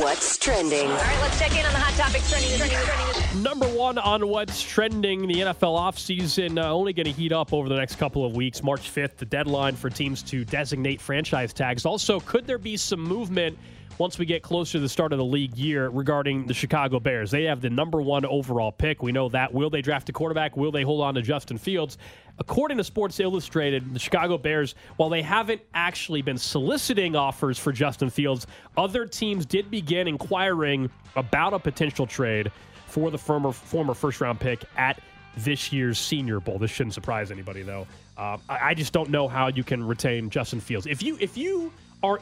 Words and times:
What's 0.00 0.38
trending? 0.38 0.90
All 0.90 0.96
right, 0.96 1.20
let's 1.20 1.38
check 1.38 1.50
in 1.50 1.66
on 1.66 1.72
the 1.74 1.78
hot 1.78 1.92
topics 2.02 2.30
trending. 2.30 2.56
trending, 2.56 2.78
trending. 2.78 3.42
Number 3.42 3.66
one 3.66 3.98
on 3.98 4.26
what's 4.26 4.62
trending, 4.62 5.26
the 5.26 5.34
NFL 5.34 5.78
offseason 5.78 6.56
uh, 6.56 6.72
only 6.72 6.94
going 6.94 7.04
to 7.04 7.12
heat 7.12 7.30
up 7.30 7.52
over 7.52 7.68
the 7.68 7.76
next 7.76 7.96
couple 7.96 8.24
of 8.24 8.34
weeks. 8.34 8.62
March 8.62 8.90
5th, 8.90 9.16
the 9.16 9.26
deadline 9.26 9.76
for 9.76 9.90
teams 9.90 10.22
to 10.22 10.46
designate 10.46 10.98
franchise 10.98 11.52
tags. 11.52 11.84
Also, 11.84 12.20
could 12.20 12.46
there 12.46 12.56
be 12.56 12.74
some 12.78 13.00
movement 13.00 13.58
once 14.02 14.18
we 14.18 14.26
get 14.26 14.42
closer 14.42 14.72
to 14.72 14.80
the 14.80 14.88
start 14.88 15.12
of 15.12 15.18
the 15.18 15.24
league 15.24 15.56
year 15.56 15.88
regarding 15.88 16.44
the 16.48 16.52
Chicago 16.52 16.98
Bears? 16.98 17.30
They 17.30 17.44
have 17.44 17.60
the 17.60 17.70
number 17.70 18.02
one 18.02 18.24
overall 18.24 18.72
pick. 18.72 19.00
We 19.00 19.12
know 19.12 19.28
that. 19.28 19.54
Will 19.54 19.70
they 19.70 19.80
draft 19.80 20.08
a 20.08 20.12
quarterback? 20.12 20.56
Will 20.56 20.72
they 20.72 20.82
hold 20.82 21.02
on 21.02 21.14
to 21.14 21.22
Justin 21.22 21.56
Fields? 21.56 21.98
According 22.40 22.78
to 22.78 22.84
Sports 22.84 23.20
Illustrated, 23.20 23.94
the 23.94 24.00
Chicago 24.00 24.38
Bears, 24.38 24.74
while 24.96 25.08
they 25.08 25.22
haven't 25.22 25.60
actually 25.72 26.20
been 26.20 26.36
soliciting 26.36 27.14
offers 27.14 27.60
for 27.60 27.70
Justin 27.70 28.10
Fields, 28.10 28.48
other 28.76 29.06
teams 29.06 29.46
did 29.46 29.70
begin 29.70 30.08
inquiring 30.08 30.90
about 31.14 31.54
a 31.54 31.58
potential 31.60 32.04
trade 32.04 32.50
for 32.88 33.12
the 33.12 33.18
former, 33.18 33.52
former 33.52 33.94
first 33.94 34.20
round 34.20 34.40
pick 34.40 34.64
at 34.76 35.00
this 35.36 35.72
year's 35.72 36.00
Senior 36.00 36.40
Bowl. 36.40 36.58
This 36.58 36.72
shouldn't 36.72 36.94
surprise 36.94 37.30
anybody, 37.30 37.62
though. 37.62 37.86
Um, 38.18 38.40
I, 38.48 38.70
I 38.70 38.74
just 38.74 38.92
don't 38.92 39.10
know 39.10 39.28
how 39.28 39.46
you 39.46 39.62
can 39.62 39.86
retain 39.86 40.28
Justin 40.28 40.58
Fields. 40.58 40.88
If 40.88 41.04
you 41.04 41.16
if 41.20 41.36
you 41.36 41.72
are 42.02 42.18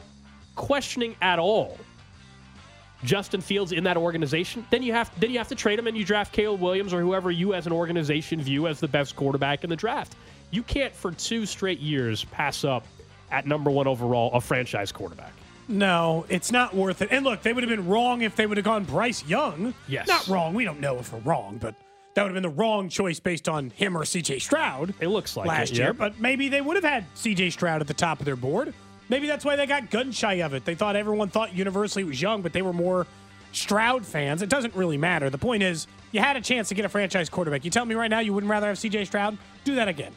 questioning 0.55 1.15
at 1.21 1.39
all 1.39 1.77
Justin 3.03 3.41
Fields 3.41 3.71
in 3.71 3.83
that 3.83 3.97
organization, 3.97 4.65
then 4.69 4.83
you 4.83 4.93
have 4.93 5.11
then 5.19 5.31
you 5.31 5.37
have 5.37 5.47
to 5.47 5.55
trade 5.55 5.79
him 5.79 5.87
and 5.87 5.97
you 5.97 6.05
draft 6.05 6.33
Caleb 6.33 6.61
Williams 6.61 6.93
or 6.93 7.01
whoever 7.01 7.31
you 7.31 7.53
as 7.53 7.65
an 7.65 7.73
organization 7.73 8.41
view 8.41 8.67
as 8.67 8.79
the 8.79 8.87
best 8.87 9.15
quarterback 9.15 9.63
in 9.63 9.69
the 9.69 9.75
draft. 9.75 10.15
You 10.51 10.63
can't 10.63 10.93
for 10.93 11.11
two 11.11 11.45
straight 11.45 11.79
years 11.79 12.25
pass 12.25 12.63
up 12.63 12.85
at 13.31 13.47
number 13.47 13.71
one 13.71 13.87
overall 13.87 14.31
a 14.33 14.41
franchise 14.41 14.91
quarterback. 14.91 15.33
No, 15.67 16.25
it's 16.27 16.51
not 16.51 16.75
worth 16.75 17.01
it. 17.01 17.09
And 17.11 17.23
look, 17.23 17.41
they 17.41 17.53
would 17.53 17.63
have 17.63 17.69
been 17.69 17.87
wrong 17.87 18.21
if 18.21 18.35
they 18.35 18.45
would 18.45 18.57
have 18.57 18.65
gone 18.65 18.83
Bryce 18.83 19.25
Young. 19.25 19.73
Yes. 19.87 20.07
Not 20.07 20.27
wrong. 20.27 20.53
We 20.53 20.65
don't 20.65 20.81
know 20.81 20.97
if 20.97 21.13
we're 21.13 21.19
wrong, 21.19 21.57
but 21.61 21.75
that 22.13 22.23
would 22.23 22.29
have 22.29 22.33
been 22.33 22.43
the 22.43 22.61
wrong 22.61 22.89
choice 22.89 23.19
based 23.19 23.47
on 23.47 23.69
him 23.69 23.97
or 23.97 24.01
CJ 24.01 24.41
Stroud. 24.41 24.93
It 24.99 25.07
looks 25.07 25.37
like 25.37 25.47
last 25.47 25.71
it, 25.71 25.77
year, 25.77 25.87
yep. 25.87 25.97
but 25.97 26.19
maybe 26.19 26.49
they 26.49 26.59
would 26.59 26.75
have 26.75 26.83
had 26.83 27.05
CJ 27.15 27.53
Stroud 27.53 27.79
at 27.79 27.87
the 27.87 27.93
top 27.93 28.19
of 28.19 28.25
their 28.25 28.35
board. 28.35 28.73
Maybe 29.11 29.27
that's 29.27 29.43
why 29.43 29.57
they 29.57 29.65
got 29.65 29.89
gun 29.89 30.13
shy 30.13 30.35
of 30.35 30.53
it. 30.53 30.63
They 30.63 30.73
thought 30.73 30.95
everyone 30.95 31.27
thought 31.27 31.53
universally 31.53 32.05
was 32.05 32.21
Young, 32.21 32.41
but 32.41 32.53
they 32.53 32.61
were 32.61 32.71
more 32.71 33.05
Stroud 33.51 34.05
fans. 34.05 34.41
It 34.41 34.47
doesn't 34.47 34.73
really 34.73 34.97
matter. 34.97 35.29
The 35.29 35.37
point 35.37 35.63
is, 35.63 35.85
you 36.13 36.21
had 36.21 36.37
a 36.37 36.41
chance 36.41 36.69
to 36.69 36.75
get 36.75 36.85
a 36.85 36.89
franchise 36.89 37.29
quarterback. 37.29 37.65
You 37.65 37.71
tell 37.71 37.83
me 37.83 37.93
right 37.93 38.09
now 38.09 38.19
you 38.19 38.31
wouldn't 38.33 38.49
rather 38.49 38.67
have 38.67 38.77
CJ 38.77 39.07
Stroud? 39.07 39.37
Do 39.65 39.75
that 39.75 39.89
again. 39.89 40.13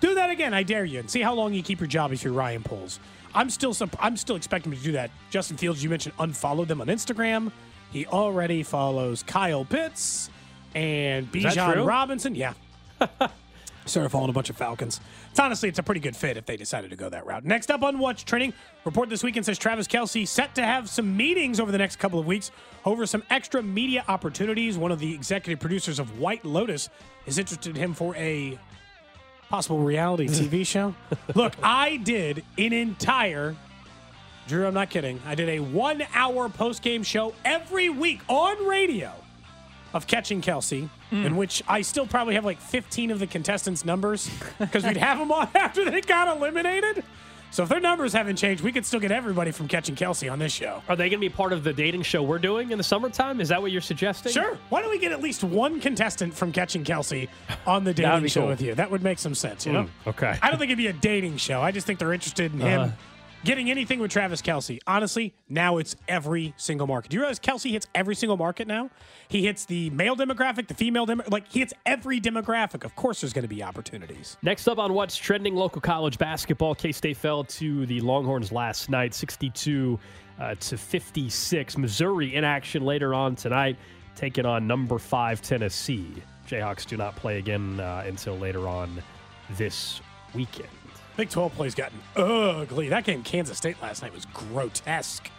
Do 0.00 0.16
that 0.16 0.28
again. 0.28 0.54
I 0.54 0.64
dare 0.64 0.84
you, 0.84 0.98
and 0.98 1.08
see 1.08 1.22
how 1.22 1.34
long 1.34 1.54
you 1.54 1.62
keep 1.62 1.78
your 1.78 1.86
job 1.86 2.12
if 2.12 2.24
you're 2.24 2.32
Ryan 2.32 2.64
Poles. 2.64 2.98
I'm 3.32 3.48
still 3.48 3.72
sup- 3.72 3.96
I'm 4.00 4.16
still 4.16 4.34
expecting 4.34 4.72
him 4.72 4.78
to 4.78 4.84
do 4.84 4.92
that. 4.92 5.12
Justin 5.30 5.56
Fields, 5.56 5.80
you 5.80 5.88
mentioned 5.88 6.16
unfollowed 6.18 6.66
them 6.66 6.80
on 6.80 6.88
Instagram. 6.88 7.52
He 7.92 8.06
already 8.06 8.64
follows 8.64 9.22
Kyle 9.22 9.64
Pitts 9.64 10.30
and 10.74 11.30
Bijan? 11.30 11.86
Robinson. 11.86 12.34
Yeah. 12.34 12.54
Started 13.84 14.10
following 14.10 14.30
a 14.30 14.32
bunch 14.32 14.48
of 14.48 14.56
Falcons. 14.56 15.00
It's 15.30 15.40
honestly, 15.40 15.68
it's 15.68 15.78
a 15.78 15.82
pretty 15.82 16.00
good 16.00 16.14
fit 16.14 16.36
if 16.36 16.46
they 16.46 16.56
decided 16.56 16.90
to 16.90 16.96
go 16.96 17.08
that 17.08 17.26
route. 17.26 17.44
Next 17.44 17.70
up 17.70 17.82
on 17.82 17.98
What's 17.98 18.22
Trending, 18.22 18.52
report 18.84 19.08
this 19.08 19.24
weekend 19.24 19.44
says 19.44 19.58
Travis 19.58 19.88
Kelce 19.88 20.26
set 20.26 20.54
to 20.54 20.62
have 20.62 20.88
some 20.88 21.16
meetings 21.16 21.58
over 21.58 21.72
the 21.72 21.78
next 21.78 21.96
couple 21.96 22.20
of 22.20 22.26
weeks 22.26 22.52
over 22.84 23.06
some 23.06 23.22
extra 23.30 23.62
media 23.62 24.04
opportunities. 24.08 24.78
One 24.78 24.92
of 24.92 25.00
the 25.00 25.12
executive 25.12 25.60
producers 25.60 25.98
of 25.98 26.20
White 26.20 26.44
Lotus 26.44 26.90
is 27.26 27.38
interested 27.38 27.70
in 27.70 27.82
him 27.82 27.94
for 27.94 28.14
a 28.16 28.58
possible 29.48 29.78
reality 29.78 30.26
TV 30.28 30.64
show. 30.66 30.94
Look, 31.34 31.54
I 31.62 31.96
did 31.96 32.44
an 32.58 32.72
entire 32.72 33.56
Drew, 34.48 34.66
I'm 34.66 34.74
not 34.74 34.90
kidding. 34.90 35.20
I 35.24 35.34
did 35.34 35.48
a 35.48 35.60
one 35.60 36.02
hour 36.14 36.48
post 36.48 36.82
game 36.82 37.02
show 37.02 37.32
every 37.44 37.88
week 37.88 38.20
on 38.28 38.66
radio 38.66 39.12
of 39.94 40.06
Catching 40.06 40.40
Kelce, 40.40 40.88
in 41.12 41.36
which 41.36 41.62
I 41.68 41.82
still 41.82 42.06
probably 42.06 42.34
have 42.34 42.44
like 42.44 42.58
15 42.60 43.10
of 43.10 43.18
the 43.18 43.26
contestants' 43.26 43.84
numbers 43.84 44.30
because 44.58 44.82
we'd 44.84 44.96
have 44.96 45.18
them 45.18 45.30
on 45.30 45.48
after 45.54 45.88
they 45.90 46.00
got 46.00 46.34
eliminated. 46.36 47.04
So 47.50 47.64
if 47.64 47.68
their 47.68 47.80
numbers 47.80 48.14
haven't 48.14 48.36
changed, 48.36 48.62
we 48.64 48.72
could 48.72 48.86
still 48.86 48.98
get 48.98 49.12
everybody 49.12 49.50
from 49.50 49.68
Catching 49.68 49.94
Kelce 49.94 50.32
on 50.32 50.38
this 50.38 50.52
show. 50.54 50.82
Are 50.88 50.96
they 50.96 51.10
going 51.10 51.20
to 51.20 51.28
be 51.28 51.28
part 51.28 51.52
of 51.52 51.64
the 51.64 51.72
dating 51.74 52.00
show 52.00 52.22
we're 52.22 52.38
doing 52.38 52.70
in 52.70 52.78
the 52.78 52.82
summertime? 52.84 53.42
Is 53.42 53.50
that 53.50 53.60
what 53.60 53.70
you're 53.72 53.82
suggesting? 53.82 54.32
Sure. 54.32 54.56
Why 54.70 54.80
don't 54.80 54.90
we 54.90 54.98
get 54.98 55.12
at 55.12 55.20
least 55.20 55.44
one 55.44 55.78
contestant 55.78 56.32
from 56.32 56.50
Catching 56.50 56.82
Kelce 56.82 57.28
on 57.66 57.84
the 57.84 57.92
dating 57.94 58.26
show 58.28 58.40
cool. 58.40 58.48
with 58.48 58.62
you? 58.62 58.74
That 58.74 58.90
would 58.90 59.02
make 59.02 59.18
some 59.18 59.34
sense, 59.34 59.66
you 59.66 59.72
know? 59.74 59.82
Mm, 59.82 59.88
okay. 60.06 60.38
I 60.40 60.48
don't 60.48 60.58
think 60.58 60.70
it'd 60.70 60.78
be 60.78 60.86
a 60.86 60.94
dating 60.94 61.36
show. 61.36 61.60
I 61.60 61.72
just 61.72 61.86
think 61.86 61.98
they're 61.98 62.14
interested 62.14 62.54
in 62.54 62.60
him 62.60 62.80
Uh-huh. 62.80 62.92
Getting 63.44 63.72
anything 63.72 63.98
with 63.98 64.12
Travis 64.12 64.40
Kelce. 64.40 64.78
Honestly, 64.86 65.34
now 65.48 65.78
it's 65.78 65.96
every 66.06 66.54
single 66.56 66.86
market. 66.86 67.10
Do 67.10 67.16
you 67.16 67.22
realize 67.22 67.40
Kelce 67.40 67.72
hits 67.72 67.88
every 67.92 68.14
single 68.14 68.36
market 68.36 68.68
now? 68.68 68.88
He 69.26 69.44
hits 69.44 69.64
the 69.64 69.90
male 69.90 70.14
demographic, 70.14 70.68
the 70.68 70.74
female 70.74 71.08
demographic. 71.08 71.32
Like, 71.32 71.48
he 71.48 71.58
hits 71.58 71.74
every 71.84 72.20
demographic. 72.20 72.84
Of 72.84 72.94
course, 72.94 73.20
there's 73.20 73.32
going 73.32 73.42
to 73.42 73.48
be 73.48 73.60
opportunities. 73.60 74.36
Next 74.42 74.68
up 74.68 74.78
on 74.78 74.94
what's 74.94 75.16
trending 75.16 75.56
local 75.56 75.80
college 75.80 76.18
basketball, 76.18 76.76
K 76.76 76.92
State 76.92 77.16
fell 77.16 77.42
to 77.42 77.84
the 77.86 78.00
Longhorns 78.00 78.52
last 78.52 78.88
night, 78.88 79.12
62 79.12 79.98
uh, 80.38 80.54
to 80.54 80.78
56. 80.78 81.78
Missouri 81.78 82.36
in 82.36 82.44
action 82.44 82.84
later 82.84 83.12
on 83.12 83.34
tonight, 83.34 83.76
taking 84.14 84.46
on 84.46 84.68
number 84.68 85.00
five 85.00 85.42
Tennessee. 85.42 86.14
Jayhawks 86.46 86.86
do 86.86 86.96
not 86.96 87.16
play 87.16 87.38
again 87.38 87.80
uh, 87.80 88.04
until 88.06 88.38
later 88.38 88.68
on 88.68 89.02
this 89.56 90.00
weekend. 90.32 90.68
Big 91.16 91.28
12 91.28 91.54
plays 91.54 91.74
gotten 91.74 91.98
ugly. 92.16 92.88
That 92.88 93.04
game, 93.04 93.22
Kansas 93.22 93.58
State 93.58 93.80
last 93.82 94.02
night, 94.02 94.14
was 94.14 94.24
grotesque. 94.26 95.30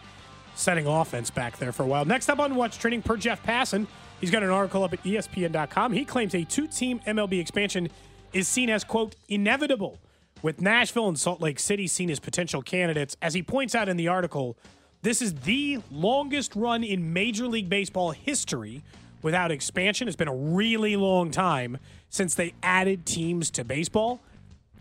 Setting 0.56 0.86
offense 0.86 1.32
back 1.32 1.58
there 1.58 1.72
for 1.72 1.84
a 1.84 1.88
while. 1.88 2.06
Next 2.06 2.30
up 2.30 2.40
on 2.40 2.56
What's 2.56 2.78
Trending, 2.78 3.02
per 3.02 3.18
Jeff 3.18 3.42
Passan, 3.44 3.88
he's 4.22 4.30
got 4.30 4.44
an 4.44 4.50
article 4.50 4.84
up 4.84 4.94
at 4.94 5.04
ESPN.com. 5.04 5.94
He 5.94 6.06
claims 6.06 6.36
a 6.36 6.44
two 6.44 6.68
team 6.68 7.00
MLB 7.08 7.40
expansion 7.40 7.90
is 8.34 8.48
seen 8.48 8.70
as, 8.70 8.84
quote, 8.84 9.16
inevitable, 9.30 10.00
with 10.44 10.62
Nashville 10.62 11.08
and 11.08 11.18
Salt 11.18 11.42
Lake 11.42 11.60
City 11.60 11.88
seen 11.88 12.10
as 12.12 12.20
potential 12.20 12.62
candidates. 12.62 13.18
As 13.22 13.34
he 13.34 13.42
points 13.42 13.74
out 13.74 13.90
in 13.90 13.98
the 13.98 14.08
article, 14.08 14.58
this 15.02 15.22
is 15.22 15.34
the 15.34 15.80
longest 15.92 16.56
run 16.56 16.84
in 16.84 17.14
Major 17.14 17.48
League 17.48 17.70
Baseball 17.70 18.12
history 18.12 18.84
without 19.24 19.52
expansion. 19.52 20.08
It's 20.08 20.18
been 20.18 20.28
a 20.28 20.36
really 20.36 20.96
long 20.96 21.32
time 21.32 21.78
since 22.10 22.36
they 22.36 22.54
added 22.62 23.06
teams 23.06 23.50
to 23.52 23.64
baseball. 23.64 24.22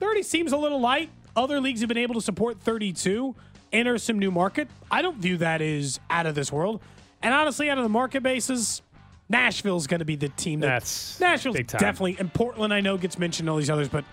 30 0.03 0.23
seems 0.25 0.53
a 0.53 0.57
little 0.57 0.81
light. 0.81 1.11
Other 1.37 1.61
leagues 1.61 1.79
have 1.81 1.89
been 1.89 1.97
able 1.97 2.15
to 2.17 2.21
support 2.21 2.61
32, 2.61 3.37
enter 3.73 3.99
some 3.99 4.19
new 4.19 4.33
market. 4.33 4.69
I 4.91 5.01
don't 5.01 5.19
view 5.19 5.37
that 5.37 5.63
as 5.63 6.01
out 6.11 6.27
of 6.27 6.35
this 6.35 6.51
world. 6.51 6.81
And 7.23 7.33
honestly, 7.33 7.71
out 7.71 7.79
of 7.79 7.85
the 7.85 7.89
market 7.89 8.23
basis, 8.25 8.83
Nashville's 9.29 9.87
going 9.87 10.01
to 10.01 10.05
be 10.05 10.17
the 10.17 10.29
team 10.31 10.59
that 10.61 10.67
That's 10.67 11.21
Nashville's 11.21 11.57
big 11.57 11.69
time. 11.69 11.79
definitely, 11.79 12.17
and 12.19 12.35
Portland 12.35 12.75
I 12.75 12.81
know 12.81 12.97
gets 12.99 13.17
mentioned, 13.17 13.49
all 13.49 13.57
these 13.59 13.71
others, 13.71 13.89
but 13.89 14.05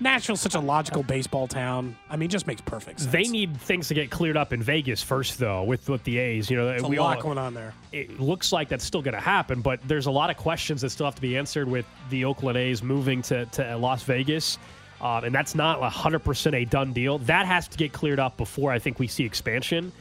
Nashville's 0.00 0.40
such 0.40 0.54
a 0.54 0.60
logical 0.60 1.02
baseball 1.02 1.46
town. 1.46 1.94
I 2.08 2.16
mean, 2.16 2.30
just 2.30 2.46
makes 2.46 2.62
perfect 2.62 3.00
sense. 3.00 3.12
They 3.12 3.24
need 3.24 3.54
things 3.60 3.86
to 3.88 3.94
get 3.94 4.10
cleared 4.10 4.38
up 4.38 4.54
in 4.54 4.62
Vegas 4.62 5.02
first, 5.02 5.38
though, 5.38 5.62
with, 5.62 5.90
with 5.90 6.02
the 6.04 6.16
A's. 6.18 6.50
You 6.50 6.56
know, 6.56 6.64
There's 6.66 6.82
a 6.82 6.88
we 6.88 6.98
lot 6.98 7.18
all, 7.18 7.22
going 7.22 7.38
on 7.38 7.52
there. 7.52 7.74
it 7.92 8.18
looks 8.18 8.50
like 8.50 8.70
that's 8.70 8.84
still 8.84 9.02
going 9.02 9.14
to 9.14 9.20
happen, 9.20 9.60
but 9.60 9.78
there's 9.86 10.06
a 10.06 10.10
lot 10.10 10.30
of 10.30 10.38
questions 10.38 10.80
that 10.80 10.88
still 10.88 11.04
have 11.06 11.14
to 11.16 11.22
be 11.22 11.36
answered 11.36 11.68
with 11.68 11.84
the 12.08 12.24
Oakland 12.24 12.56
A's 12.56 12.82
moving 12.82 13.20
to, 13.22 13.44
to 13.46 13.76
Las 13.76 14.02
Vegas. 14.04 14.58
Um, 15.00 15.24
and 15.24 15.34
that's 15.34 15.54
not 15.54 15.80
100% 15.80 16.54
a 16.54 16.64
done 16.64 16.92
deal. 16.92 17.18
That 17.18 17.46
has 17.46 17.68
to 17.68 17.76
get 17.76 17.92
cleared 17.92 18.20
up 18.20 18.36
before 18.36 18.72
I 18.72 18.78
think 18.78 18.98
we 18.98 19.06
see 19.06 19.24
expansion. 19.24 19.92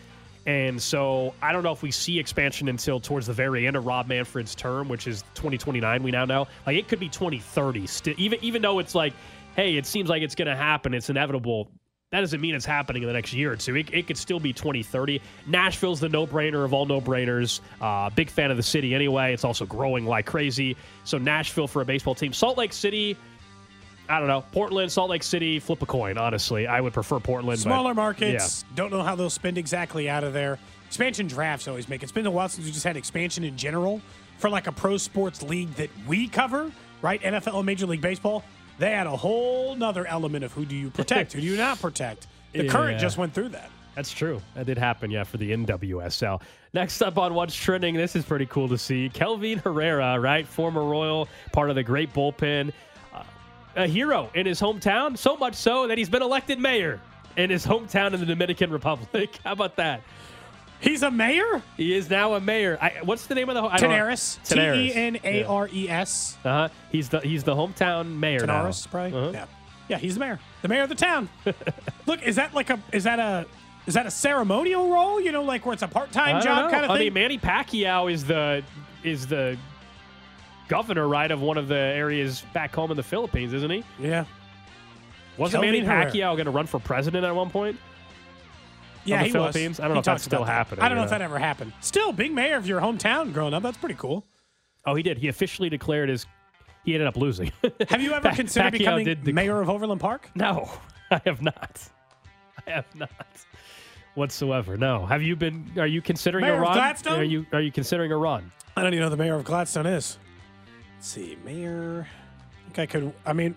And 0.46 0.82
so 0.82 1.34
I 1.42 1.54
don't 1.54 1.64
know 1.64 1.72
if 1.72 1.82
we 1.82 1.92
see 1.92 2.20
expansion 2.20 2.68
until 2.68 3.00
towards 3.00 3.28
the 3.28 3.34
very 3.34 3.66
end 3.66 3.76
of 3.76 3.86
Rob 3.86 4.08
Manfred's 4.08 4.56
term, 4.56 4.90
which 4.90 5.08
is 5.08 5.22
2029. 5.36 6.04
We 6.04 6.12
now 6.12 6.26
know, 6.26 6.48
like 6.66 6.78
it 6.78 6.88
could 6.88 7.00
be 7.00 7.10
2030. 7.10 7.88
Still, 7.88 8.14
even 8.18 8.40
even 8.42 8.62
though 8.62 8.80
it's 8.80 8.94
like, 8.94 9.14
hey, 9.56 9.78
it 9.78 9.86
seems 9.86 10.10
like 10.10 10.22
it's 10.22 10.36
going 10.36 10.48
to 10.48 10.56
happen. 10.56 10.94
It's 10.94 11.10
inevitable. 11.10 11.70
That 12.12 12.20
doesn't 12.20 12.42
mean 12.42 12.54
it's 12.54 12.66
happening 12.66 13.02
in 13.02 13.08
the 13.08 13.14
next 13.14 13.34
year 13.34 13.54
or 13.54 13.56
two. 13.56 13.76
It, 13.76 13.92
it 13.92 14.06
could 14.06 14.18
still 14.18 14.40
be 14.40 14.54
2030. 14.54 15.20
Nashville's 15.48 16.00
the 16.00 16.10
no-brainer 16.10 16.64
of 16.64 16.72
all 16.72 16.86
no-brainers. 16.86 17.60
Uh, 17.82 18.12
big 18.12 18.30
fan 18.30 18.52
of 18.52 18.58
the 18.58 18.62
city 18.62 18.94
anyway. 18.94 19.34
It's 19.34 19.44
also 19.44 19.66
growing 19.66 20.06
like 20.06 20.28
crazy. 20.28 20.78
So 21.06 21.18
Nashville 21.18 21.68
for 21.68 21.82
a 21.82 21.86
baseball 21.86 22.14
team. 22.14 22.32
Salt 22.32 22.58
Lake 22.58 22.74
City. 22.74 23.18
I 24.10 24.20
don't 24.20 24.28
know. 24.28 24.44
Portland, 24.52 24.92
Salt 24.92 25.10
Lake 25.10 25.24
City, 25.24 25.60
flip 25.60 25.82
a 25.82 25.86
coin, 25.86 26.18
honestly. 26.18 26.68
I 26.68 26.82
would 26.82 26.94
prefer 26.94 27.20
Portland. 27.20 27.58
but- 27.60 27.64
Smaller 27.64 27.94
markets. 27.94 28.66
Don't 28.76 28.92
know 28.92 29.02
how 29.02 29.16
they'll 29.16 29.30
spend 29.30 29.58
exactly 29.58 30.10
out 30.10 30.24
of 30.24 30.34
there. 30.34 30.60
Expansion 30.88 31.28
drafts 31.28 31.68
always 31.68 31.88
make. 31.90 32.04
It's 32.04 32.12
been 32.12 32.26
a 32.26 32.32
while 32.32 32.50
since 32.50 32.66
we 32.66 32.72
just 32.72 32.84
had 32.84 32.98
expansion 32.98 33.44
in 33.44 33.58
general 33.58 34.02
for 34.38 34.50
like 34.50 34.68
a 34.68 34.72
pro 34.72 34.98
sports 34.98 35.42
league 35.42 35.74
that 35.76 35.90
we 36.08 36.28
cover, 36.28 36.72
right? 37.02 37.22
NFL 37.22 37.56
and 37.58 37.66
Major 37.66 37.86
League 37.88 38.02
Baseball. 38.02 38.44
They 38.78 38.92
had 38.92 39.08
a 39.08 39.16
whole 39.16 39.76
nother 39.76 40.06
element 40.06 40.44
of 40.44 40.52
who 40.52 40.66
do 40.66 40.76
you 40.76 40.90
protect, 40.90 41.34
who 41.34 41.42
do 41.42 41.48
you 41.48 41.56
not 41.58 41.80
protect. 41.80 42.28
The 42.52 42.68
current 42.70 43.00
just 43.00 43.18
went 43.18 43.34
through 43.34 43.50
that. 43.50 43.70
That's 43.96 44.12
true. 44.12 44.42
That 44.56 44.66
did 44.66 44.78
happen, 44.78 45.12
yeah, 45.12 45.24
for 45.24 45.38
the 45.38 45.52
NWSL. 45.52 46.42
Next 46.74 47.02
up 47.04 47.18
on 47.20 47.36
What's 47.36 47.56
Trending, 47.56 47.96
this 47.96 48.16
is 48.16 48.26
pretty 48.26 48.48
cool 48.48 48.68
to 48.70 48.78
see. 48.78 49.10
Kelvin 49.10 49.60
Herrera, 49.60 50.20
right? 50.20 50.48
Former 50.48 50.84
Royal, 50.84 51.28
part 51.52 51.70
of 51.70 51.76
the 51.76 51.84
great 51.84 52.12
bullpen. 52.12 52.74
Uh, 53.76 53.84
a 53.84 53.88
hero 53.88 54.30
in 54.34 54.46
his 54.46 54.60
hometown, 54.62 55.18
so 55.18 55.36
much 55.38 55.56
so 55.56 55.88
that 55.88 55.98
he's 55.98 56.10
been 56.10 56.22
elected 56.22 56.60
mayor 56.60 57.00
in 57.38 57.50
his 57.50 57.66
hometown 57.66 58.14
in 58.14 58.20
the 58.20 58.26
Dominican 58.26 58.72
Republic. 58.72 59.40
How 59.44 59.54
about 59.54 59.76
that? 59.78 60.02
He's 60.80 61.02
a 61.02 61.10
mayor? 61.10 61.62
He 61.78 61.94
is 61.96 62.10
now 62.10 62.34
a 62.34 62.42
mayor. 62.42 62.78
I, 62.82 62.96
what's 63.04 63.26
the 63.26 63.36
name 63.36 63.50
of 63.50 63.56
the 63.56 63.64
I 63.64 63.78
don't. 63.78 63.90
Tenares. 63.90 64.40
T. 64.44 64.60
E 64.60 64.94
N 64.94 65.18
A 65.24 65.44
R 65.46 65.70
E 65.72 65.90
S. 65.90 66.38
Uh-huh. 66.44 66.68
He's 66.92 67.08
the 67.10 67.22
he's 67.22 67.44
the 67.44 67.56
hometown 67.56 68.20
mayor 68.20 68.46
now. 68.46 68.64
Tenares, 68.64 68.88
probably. 68.88 69.18
Uh-huh. 69.18 69.32
Yeah. 69.34 69.46
Yeah, 69.88 69.98
he's 69.98 70.16
the 70.16 70.20
mayor. 70.20 70.40
The 70.62 70.68
mayor 70.68 70.84
of 70.84 70.90
the 70.90 70.96
town. 70.96 71.30
Look, 72.06 72.22
is 72.24 72.36
that 72.36 72.54
like 72.54 72.70
a 72.70 72.80
is 72.92 73.06
that 73.06 73.20
a 73.20 73.46
is 73.86 73.94
that 73.94 74.06
a 74.06 74.12
ceremonial 74.12 74.90
role? 74.90 75.22
You 75.22 75.32
know, 75.32 75.44
like 75.44 75.66
where 75.66 75.74
it's 75.74 75.84
a 75.84 75.88
part 75.88 76.12
time 76.12 76.42
job 76.42 76.66
know. 76.66 76.72
kind 76.72 76.86
of 76.86 76.92
I 76.92 76.98
thing? 76.98 77.06
mean, 77.06 77.14
Manny 77.14 77.38
Pacquiao 77.38 78.12
is 78.12 78.26
the 78.26 78.64
is 79.04 79.28
the 79.28 79.58
governor, 80.68 81.08
right, 81.08 81.30
of 81.32 81.42
one 81.42 81.58
of 81.58 81.68
the 81.68 81.76
areas 81.76 82.44
back 82.54 82.74
home 82.74 82.92
in 82.92 82.98
the 82.98 83.04
Philippines, 83.04 83.54
isn't 83.54 83.70
he? 83.72 83.84
yeah. 84.00 84.26
Wasn't 85.38 85.64
Manny. 85.64 85.82
Pacquiao 85.82 86.36
going 86.36 86.46
to 86.46 86.52
run 86.52 86.68
for 86.68 86.80
president 86.80 87.26
at 87.26 87.36
one 87.36 87.50
point? 87.50 87.76
Yeah, 89.04 89.18
the 89.20 89.26
he 89.26 89.32
Philippines? 89.32 89.78
Was. 89.78 89.80
I 89.80 89.84
don't 89.86 89.90
know 89.90 89.96
He 89.96 90.00
if 90.02 90.06
that's 90.06 90.24
still 90.24 90.46
that. 90.46 90.52
happening, 90.52 90.84
I 90.86 90.90
don't 90.90 90.96
know 90.96 91.02
you 91.02 91.06
if 91.06 91.10
that 91.10 91.22
ever 91.24 91.40
happened. 91.40 91.74
Still, 91.82 92.14
big 92.14 92.32
mayor 92.32 92.56
of 92.56 92.68
your 92.68 92.80
hometown 92.80 93.34
growing 93.34 93.54
up. 93.56 93.64
That's 93.64 93.78
pretty 93.78 93.96
cool. 93.96 94.24
Oh, 94.86 94.94
he 94.94 95.02
did. 95.02 95.18
He 95.18 95.28
officially 95.30 95.70
declared 95.70 96.10
his. 96.10 96.28
He 96.86 96.94
ended 96.94 97.08
up 97.08 97.18
losing. 97.18 97.52
Have 97.90 98.02
you 98.02 98.14
ever 98.14 98.30
Pa- 98.30 98.36
considered 98.36 98.74
Pacquiao 98.74 98.78
becoming 98.78 99.06
did 99.06 99.24
dec- 99.24 99.34
mayor 99.34 99.60
of 99.60 99.70
Overland 99.72 100.00
Park? 100.02 100.30
no, 100.36 100.70
I 101.12 101.20
have 101.26 101.42
not. 101.42 101.82
I 102.68 102.70
have 102.72 102.96
not 102.96 103.10
whatsoever. 104.14 104.78
No. 104.78 105.06
Have 105.08 105.24
you 105.24 105.36
been? 105.36 105.72
Are 105.78 105.88
you 105.88 106.02
considering 106.02 106.44
Mayor 106.46 106.56
a 106.56 106.60
run? 106.62 106.96
Are 107.08 107.24
you 107.24 107.46
Are 107.52 107.62
you 107.62 107.72
considering 107.72 108.12
a 108.12 108.18
run? 108.18 108.52
I 108.78 108.84
don't 108.84 108.94
even 108.94 109.00
know 109.02 109.06
who 109.10 109.16
the 109.18 109.24
mayor 109.24 109.36
of 109.36 109.44
Gladstone 109.44 109.88
is. 109.88 110.18
Let's 111.04 111.12
see, 111.12 111.38
mayor. 111.44 112.08
I 112.08 112.64
think 112.64 112.80
I 112.80 112.86
could. 112.86 113.14
I 113.26 113.34
mean, 113.34 113.56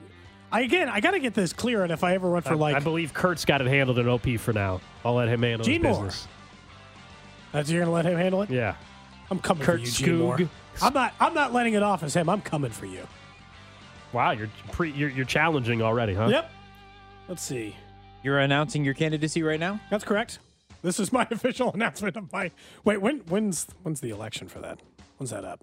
I 0.50 0.62
again, 0.62 0.88
I 0.88 0.98
got 0.98 1.12
to 1.12 1.20
get 1.20 1.32
this 1.32 1.52
clear. 1.52 1.84
And 1.84 1.92
if 1.92 2.02
I 2.02 2.14
ever 2.16 2.28
run 2.28 2.42
for 2.42 2.50
I, 2.50 2.54
like, 2.54 2.74
I 2.74 2.80
believe 2.80 3.14
Kurt's 3.14 3.44
got 3.44 3.60
it 3.60 3.68
handled 3.68 4.00
in 4.00 4.08
OP 4.08 4.26
for 4.40 4.52
now. 4.52 4.80
I'll 5.04 5.14
let 5.14 5.28
him 5.28 5.44
handle 5.44 5.64
Jean 5.64 5.84
his 5.84 5.96
Moore. 5.96 6.06
business. 6.06 6.28
that's 7.52 7.70
you're 7.70 7.82
gonna 7.82 7.94
let 7.94 8.04
him 8.04 8.16
handle 8.18 8.42
it. 8.42 8.50
Yeah. 8.50 8.74
I'm 9.30 9.38
coming 9.38 9.62
Kurt 9.62 9.78
for 9.78 9.86
you, 9.86 9.92
Jean 9.92 10.16
Moore. 10.16 10.40
I'm 10.82 10.92
not. 10.92 11.14
I'm 11.20 11.34
not 11.34 11.52
letting 11.52 11.74
it 11.74 11.84
off 11.84 12.02
as 12.02 12.14
him. 12.14 12.28
I'm 12.28 12.40
coming 12.40 12.72
for 12.72 12.86
you. 12.86 13.06
Wow, 14.12 14.32
you're 14.32 14.50
pre, 14.72 14.90
you're, 14.90 15.10
you're 15.10 15.24
challenging 15.24 15.82
already, 15.82 16.14
huh? 16.14 16.26
Yep. 16.26 16.50
Let's 17.28 17.42
see. 17.42 17.76
You're 18.24 18.40
announcing 18.40 18.84
your 18.84 18.94
candidacy 18.94 19.44
right 19.44 19.60
now? 19.60 19.78
That's 19.88 20.02
correct. 20.02 20.40
This 20.82 20.98
is 20.98 21.12
my 21.12 21.28
official 21.30 21.72
announcement 21.72 22.16
of 22.16 22.32
my. 22.32 22.50
Wait, 22.82 23.00
when 23.00 23.18
when's 23.28 23.68
when's 23.84 24.00
the 24.00 24.10
election 24.10 24.48
for 24.48 24.58
that? 24.58 24.80
When's 25.18 25.30
that 25.30 25.44
up? 25.44 25.62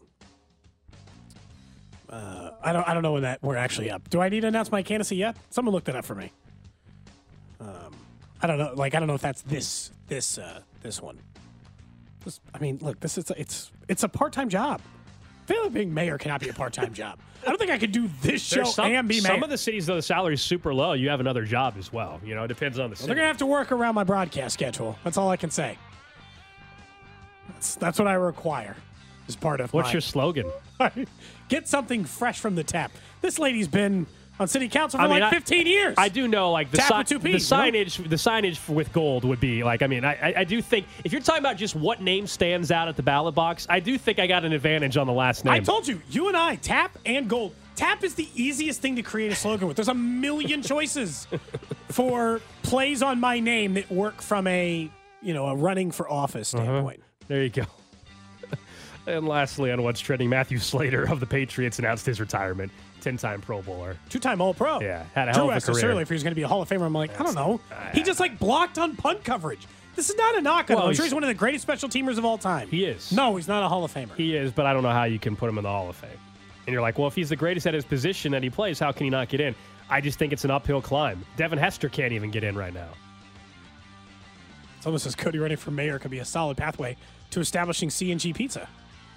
Uh, 2.13 2.51
I 2.61 2.71
don't 2.73 2.87
I 2.87 2.93
don't 2.93 3.01
know 3.01 3.13
when 3.13 3.23
that 3.23 3.41
we're 3.41 3.57
actually 3.57 3.89
up. 3.89 4.07
Do 4.07 4.21
I 4.21 4.29
need 4.29 4.41
to 4.41 4.47
announce 4.47 4.71
my 4.71 4.83
candidacy 4.83 5.15
yet? 5.15 5.35
Someone 5.49 5.73
looked 5.73 5.89
it 5.89 5.95
up 5.95 6.05
for 6.05 6.13
me. 6.13 6.31
Um, 7.59 7.95
I 8.39 8.45
don't 8.45 8.59
know. 8.59 8.71
Like 8.75 8.93
I 8.93 8.99
don't 8.99 9.07
know 9.07 9.15
if 9.15 9.21
that's 9.21 9.41
this 9.41 9.89
this 10.07 10.37
uh, 10.37 10.59
this 10.83 11.01
one. 11.01 11.17
This, 12.23 12.39
I 12.53 12.59
mean, 12.59 12.77
look, 12.81 12.99
this 12.99 13.17
is 13.17 13.31
a, 13.31 13.39
it's 13.39 13.71
it's 13.87 14.03
a 14.03 14.07
part 14.07 14.31
time 14.31 14.47
job. 14.47 14.79
I 15.43 15.45
feel 15.47 15.63
like 15.63 15.73
being 15.73 15.91
mayor 15.91 16.19
cannot 16.19 16.39
be 16.39 16.49
a 16.49 16.53
part 16.53 16.71
time 16.71 16.93
job. 16.93 17.17
I 17.41 17.49
don't 17.49 17.57
think 17.57 17.71
I 17.71 17.79
could 17.79 17.91
do 17.91 18.07
this 18.21 18.43
show 18.43 18.63
some, 18.63 18.91
and 18.91 19.07
be 19.07 19.15
mayor. 19.15 19.33
some 19.33 19.43
of 19.43 19.49
the 19.49 19.57
cities, 19.57 19.87
though, 19.87 19.95
the 19.95 20.01
salary's 20.01 20.41
super 20.41 20.71
low. 20.73 20.93
You 20.93 21.09
have 21.09 21.19
another 21.19 21.43
job 21.43 21.75
as 21.79 21.91
well. 21.91 22.21
You 22.23 22.35
know, 22.35 22.43
it 22.43 22.47
depends 22.47 22.77
on 22.77 22.91
the 22.91 22.95
They're 22.95 23.15
gonna 23.15 23.27
have 23.27 23.39
to 23.39 23.47
work 23.47 23.71
around 23.71 23.95
my 23.95 24.03
broadcast 24.03 24.53
schedule. 24.53 24.99
That's 25.03 25.17
all 25.17 25.31
I 25.31 25.37
can 25.37 25.49
say. 25.49 25.79
That's 27.49 27.73
that's 27.75 27.97
what 27.97 28.07
I 28.07 28.13
require 28.13 28.75
as 29.27 29.35
part 29.35 29.61
of 29.61 29.73
What's 29.73 29.87
my, 29.87 29.93
your 29.93 30.01
slogan? 30.01 30.49
get 31.49 31.67
something 31.67 32.05
fresh 32.05 32.39
from 32.39 32.55
the 32.55 32.63
tap. 32.63 32.91
This 33.21 33.39
lady's 33.39 33.67
been 33.67 34.05
on 34.39 34.47
city 34.47 34.67
council 34.67 34.99
for 34.99 35.05
I 35.05 35.07
mean, 35.07 35.19
like 35.19 35.31
I- 35.31 35.35
15 35.35 35.67
years. 35.67 35.95
I 35.97 36.09
do 36.09 36.27
know, 36.27 36.51
like 36.51 36.71
the, 36.71 36.77
Tap 36.77 37.07
si- 37.07 37.15
the 37.15 37.19
Ps, 37.19 37.25
you 37.25 37.31
know? 37.33 37.37
signage. 37.63 38.09
The 38.09 38.15
signage 38.15 38.67
with 38.67 38.91
gold 38.91 39.23
would 39.25 39.39
be 39.39 39.63
like. 39.63 39.81
I 39.83 39.87
mean, 39.87 40.03
I, 40.03 40.13
I, 40.15 40.33
I 40.39 40.43
do 40.43 40.61
think 40.61 40.87
if 41.03 41.11
you're 41.11 41.21
talking 41.21 41.41
about 41.41 41.57
just 41.57 41.75
what 41.75 42.01
name 42.01 42.25
stands 42.27 42.71
out 42.71 42.87
at 42.87 42.95
the 42.95 43.03
ballot 43.03 43.35
box, 43.35 43.67
I 43.69 43.79
do 43.79 43.97
think 43.97 44.17
I 44.19 44.25
got 44.27 44.43
an 44.43 44.51
advantage 44.51 44.97
on 44.97 45.05
the 45.07 45.13
last 45.13 45.45
name. 45.45 45.53
I 45.53 45.59
told 45.59 45.87
you, 45.87 46.01
you 46.09 46.27
and 46.29 46.35
I, 46.37 46.55
tap 46.55 46.97
and 47.05 47.29
gold. 47.29 47.53
Tap 47.75 48.03
is 48.03 48.13
the 48.15 48.27
easiest 48.35 48.81
thing 48.81 48.95
to 48.97 49.01
create 49.03 49.31
a 49.31 49.35
slogan 49.35 49.67
with. 49.67 49.77
There's 49.77 49.87
a 49.87 49.93
million 49.95 50.61
choices 50.63 51.27
for 51.89 52.39
plays 52.63 53.01
on 53.01 53.19
my 53.19 53.39
name 53.39 53.75
that 53.75 53.91
work 53.91 54.21
from 54.21 54.47
a 54.47 54.89
you 55.21 55.33
know 55.33 55.45
a 55.47 55.55
running 55.55 55.91
for 55.91 56.09
office 56.09 56.53
Uh-huh. 56.53 56.63
standpoint. 56.63 57.01
There 57.27 57.41
you 57.43 57.49
go. 57.49 57.63
And 59.07 59.27
lastly, 59.27 59.71
on 59.71 59.83
what's 59.83 59.99
trending, 59.99 60.29
Matthew 60.29 60.57
Slater 60.59 61.03
of 61.09 61.19
the 61.19 61.25
Patriots 61.25 61.79
announced 61.79 62.05
his 62.05 62.19
retirement. 62.19 62.71
Ten-time 63.01 63.41
Pro 63.41 63.61
Bowler. 63.61 63.97
Two-time 64.09 64.39
All-Pro. 64.39 64.79
Yeah, 64.79 65.03
had 65.13 65.27
a 65.27 65.33
Drew 65.33 65.41
hell 65.49 65.51
of 65.51 65.57
a 65.57 65.71
career. 65.73 65.85
earlier 65.89 66.01
if 66.03 66.07
he 66.07 66.13
was 66.13 66.23
going 66.23 66.31
to 66.31 66.35
be 66.35 66.43
a 66.43 66.47
Hall 66.47 66.61
of 66.61 66.69
Famer. 66.69 66.85
I'm 66.85 66.93
like, 66.93 67.19
I 67.19 67.23
don't 67.23 67.35
know. 67.35 67.59
He 67.93 68.01
just 68.01 68.19
like 68.21 68.39
blocked 68.39 68.77
on 68.77 68.95
punt 68.95 69.23
coverage. 69.25 69.67
This 69.95 70.09
is 70.09 70.15
not 70.15 70.37
a 70.37 70.41
knock 70.41 70.69
on 70.71 70.75
Well, 70.77 70.85
him. 70.85 70.89
I'm 70.89 70.95
sure 70.95 71.03
he's- 71.05 71.13
one 71.13 71.23
of 71.23 71.27
the 71.27 71.33
greatest 71.33 71.63
special 71.63 71.89
teamers 71.89 72.17
of 72.17 72.23
all 72.25 72.37
time. 72.37 72.69
He 72.69 72.85
is. 72.85 73.11
No, 73.11 73.35
he's 73.35 73.47
not 73.47 73.61
a 73.63 73.67
Hall 73.67 73.83
of 73.83 73.93
Famer. 73.93 74.15
He 74.15 74.35
is, 74.35 74.51
but 74.53 74.65
I 74.65 74.71
don't 74.73 74.83
know 74.83 74.89
how 74.91 75.03
you 75.03 75.19
can 75.19 75.35
put 75.35 75.49
him 75.49 75.57
in 75.57 75.63
the 75.63 75.69
Hall 75.69 75.89
of 75.89 75.95
Fame. 75.97 76.09
And 76.65 76.71
you're 76.73 76.81
like, 76.81 76.97
well, 76.97 77.07
if 77.09 77.15
he's 77.15 77.27
the 77.29 77.35
greatest 77.35 77.67
at 77.67 77.73
his 77.73 77.83
position 77.83 78.31
that 78.31 78.41
he 78.41 78.49
plays, 78.49 78.79
how 78.79 78.93
can 78.93 79.03
he 79.03 79.09
not 79.09 79.27
get 79.27 79.41
in? 79.41 79.53
I 79.89 79.99
just 79.99 80.17
think 80.17 80.31
it's 80.31 80.45
an 80.45 80.51
uphill 80.51 80.81
climb. 80.81 81.25
Devin 81.35 81.59
Hester 81.59 81.89
can't 81.89 82.13
even 82.13 82.31
get 82.31 82.43
in 82.45 82.55
right 82.57 82.73
now. 82.73 82.87
It's 84.77 84.85
almost 84.85 85.05
as 85.05 85.13
Cody 85.15 85.39
running 85.39 85.57
for 85.57 85.71
mayor 85.71 85.99
could 85.99 86.11
be 86.11 86.19
a 86.19 86.25
solid 86.25 86.57
pathway 86.57 86.95
to 87.31 87.39
establishing 87.39 87.89
C&G 87.89 88.33
Pizza, 88.33 88.67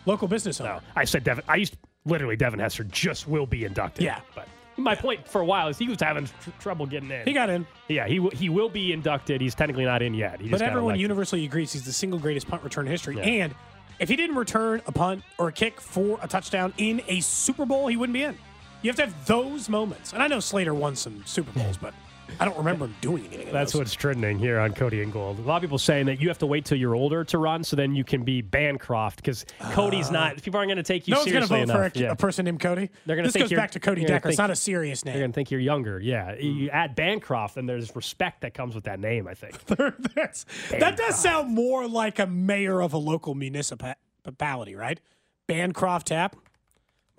local 0.07 0.29
business 0.29 0.61
owner. 0.61 0.75
No, 0.75 0.81
I 0.95 1.05
said 1.05 1.25
Devin. 1.25 1.45
I 1.49 1.57
used 1.57 1.77
literally 2.05 2.37
Devin 2.37 2.59
Hester 2.61 2.85
just 2.85 3.29
will 3.29 3.47
be 3.47 3.65
inducted. 3.65 4.05
Yeah. 4.05 4.21
but 4.35 4.49
my 4.79 4.95
point 4.95 5.27
for 5.27 5.41
a 5.41 5.45
while 5.45 5.69
is 5.69 5.79
he 5.79 5.89
was 5.89 6.01
having 6.01 6.27
tr- 6.27 6.51
trouble 6.61 6.87
getting 6.87 7.11
in. 7.11 7.25
He 7.27 7.33
got 7.33 7.49
in, 7.51 7.67
yeah, 7.89 8.07
he 8.07 8.17
w- 8.17 8.37
he 8.37 8.49
will 8.49 8.69
be 8.69 8.93
inducted. 8.93 9.41
He's 9.41 9.55
technically 9.55 9.85
not 9.87 10.03
in 10.03 10.13
yet. 10.15 10.41
He 10.41 10.49
but 10.51 10.61
everyone 10.63 10.99
universally 10.99 11.45
agrees 11.45 11.73
he's 11.73 11.85
the 11.85 11.93
single 11.93 12.19
greatest 12.19 12.47
punt 12.47 12.63
return 12.63 12.87
in 12.87 12.91
history. 12.93 13.17
Yeah. 13.17 13.23
And 13.25 13.55
if 13.99 14.09
he 14.11 14.17
didn't 14.17 14.37
return 14.37 14.83
a 14.87 14.93
punt 14.93 15.23
or 15.39 15.49
a 15.49 15.53
kick 15.53 15.81
for 15.81 16.19
a 16.23 16.29
touchdown 16.29 16.75
in 16.77 17.01
a 17.09 17.21
Super 17.21 17.65
Bowl, 17.65 17.87
he 17.87 17.97
wouldn't 17.97 18.13
be 18.15 18.23
in. 18.23 18.37
You 18.83 18.91
have 18.91 18.97
to 18.97 19.07
have 19.07 19.27
those 19.27 19.69
moments. 19.71 20.13
And 20.13 20.23
I 20.23 20.27
know 20.29 20.39
Slater 20.41 20.75
won 20.75 20.95
some 20.95 21.25
Super 21.25 21.51
Bowls, 21.59 21.79
but 21.79 21.95
I 22.38 22.45
don't 22.45 22.56
remember 22.56 22.87
him 22.87 22.95
doing 23.00 23.26
anything. 23.33 23.52
That's 23.52 23.73
those. 23.73 23.80
what's 23.80 23.95
trending 23.95 24.38
here 24.38 24.59
on 24.59 24.73
Cody 24.73 25.02
and 25.02 25.12
Gold. 25.12 25.38
A 25.38 25.42
lot 25.42 25.56
of 25.56 25.62
people 25.62 25.78
saying 25.78 26.06
that 26.06 26.21
you 26.21 26.28
have 26.28 26.38
to 26.38 26.47
wait 26.47 26.64
till 26.64 26.78
you're 26.78 26.95
older 26.95 27.25
to 27.25 27.38
run, 27.38 27.64
so 27.64 27.76
then 27.76 27.95
you 27.95 28.04
can 28.04 28.25
be 28.25 28.42
Bancroft 28.42 29.16
because 29.16 29.45
Cody's 29.73 30.11
not. 30.11 30.42
People 30.42 30.59
aren't 30.59 30.68
going 30.68 30.76
to 30.76 30.83
take 30.83 31.09
you 31.09 31.14
Uh, 31.14 31.16
No 31.16 31.21
one's 31.21 31.33
going 31.33 31.42
to 31.42 31.49
vote 31.49 31.62
enough. 31.62 31.92
for 31.92 31.99
a, 31.99 32.02
yeah. 32.02 32.12
a 32.12 32.16
person 32.16 32.45
named 32.45 32.61
Cody. 32.61 32.90
They're 33.06 33.16
gonna 33.16 33.28
this 33.28 33.33
think 33.33 33.50
goes 33.50 33.56
back 33.56 33.71
to 33.73 33.80
Cody 33.80 34.04
Decker. 34.04 34.28
It's 34.28 34.38
not 34.38 34.50
a 34.50 34.56
serious 34.56 35.04
name. 35.04 35.14
They're 35.14 35.23
going 35.23 35.33
to 35.33 35.35
think 35.35 35.50
you're 35.50 35.61
younger. 35.61 36.00
Yeah, 36.00 36.35
you 36.37 36.68
add 36.71 36.95
Bancroft, 36.95 37.56
and 37.56 37.68
there's 37.68 37.95
respect 37.97 38.42
that 38.42 38.54
comes 38.54 38.75
with 38.75 38.85
that 38.85 39.00
name. 39.00 39.26
I 39.26 39.35
think. 39.35 39.59
That's, 40.14 40.45
that 40.71 40.97
does 40.97 41.18
sound 41.18 41.50
more 41.54 41.88
like 41.88 42.18
a 42.18 42.26
mayor 42.26 42.80
of 42.83 42.92
a 42.92 42.99
local 42.99 43.35
municipality, 43.35 44.75
right? 44.75 45.00
Bancroft 45.47 46.09
Tap. 46.09 46.37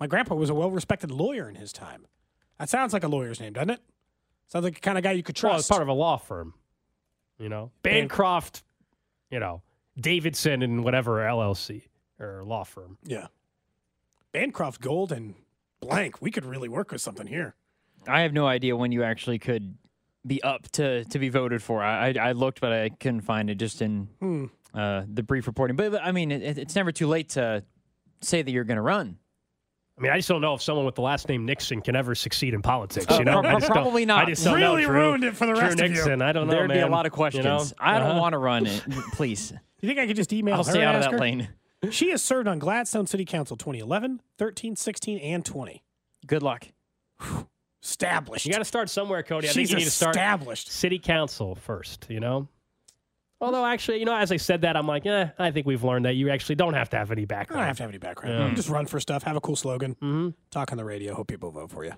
My 0.00 0.06
grandpa 0.06 0.36
was 0.36 0.48
a 0.50 0.54
well-respected 0.54 1.10
lawyer 1.10 1.48
in 1.48 1.56
his 1.56 1.72
time. 1.72 2.06
That 2.58 2.68
sounds 2.68 2.92
like 2.92 3.02
a 3.02 3.08
lawyer's 3.08 3.40
name, 3.40 3.52
doesn't 3.54 3.70
it? 3.70 3.80
Sounds 4.48 4.64
like 4.64 4.74
the 4.74 4.80
kind 4.80 4.98
of 4.98 5.04
guy 5.04 5.12
you 5.12 5.22
could 5.22 5.36
trust. 5.36 5.44
Well, 5.44 5.52
trust. 5.54 5.64
it's 5.66 5.70
part 5.70 5.82
of 5.82 5.88
a 5.88 5.92
law 5.92 6.16
firm. 6.16 6.54
You 7.38 7.48
know, 7.48 7.70
Bancroft. 7.82 8.64
You 9.30 9.40
know, 9.40 9.62
Davidson 10.00 10.62
and 10.62 10.82
whatever 10.84 11.18
LLC 11.18 11.82
or 12.18 12.42
law 12.44 12.64
firm. 12.64 12.98
yeah. 13.04 13.26
Bancroft 14.32 14.80
Gold 14.80 15.10
and 15.12 15.34
blank. 15.80 16.20
We 16.20 16.30
could 16.30 16.44
really 16.44 16.68
work 16.68 16.92
with 16.92 17.00
something 17.00 17.26
here. 17.26 17.54
I 18.06 18.20
have 18.22 18.32
no 18.32 18.46
idea 18.46 18.76
when 18.76 18.92
you 18.92 19.02
actually 19.02 19.38
could 19.38 19.76
be 20.26 20.42
up 20.42 20.70
to, 20.72 21.04
to 21.04 21.18
be 21.18 21.28
voted 21.30 21.62
for. 21.62 21.82
I, 21.82 22.08
I, 22.08 22.28
I 22.28 22.32
looked, 22.32 22.60
but 22.60 22.72
I 22.72 22.90
couldn't 22.90 23.22
find 23.22 23.48
it 23.48 23.54
just 23.56 23.80
in 23.80 24.50
uh, 24.74 25.02
the 25.12 25.22
brief 25.22 25.46
reporting. 25.46 25.76
But, 25.76 25.92
but 25.92 26.02
I 26.02 26.12
mean, 26.12 26.30
it, 26.30 26.58
it's 26.58 26.74
never 26.74 26.92
too 26.92 27.06
late 27.06 27.30
to 27.30 27.64
say 28.20 28.42
that 28.42 28.50
you're 28.50 28.64
going 28.64 28.76
to 28.76 28.82
run. 28.82 29.18
I 29.98 30.00
mean, 30.00 30.12
I 30.12 30.16
just 30.18 30.28
don't 30.28 30.40
know 30.40 30.54
if 30.54 30.62
someone 30.62 30.86
with 30.86 30.94
the 30.94 31.00
last 31.02 31.28
name 31.28 31.44
Nixon 31.44 31.80
can 31.82 31.96
ever 31.96 32.14
succeed 32.14 32.54
in 32.54 32.62
politics. 32.62 33.06
Oh, 33.08 33.18
You 33.18 33.24
know, 33.24 33.40
pro- 33.40 33.50
I 33.50 33.54
just 33.54 33.66
don't- 33.66 33.72
probably 33.72 34.06
not. 34.06 34.24
I 34.26 34.30
just 34.30 34.44
don't 34.44 34.54
Really 34.54 34.82
know, 34.82 34.88
Drew. 34.88 34.96
ruined 35.00 35.24
it 35.24 35.36
for 35.36 35.46
the 35.46 35.54
Drew 35.54 35.62
rest 35.62 35.80
of 35.80 35.86
you. 35.88 35.94
Nixon. 35.94 36.22
I 36.22 36.32
don't 36.32 36.46
know. 36.46 36.52
There'd 36.52 36.70
be 36.70 36.78
a 36.78 36.86
lot 36.86 37.04
of 37.06 37.12
questions. 37.12 37.44
You 37.44 37.50
know? 37.50 37.64
I 37.80 37.98
don't 37.98 38.10
Uh-huh. 38.10 38.20
want 38.20 38.32
to 38.34 38.38
run 38.38 38.66
it. 38.66 38.82
Please, 39.12 39.52
You 39.80 39.88
think 39.88 39.98
I 39.98 40.06
could 40.06 40.16
just 40.16 40.32
email 40.32 40.54
I'll 40.54 40.64
her 40.64 40.70
stay 40.70 40.84
out 40.84 40.94
of 40.94 41.02
that 41.02 41.12
her? 41.12 41.18
lane. 41.18 41.48
She 41.90 42.10
has 42.10 42.22
served 42.22 42.46
on 42.48 42.58
Gladstone 42.58 43.06
City 43.06 43.24
Council 43.24 43.56
2011, 43.56 44.20
13, 44.38 44.76
16, 44.76 45.18
and 45.18 45.44
20. 45.44 45.82
Good 46.26 46.42
luck. 46.42 46.68
Established. 47.82 48.44
You 48.46 48.52
got 48.52 48.58
to 48.58 48.64
start 48.64 48.90
somewhere, 48.90 49.22
Cody. 49.22 49.48
I 49.48 49.52
She's 49.52 49.68
think 49.68 49.70
you 49.70 49.76
need 49.76 49.84
to 49.84 49.90
start 49.90 50.16
established. 50.16 50.70
city 50.70 50.98
council 50.98 51.54
first. 51.54 52.06
You 52.08 52.20
know. 52.20 52.48
Although, 53.40 53.64
actually, 53.64 53.98
you 54.00 54.04
know, 54.04 54.16
as 54.16 54.32
I 54.32 54.36
said 54.36 54.62
that, 54.62 54.76
I'm 54.76 54.86
like, 54.88 55.06
eh, 55.06 55.28
I 55.38 55.50
think 55.52 55.64
we've 55.66 55.84
learned 55.84 56.06
that 56.06 56.14
you 56.14 56.28
actually 56.30 56.56
don't 56.56 56.74
have 56.74 56.90
to 56.90 56.96
have 56.96 57.12
any 57.12 57.22
I 57.22 57.26
background. 57.26 57.60
don't 57.60 57.66
have 57.68 57.76
to 57.76 57.82
have 57.84 57.90
any 57.90 57.98
background. 57.98 58.56
Just 58.56 58.68
run 58.68 58.86
for 58.86 58.98
stuff, 58.98 59.22
have 59.22 59.36
a 59.36 59.40
cool 59.40 59.54
slogan, 59.56 59.94
Mm-hmm. 59.94 60.28
talk 60.50 60.72
on 60.72 60.78
the 60.78 60.84
radio, 60.84 61.14
hope 61.14 61.28
people 61.28 61.50
vote 61.52 61.70
for 61.70 61.84
you. 61.84 61.92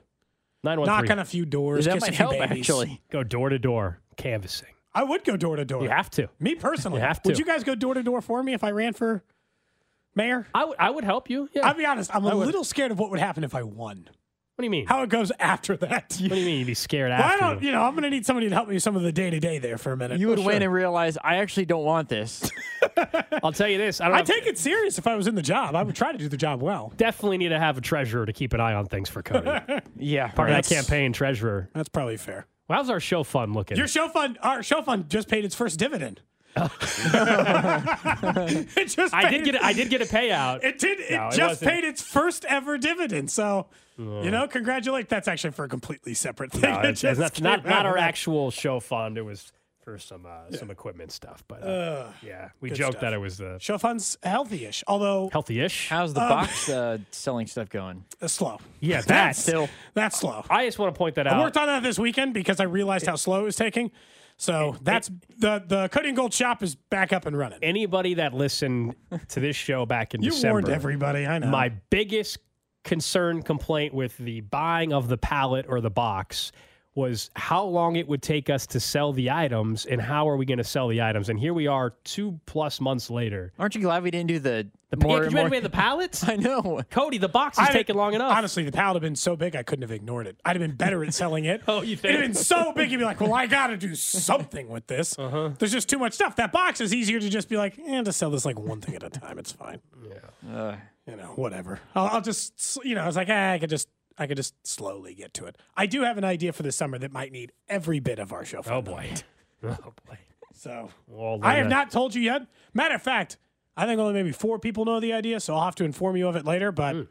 Nine 0.63 0.79
Knock 0.83 1.01
three. 1.07 1.11
on 1.13 1.19
a 1.19 1.25
few 1.25 1.47
doors, 1.47 1.87
that 1.87 1.95
kiss 1.95 2.01
might 2.03 2.09
a 2.11 2.13
few 2.13 2.19
help, 2.19 2.33
babies. 2.33 2.69
actually. 2.69 3.01
Go 3.11 3.23
door 3.25 3.49
to 3.49 3.59
door 3.59 4.01
canvassing. 4.19 4.69
I 4.93 5.05
would 5.05 5.25
go 5.25 5.39
door 5.39 5.57
to 5.57 5.65
door. 5.65 5.83
You 5.83 5.89
have 5.89 6.11
to. 6.11 6.29
Me 6.39 6.55
personally. 6.57 6.99
You 7.01 7.07
have 7.07 7.21
Would 7.25 7.37
to. 7.37 7.39
you 7.39 7.47
guys 7.47 7.65
go 7.65 7.75
door 7.75 7.95
to 7.95 8.03
door 8.03 8.21
for 8.21 8.43
me 8.43 8.53
if 8.53 8.63
I 8.63 8.71
ran 8.73 8.93
for 8.93 9.25
mayor? 10.15 10.47
I 10.55 10.65
would. 10.67 10.77
I 10.79 10.91
would 10.91 11.05
help 11.05 11.31
you. 11.31 11.49
Yeah. 11.55 11.67
I'll 11.67 11.75
be 11.75 11.87
honest, 11.87 12.15
I'm 12.15 12.25
a 12.27 12.35
little 12.35 12.65
scared 12.65 12.91
of 12.91 12.99
what 12.99 13.09
would 13.11 13.21
happen 13.21 13.45
if 13.45 13.55
I 13.55 13.63
won. 13.63 14.11
What 14.61 14.63
do 14.63 14.67
you 14.67 14.71
mean? 14.73 14.87
How 14.87 15.03
it 15.03 15.09
goes 15.09 15.33
after 15.41 15.75
that. 15.79 15.91
what 16.21 16.29
do 16.29 16.37
you 16.37 16.45
mean? 16.45 16.59
You'd 16.59 16.67
be 16.67 16.75
scared 16.75 17.11
Well, 17.11 17.19
I 17.23 17.33
after? 17.33 17.39
don't, 17.41 17.63
you 17.63 17.73
know, 17.73 17.81
I'm 17.83 17.93
going 17.93 18.03
to 18.03 18.11
need 18.11 18.27
somebody 18.27 18.51
to 18.51 18.55
help 18.55 18.69
me 18.69 18.75
with 18.75 18.83
some 18.83 18.95
of 18.95 19.01
the 19.03 19.11
day 19.11 19.31
to 19.31 19.41
day 19.41 19.59
there 19.59 19.79
for 19.79 19.93
a 19.93 19.97
minute. 19.97 20.21
You 20.21 20.29
would 20.29 20.37
Well, 20.39 20.49
win 20.49 20.57
sure. 20.59 20.65
and 20.65 20.73
realize 20.75 21.17
I 21.25 21.37
actually 21.37 21.65
don't 21.65 21.85
want 21.85 22.11
this. 22.11 22.51
I'll 23.43 23.53
tell 23.53 23.69
you 23.69 23.79
this. 23.79 24.03
I 24.03 24.05
don't. 24.07 24.15
I 24.15 24.19
have- 24.19 24.27
take 24.27 24.47
it 24.47 24.59
serious 24.59 24.99
if 24.99 25.07
I 25.07 25.17
was 25.17 25.27
in 25.27 25.35
the 25.35 25.41
job. 25.43 25.75
I 25.75 25.83
would 25.83 25.97
try 25.97 26.13
to 26.13 26.19
do 26.19 26.29
the 26.29 26.37
job 26.37 26.61
well. 26.61 26.93
Definitely 26.99 27.39
need 27.39 27.49
to 27.49 27.59
have 27.59 27.79
a 27.79 27.81
treasurer 27.81 28.27
to 28.27 28.33
keep 28.35 28.53
an 28.53 28.61
eye 28.61 28.75
on 28.75 28.85
things 28.87 29.09
for 29.09 29.23
Cody. 29.23 29.51
Yeah, 29.97 30.29
part 30.29 30.51
of 30.51 30.57
that 30.57 30.67
campaign 30.67 31.13
treasurer. 31.15 31.71
That's 31.75 31.89
probably 31.89 32.17
fair. 32.19 32.47
Well, 32.69 32.79
how's 32.79 32.91
our 32.91 33.01
show 33.01 33.23
fund 33.25 33.55
looking? 33.55 33.77
Your 33.79 33.89
show 33.89 34.09
fund, 34.09 34.39
our 34.43 34.63
show 34.63 34.83
fund 34.83 35.09
just 35.09 35.29
paid 35.29 35.45
its 35.45 35.55
first 35.55 35.79
dividend. 35.79 36.21
it 38.77 38.87
just 38.89 39.15
I 39.15 39.31
did 39.31 39.45
get. 39.45 39.55
A, 39.55 39.65
I 39.65 39.73
did 39.73 39.89
get 39.91 40.03
a 40.03 40.05
payout. 40.05 40.65
It 40.65 40.79
did. 40.79 41.01
It 41.01 41.13
No, 41.13 41.29
it 41.29 41.33
just 41.35 41.63
wasn't. 41.63 41.71
paid 41.71 41.85
its 41.85 42.03
first 42.03 42.45
ever 42.47 42.77
dividend. 42.79 43.31
So, 43.31 43.67
you 43.99 44.31
know, 44.31 44.49
congratulate. 44.49 45.09
That's 45.09 45.29
actually 45.29 45.53
for 45.53 45.65
a 45.65 45.69
completely 45.69 46.15
separate 46.15 46.53
thing. 46.53 46.61
No, 46.71 46.81
it's, 46.81 47.05
it's 47.05 47.19
just 47.19 47.41
not, 47.43 47.65
not, 47.65 47.71
not 47.71 47.87
our 47.87 47.97
actual 47.99 48.51
show 48.51 48.81
fund. 48.81 49.17
It 49.19 49.23
was 49.23 49.53
for 49.83 49.99
some 49.99 50.27
uh, 50.27 50.51
some 50.57 50.71
equipment 50.71 51.13
stuff. 51.13 51.43
But 51.49 51.63
uh, 51.63 52.09
yeah, 52.23 52.51
we 52.61 52.71
joked 52.71 52.93
stuff. 52.93 53.01
that 53.03 53.13
it 53.13 53.19
was 53.19 53.39
the 53.39 53.59
Show 53.61 53.79
fund's 53.79 54.19
healthy-ish, 54.23 54.85
although 54.87 55.31
healthy-ish. 55.33 55.89
How's 55.89 56.13
the 56.15 56.21
box 56.21 56.69
uh, 56.69 56.99
selling 57.11 57.47
stuff 57.47 57.71
going? 57.71 58.05
uh, 58.21 58.27
slow. 58.29 58.59
yeah, 58.81 58.99
that 58.99 59.07
That's 59.07 59.39
Still, 59.43 59.69
That's 59.95 60.19
slow. 60.19 60.45
I 60.51 60.67
just 60.67 60.79
want 60.79 60.95
to 60.95 60.99
point 60.99 61.15
that 61.17 61.27
out. 61.27 61.35
I 61.35 61.37
out. 61.37 61.43
worked 61.45 61.57
on 61.57 61.67
that 61.67 61.83
this 61.83 61.99
weekend 61.99 62.35
because 62.35 62.61
I 62.61 62.65
realized 62.65 63.07
how 63.07 63.17
slow 63.17 63.41
it 63.41 63.45
was 63.45 63.57
taking. 63.57 63.91
So 64.41 64.75
that's 64.81 65.11
the 65.39 65.63
the 65.67 65.89
Cody 65.91 66.09
and 66.09 66.17
Gold 66.17 66.33
shop 66.33 66.63
is 66.63 66.75
back 66.75 67.13
up 67.13 67.27
and 67.27 67.37
running. 67.37 67.59
Anybody 67.63 68.15
that 68.15 68.33
listened 68.33 68.97
to 69.29 69.39
this 69.39 69.55
show 69.55 69.85
back 69.85 70.15
in 70.15 70.23
You 70.23 70.31
December, 70.31 70.53
warned 70.55 70.69
everybody. 70.71 71.27
I 71.27 71.39
know. 71.39 71.49
my 71.49 71.69
biggest 71.91 72.39
concern 72.83 73.43
complaint 73.43 73.93
with 73.93 74.17
the 74.17 74.41
buying 74.41 74.95
of 74.95 75.09
the 75.09 75.19
pallet 75.19 75.67
or 75.69 75.83
the 75.83 75.91
box 75.91 76.53
was 76.95 77.29
how 77.37 77.65
long 77.65 77.97
it 77.97 78.09
would 78.09 78.23
take 78.23 78.49
us 78.49 78.67
to 78.69 78.81
sell 78.81 79.13
the 79.13 79.31
items 79.31 79.85
and 79.85 80.01
how 80.01 80.27
are 80.27 80.37
we 80.39 80.47
going 80.47 80.57
to 80.59 80.65
sell 80.65 80.89
the 80.89 81.03
items 81.03 81.29
and 81.29 81.39
here 81.39 81.53
we 81.53 81.67
are 81.67 81.91
two 82.05 82.41
plus 82.47 82.81
months 82.81 83.11
later 83.11 83.53
aren't 83.59 83.75
you 83.75 83.83
glad 83.83 84.03
we 84.03 84.11
didn't 84.11 84.29
do 84.29 84.39
the 84.39 84.67
the 84.91 84.97
more? 84.97 85.17
yeah, 85.19 85.23
could 85.25 85.33
you 85.33 85.37
more- 85.37 85.41
imagine 85.47 85.51
we 85.51 85.57
had 85.57 85.65
the 85.65 85.71
pallets 85.71 86.29
I 86.29 86.37
know. 86.37 86.81
cody 86.91 87.19
the 87.19 87.29
box 87.29 87.59
is 87.59 87.65
I'd- 87.65 87.73
taking 87.73 87.97
long 87.97 88.15
enough 88.15 88.37
Honestly, 88.37 88.65
the 88.65 88.73
pallet 88.73 88.97
had 88.97 89.03
been 89.03 89.17
so 89.17 89.37
big 89.37 89.57
I 89.57 89.63
couldn't 89.63 89.83
have 89.83 89.91
ignored 89.91 90.27
it. 90.27 90.37
I'd 90.45 90.57
have 90.57 90.61
been 90.61 90.77
better 90.77 91.03
at 91.05 91.15
selling 91.15 91.45
it. 91.47 91.63
Oh, 91.69 91.83
you 91.83 91.97
think? 91.97 92.15
It'd 92.15 92.21
have 92.21 92.29
been 92.31 92.35
so 92.43 92.73
big, 92.73 92.91
you'd 92.91 92.99
be 92.99 93.05
like, 93.05 93.21
"Well, 93.21 93.33
I 93.35 93.47
got 93.47 93.69
to 93.69 93.77
do 93.77 93.95
something 93.95 94.69
with 94.69 94.87
this." 94.87 95.19
Uh-huh. 95.19 95.51
There's 95.59 95.73
just 95.73 95.89
too 95.89 95.99
much 95.99 96.13
stuff. 96.15 96.37
That 96.37 96.53
box 96.53 96.81
is 96.81 96.93
easier 96.95 97.21
to 97.21 97.29
just 97.31 97.49
be 97.49 97.57
like, 97.57 97.79
"Eh, 97.87 98.03
to 98.03 98.13
sell 98.13 98.31
this 98.31 98.45
like 98.45 98.59
one 98.59 98.81
thing 98.81 98.95
at 98.97 99.03
a 99.03 99.11
time. 99.11 99.39
It's 99.39 99.53
fine." 99.53 99.81
Uh, 100.53 100.77
You 101.07 101.17
know, 101.17 101.33
whatever. 101.37 101.81
I'll, 101.95 102.07
I'll 102.07 102.21
just, 102.21 102.79
you 102.85 102.95
know, 102.95 103.03
I 103.03 103.07
was 103.07 103.17
like, 103.17 103.29
eh, 103.29 103.53
I 103.55 103.59
could 103.59 103.71
just, 103.71 103.89
I 104.19 104.27
could 104.27 104.37
just 104.37 104.55
slowly 104.67 105.15
get 105.15 105.33
to 105.35 105.47
it. 105.47 105.57
I 105.77 105.87
do 105.87 106.03
have 106.03 106.19
an 106.19 106.25
idea 106.25 106.53
for 106.53 106.63
the 106.63 106.71
summer 106.73 106.99
that 106.99 107.11
might 107.13 107.33
need 107.33 107.53
every 107.69 108.01
bit 108.01 108.19
of 108.19 108.33
our 108.33 108.45
show. 108.45 108.59
oh 108.59 108.63
fund, 108.63 108.85
boy 108.85 109.11
though. 109.63 109.69
oh 109.87 109.93
boy 110.07 110.19
So 110.55 110.91
well, 111.07 111.39
I 111.43 111.55
have 111.55 111.67
uh, 111.67 111.71
not 111.71 111.91
told 111.91 112.15
you 112.15 112.23
yet. 112.23 112.43
Matter 112.75 112.95
of 112.97 113.03
fact, 113.03 113.39
I 113.77 113.87
think 113.87 113.99
only 114.01 114.15
maybe 114.15 114.33
four 114.33 114.59
people 114.59 114.85
know 114.85 115.01
the 115.01 115.13
idea, 115.13 115.41
so 115.41 115.55
I'll 115.55 115.65
have 115.65 115.75
to 115.77 115.85
inform 115.85 116.17
you 116.17 116.29
of 116.29 116.37
it 116.37 116.45
later. 116.45 116.73
But 116.73 116.95
Hmm. 116.97 117.03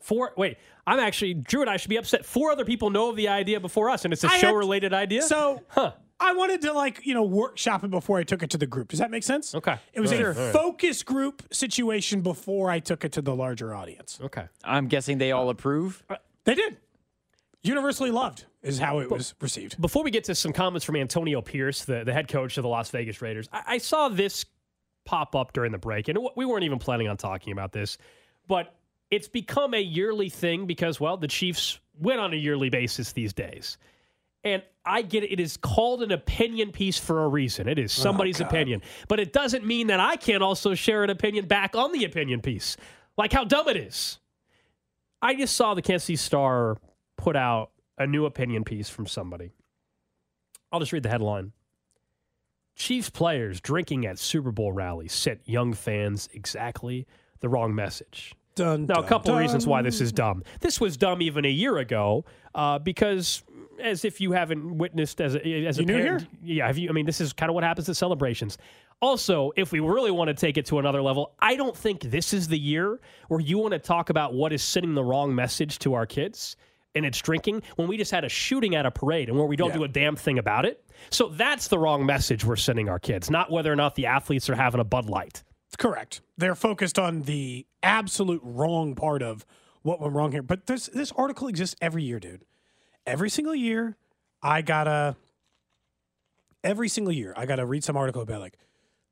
four 0.00 0.32
wait 0.36 0.58
i'm 0.86 1.00
actually 1.00 1.32
drew 1.32 1.62
and 1.62 1.70
i 1.70 1.78
should 1.78 1.88
be 1.88 1.96
upset 1.96 2.24
four 2.24 2.52
other 2.52 2.66
people 2.66 2.90
know 2.90 3.08
of 3.08 3.16
the 3.16 3.26
idea 3.28 3.58
before 3.58 3.88
us 3.88 4.04
and 4.04 4.12
it's 4.12 4.22
a 4.22 4.28
I 4.28 4.32
had- 4.32 4.40
show 4.42 4.52
related 4.52 4.92
idea 4.92 5.22
So 5.22 5.62
Huh. 5.68 5.92
I 6.20 6.32
wanted 6.34 6.60
to 6.62 6.72
like 6.74 7.04
you 7.06 7.14
know 7.14 7.22
workshop 7.24 7.82
it 7.82 7.90
before 7.90 8.18
I 8.18 8.22
took 8.22 8.42
it 8.42 8.50
to 8.50 8.58
the 8.58 8.66
group. 8.66 8.88
Does 8.88 8.98
that 9.00 9.10
make 9.10 9.22
sense? 9.22 9.54
Okay. 9.54 9.76
It 9.94 10.00
was 10.00 10.12
All 10.12 10.18
a 10.18 10.24
right, 10.32 10.52
focus 10.52 11.02
group 11.02 11.42
situation 11.50 12.20
before 12.20 12.70
I 12.70 12.78
took 12.78 13.04
it 13.06 13.12
to 13.12 13.22
the 13.22 13.34
larger 13.34 13.74
audience. 13.74 14.18
okay 14.22 14.46
I'm 14.64 14.86
guessing 14.86 15.16
they 15.18 15.32
all 15.32 15.48
approve. 15.48 16.02
They 16.44 16.54
did. 16.54 16.76
Universally 17.62 18.10
loved 18.10 18.44
is 18.62 18.78
how 18.78 19.00
it 19.00 19.10
was 19.10 19.34
received. 19.40 19.80
Before 19.80 20.04
we 20.04 20.10
get 20.10 20.24
to 20.24 20.34
some 20.34 20.52
comments 20.52 20.84
from 20.84 20.96
Antonio 20.96 21.40
Pierce, 21.42 21.84
the, 21.84 22.04
the 22.04 22.12
head 22.12 22.28
coach 22.28 22.56
of 22.58 22.62
the 22.62 22.68
Las 22.68 22.90
Vegas 22.90 23.20
Raiders, 23.22 23.48
I, 23.52 23.62
I 23.66 23.78
saw 23.78 24.08
this 24.08 24.44
pop 25.06 25.34
up 25.34 25.52
during 25.52 25.72
the 25.72 25.78
break, 25.78 26.08
and 26.08 26.18
we 26.36 26.44
weren't 26.44 26.64
even 26.64 26.78
planning 26.78 27.08
on 27.08 27.16
talking 27.16 27.52
about 27.52 27.72
this, 27.72 27.96
but 28.46 28.74
it's 29.10 29.28
become 29.28 29.72
a 29.74 29.80
yearly 29.80 30.28
thing 30.28 30.66
because, 30.66 31.00
well, 31.00 31.16
the 31.16 31.28
Chiefs 31.28 31.78
win 31.98 32.18
on 32.18 32.32
a 32.32 32.36
yearly 32.36 32.68
basis 32.70 33.12
these 33.12 33.32
days. 33.32 33.78
And 34.44 34.62
I 34.84 35.02
get 35.02 35.24
it. 35.24 35.32
It 35.32 35.40
is 35.40 35.56
called 35.56 36.02
an 36.02 36.12
opinion 36.12 36.70
piece 36.70 36.98
for 36.98 37.24
a 37.24 37.28
reason. 37.28 37.68
It 37.68 37.78
is 37.78 37.98
oh, 37.98 38.02
somebody's 38.02 38.40
opinion. 38.40 38.82
But 39.08 39.18
it 39.18 39.32
doesn't 39.32 39.64
mean 39.64 39.88
that 39.88 39.98
I 39.98 40.16
can't 40.16 40.42
also 40.42 40.74
share 40.74 41.02
an 41.02 41.10
opinion 41.10 41.46
back 41.46 41.74
on 41.74 41.92
the 41.92 42.04
opinion 42.04 42.40
piece, 42.42 42.76
like 43.16 43.32
how 43.32 43.44
dumb 43.44 43.68
it 43.68 43.76
is. 43.76 44.18
I 45.20 45.34
just 45.34 45.56
saw 45.56 45.74
the 45.74 45.82
Kansas 45.82 46.04
City 46.04 46.16
Star 46.16 46.76
put 47.16 47.34
out 47.34 47.70
a 47.98 48.06
new 48.06 48.26
opinion 48.26 48.62
piece 48.62 48.88
from 48.88 49.06
somebody. 49.06 49.52
I'll 50.70 50.80
just 50.80 50.92
read 50.92 51.02
the 51.02 51.08
headline. 51.08 51.52
Chiefs 52.76 53.08
players 53.10 53.60
drinking 53.60 54.06
at 54.06 54.18
Super 54.18 54.52
Bowl 54.52 54.72
rallies 54.72 55.12
sent 55.12 55.40
young 55.46 55.72
fans 55.72 56.28
exactly 56.32 57.06
the 57.40 57.48
wrong 57.48 57.74
message. 57.74 58.34
Done. 58.54 58.86
Now, 58.86 59.00
a 59.00 59.06
couple 59.06 59.32
of 59.32 59.38
reasons 59.38 59.66
why 59.66 59.82
this 59.82 60.00
is 60.00 60.12
dumb. 60.12 60.42
This 60.60 60.80
was 60.80 60.96
dumb 60.96 61.20
even 61.20 61.44
a 61.44 61.50
year 61.50 61.78
ago 61.78 62.24
uh, 62.54 62.78
because, 62.78 63.42
as 63.82 64.04
if 64.04 64.20
you 64.20 64.32
haven't 64.32 64.78
witnessed 64.78 65.20
as 65.20 65.34
a, 65.34 65.66
as 65.66 65.78
a 65.78 65.82
You 65.82 65.86
new 65.86 66.02
parent, 66.02 66.28
yeah, 66.42 66.66
have 66.66 66.78
you? 66.78 66.88
I 66.88 66.92
mean, 66.92 67.04
this 67.04 67.20
is 67.20 67.32
kind 67.34 67.50
of 67.50 67.54
what 67.54 67.64
happens 67.64 67.88
at 67.88 67.96
celebrations. 67.96 68.56
Also, 69.00 69.52
if 69.56 69.72
we 69.72 69.80
really 69.80 70.10
want 70.10 70.28
to 70.28 70.34
take 70.34 70.56
it 70.56 70.64
to 70.66 70.78
another 70.78 71.02
level, 71.02 71.34
I 71.38 71.56
don't 71.56 71.76
think 71.76 72.00
this 72.00 72.32
is 72.32 72.48
the 72.48 72.58
year 72.58 72.98
where 73.28 73.40
you 73.40 73.58
want 73.58 73.72
to 73.72 73.78
talk 73.78 74.08
about 74.08 74.32
what 74.32 74.54
is 74.54 74.62
sending 74.62 74.94
the 74.94 75.04
wrong 75.04 75.34
message 75.34 75.78
to 75.80 75.92
our 75.92 76.06
kids 76.06 76.56
and 76.96 77.06
it's 77.06 77.20
drinking 77.20 77.62
when 77.76 77.86
we 77.88 77.96
just 77.96 78.10
had 78.10 78.24
a 78.24 78.28
shooting 78.28 78.74
at 78.74 78.86
a 78.86 78.90
parade 78.90 79.28
and 79.28 79.38
where 79.38 79.46
we 79.46 79.56
don't 79.56 79.72
do 79.72 79.84
a 79.84 79.88
damn 79.88 80.16
thing 80.16 80.38
about 80.38 80.64
it. 80.64 80.84
So 81.10 81.28
that's 81.28 81.68
the 81.68 81.78
wrong 81.78 82.04
message 82.04 82.44
we're 82.44 82.56
sending 82.56 82.88
our 82.88 82.98
kids, 82.98 83.30
not 83.30 83.50
whether 83.50 83.72
or 83.72 83.76
not 83.76 83.94
the 83.94 84.06
athletes 84.06 84.48
are 84.50 84.56
having 84.56 84.80
a 84.80 84.84
Bud 84.84 85.08
Light. 85.08 85.44
Correct. 85.78 86.22
They're 86.38 86.54
focused 86.54 86.98
on 86.98 87.22
the 87.22 87.66
absolute 87.82 88.40
wrong 88.42 88.94
part 88.94 89.22
of 89.22 89.44
what 89.82 90.00
went 90.00 90.14
wrong 90.14 90.32
here. 90.32 90.42
But 90.42 90.66
this 90.66 90.86
this 90.86 91.12
article 91.12 91.48
exists 91.48 91.76
every 91.80 92.02
year, 92.02 92.18
dude. 92.18 92.44
Every 93.06 93.30
single 93.30 93.54
year, 93.54 93.96
I 94.42 94.62
gotta. 94.62 95.16
Every 96.64 96.88
single 96.88 97.12
year, 97.12 97.32
I 97.36 97.46
gotta 97.46 97.66
read 97.66 97.84
some 97.84 97.96
article 97.96 98.22
about 98.22 98.40
like 98.40 98.58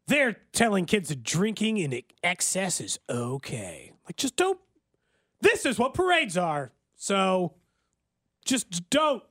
they're 0.07 0.37
telling 0.53 0.87
kids 0.87 1.09
that 1.11 1.23
drinking 1.23 1.79
in 1.79 2.03
excess 2.23 2.81
is 2.81 2.99
okay. 3.09 3.93
Like, 4.07 4.17
just 4.17 4.37
don't. 4.37 4.59
This 5.41 5.65
is 5.65 5.79
what 5.79 5.95
parades 5.95 6.37
are. 6.37 6.73
So, 6.97 7.55
just 8.45 8.91
don't. 8.91 9.23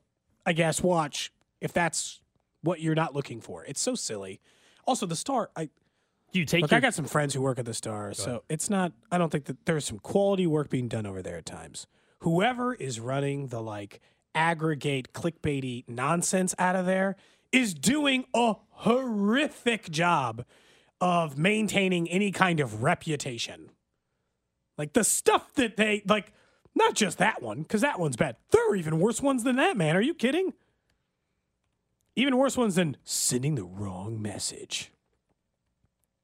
I 0.46 0.54
guess 0.54 0.82
watch 0.82 1.32
if 1.62 1.72
that's 1.72 2.22
what 2.62 2.82
you're 2.82 2.96
not 2.96 3.16
looking 3.16 3.42
for. 3.42 3.64
It's 3.66 3.82
so 3.82 3.96
silly. 3.96 4.42
Also, 4.86 5.06
the 5.06 5.16
star. 5.16 5.50
I 5.56 5.70
You 6.34 6.46
take 6.46 6.64
Look, 6.64 6.72
your 6.72 6.78
I 6.80 6.82
got 6.82 6.94
some 6.94 7.06
friends 7.06 7.34
who 7.34 7.42
work 7.42 7.60
at 7.60 7.66
the 7.66 7.74
Star, 7.74 8.14
so 8.14 8.44
it's 8.50 8.70
not. 8.70 8.92
I 9.12 9.18
don't 9.18 9.32
think 9.32 9.46
that 9.46 9.66
there's 9.66 9.86
some 9.86 10.00
quality 10.00 10.48
work 10.48 10.70
being 10.70 10.88
done 10.88 11.06
over 11.06 11.22
there 11.22 11.38
at 11.38 11.46
times. 11.46 11.88
Whoever 12.20 12.74
is 12.74 13.00
running 13.00 13.48
the 13.48 13.62
like 13.62 14.02
aggregate 14.34 15.14
clickbaity 15.14 15.84
nonsense 15.88 16.56
out 16.58 16.76
of 16.76 16.86
there 16.86 17.16
is 17.52 17.74
doing 17.74 18.26
a 18.34 18.56
horrific 18.70 19.92
job 19.92 20.44
of 21.00 21.38
maintaining 21.38 22.10
any 22.10 22.32
kind 22.32 22.60
of 22.60 22.82
reputation. 22.82 23.70
Like 24.78 24.94
the 24.94 25.04
stuff 25.04 25.54
that 25.54 25.78
they 25.78 26.02
like, 26.08 26.34
not 26.76 26.96
just 26.96 27.18
that 27.20 27.42
one, 27.42 27.62
because 27.64 27.82
that 27.82 28.00
one's 28.00 28.16
bad. 28.18 28.38
There 28.52 28.70
are 28.72 28.76
even 28.76 29.00
worse 29.00 29.22
ones 29.22 29.44
than 29.44 29.58
that, 29.58 29.78
man. 29.78 29.96
Are 29.96 30.02
you 30.02 30.14
kidding? 30.14 30.54
Even 32.16 32.38
worse 32.38 32.58
ones 32.58 32.76
than 32.76 32.98
sending 33.04 33.56
the 33.56 33.66
wrong 33.66 34.22
message 34.22 34.92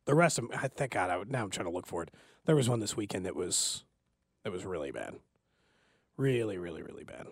The 0.05 0.15
rest 0.15 0.39
of 0.39 0.49
them, 0.49 0.59
thank 0.75 0.91
God. 0.93 1.09
I 1.11 1.17
would, 1.17 1.31
now 1.31 1.43
I'm 1.43 1.51
trying 1.51 1.67
to 1.67 1.71
look 1.73 1.87
for 1.87 2.03
it. 2.03 2.11
There 2.45 2.55
was 2.55 2.69
one 2.69 2.79
this 2.81 2.97
weekend 2.97 3.25
that 3.25 3.35
was 3.35 3.85
that 4.43 4.51
was 4.53 4.65
really 4.65 4.91
bad, 4.91 5.15
really, 6.17 6.57
really, 6.57 6.83
really 6.83 7.03
bad. 7.05 7.27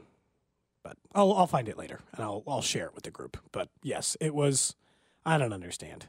But 0.83 0.97
I'll 1.15 1.33
I'll 1.33 1.47
find 1.47 1.69
it 1.69 1.77
later 1.77 2.01
and 2.13 2.23
I'll 2.23 2.43
I'll 2.47 2.61
share 2.61 2.87
it 2.87 2.95
with 2.95 3.03
the 3.05 3.11
group. 3.11 3.37
But 3.51 3.69
yes, 3.83 4.17
it 4.21 4.35
was. 4.35 4.75
I 5.25 5.37
don't 5.37 5.53
understand. 5.53 6.07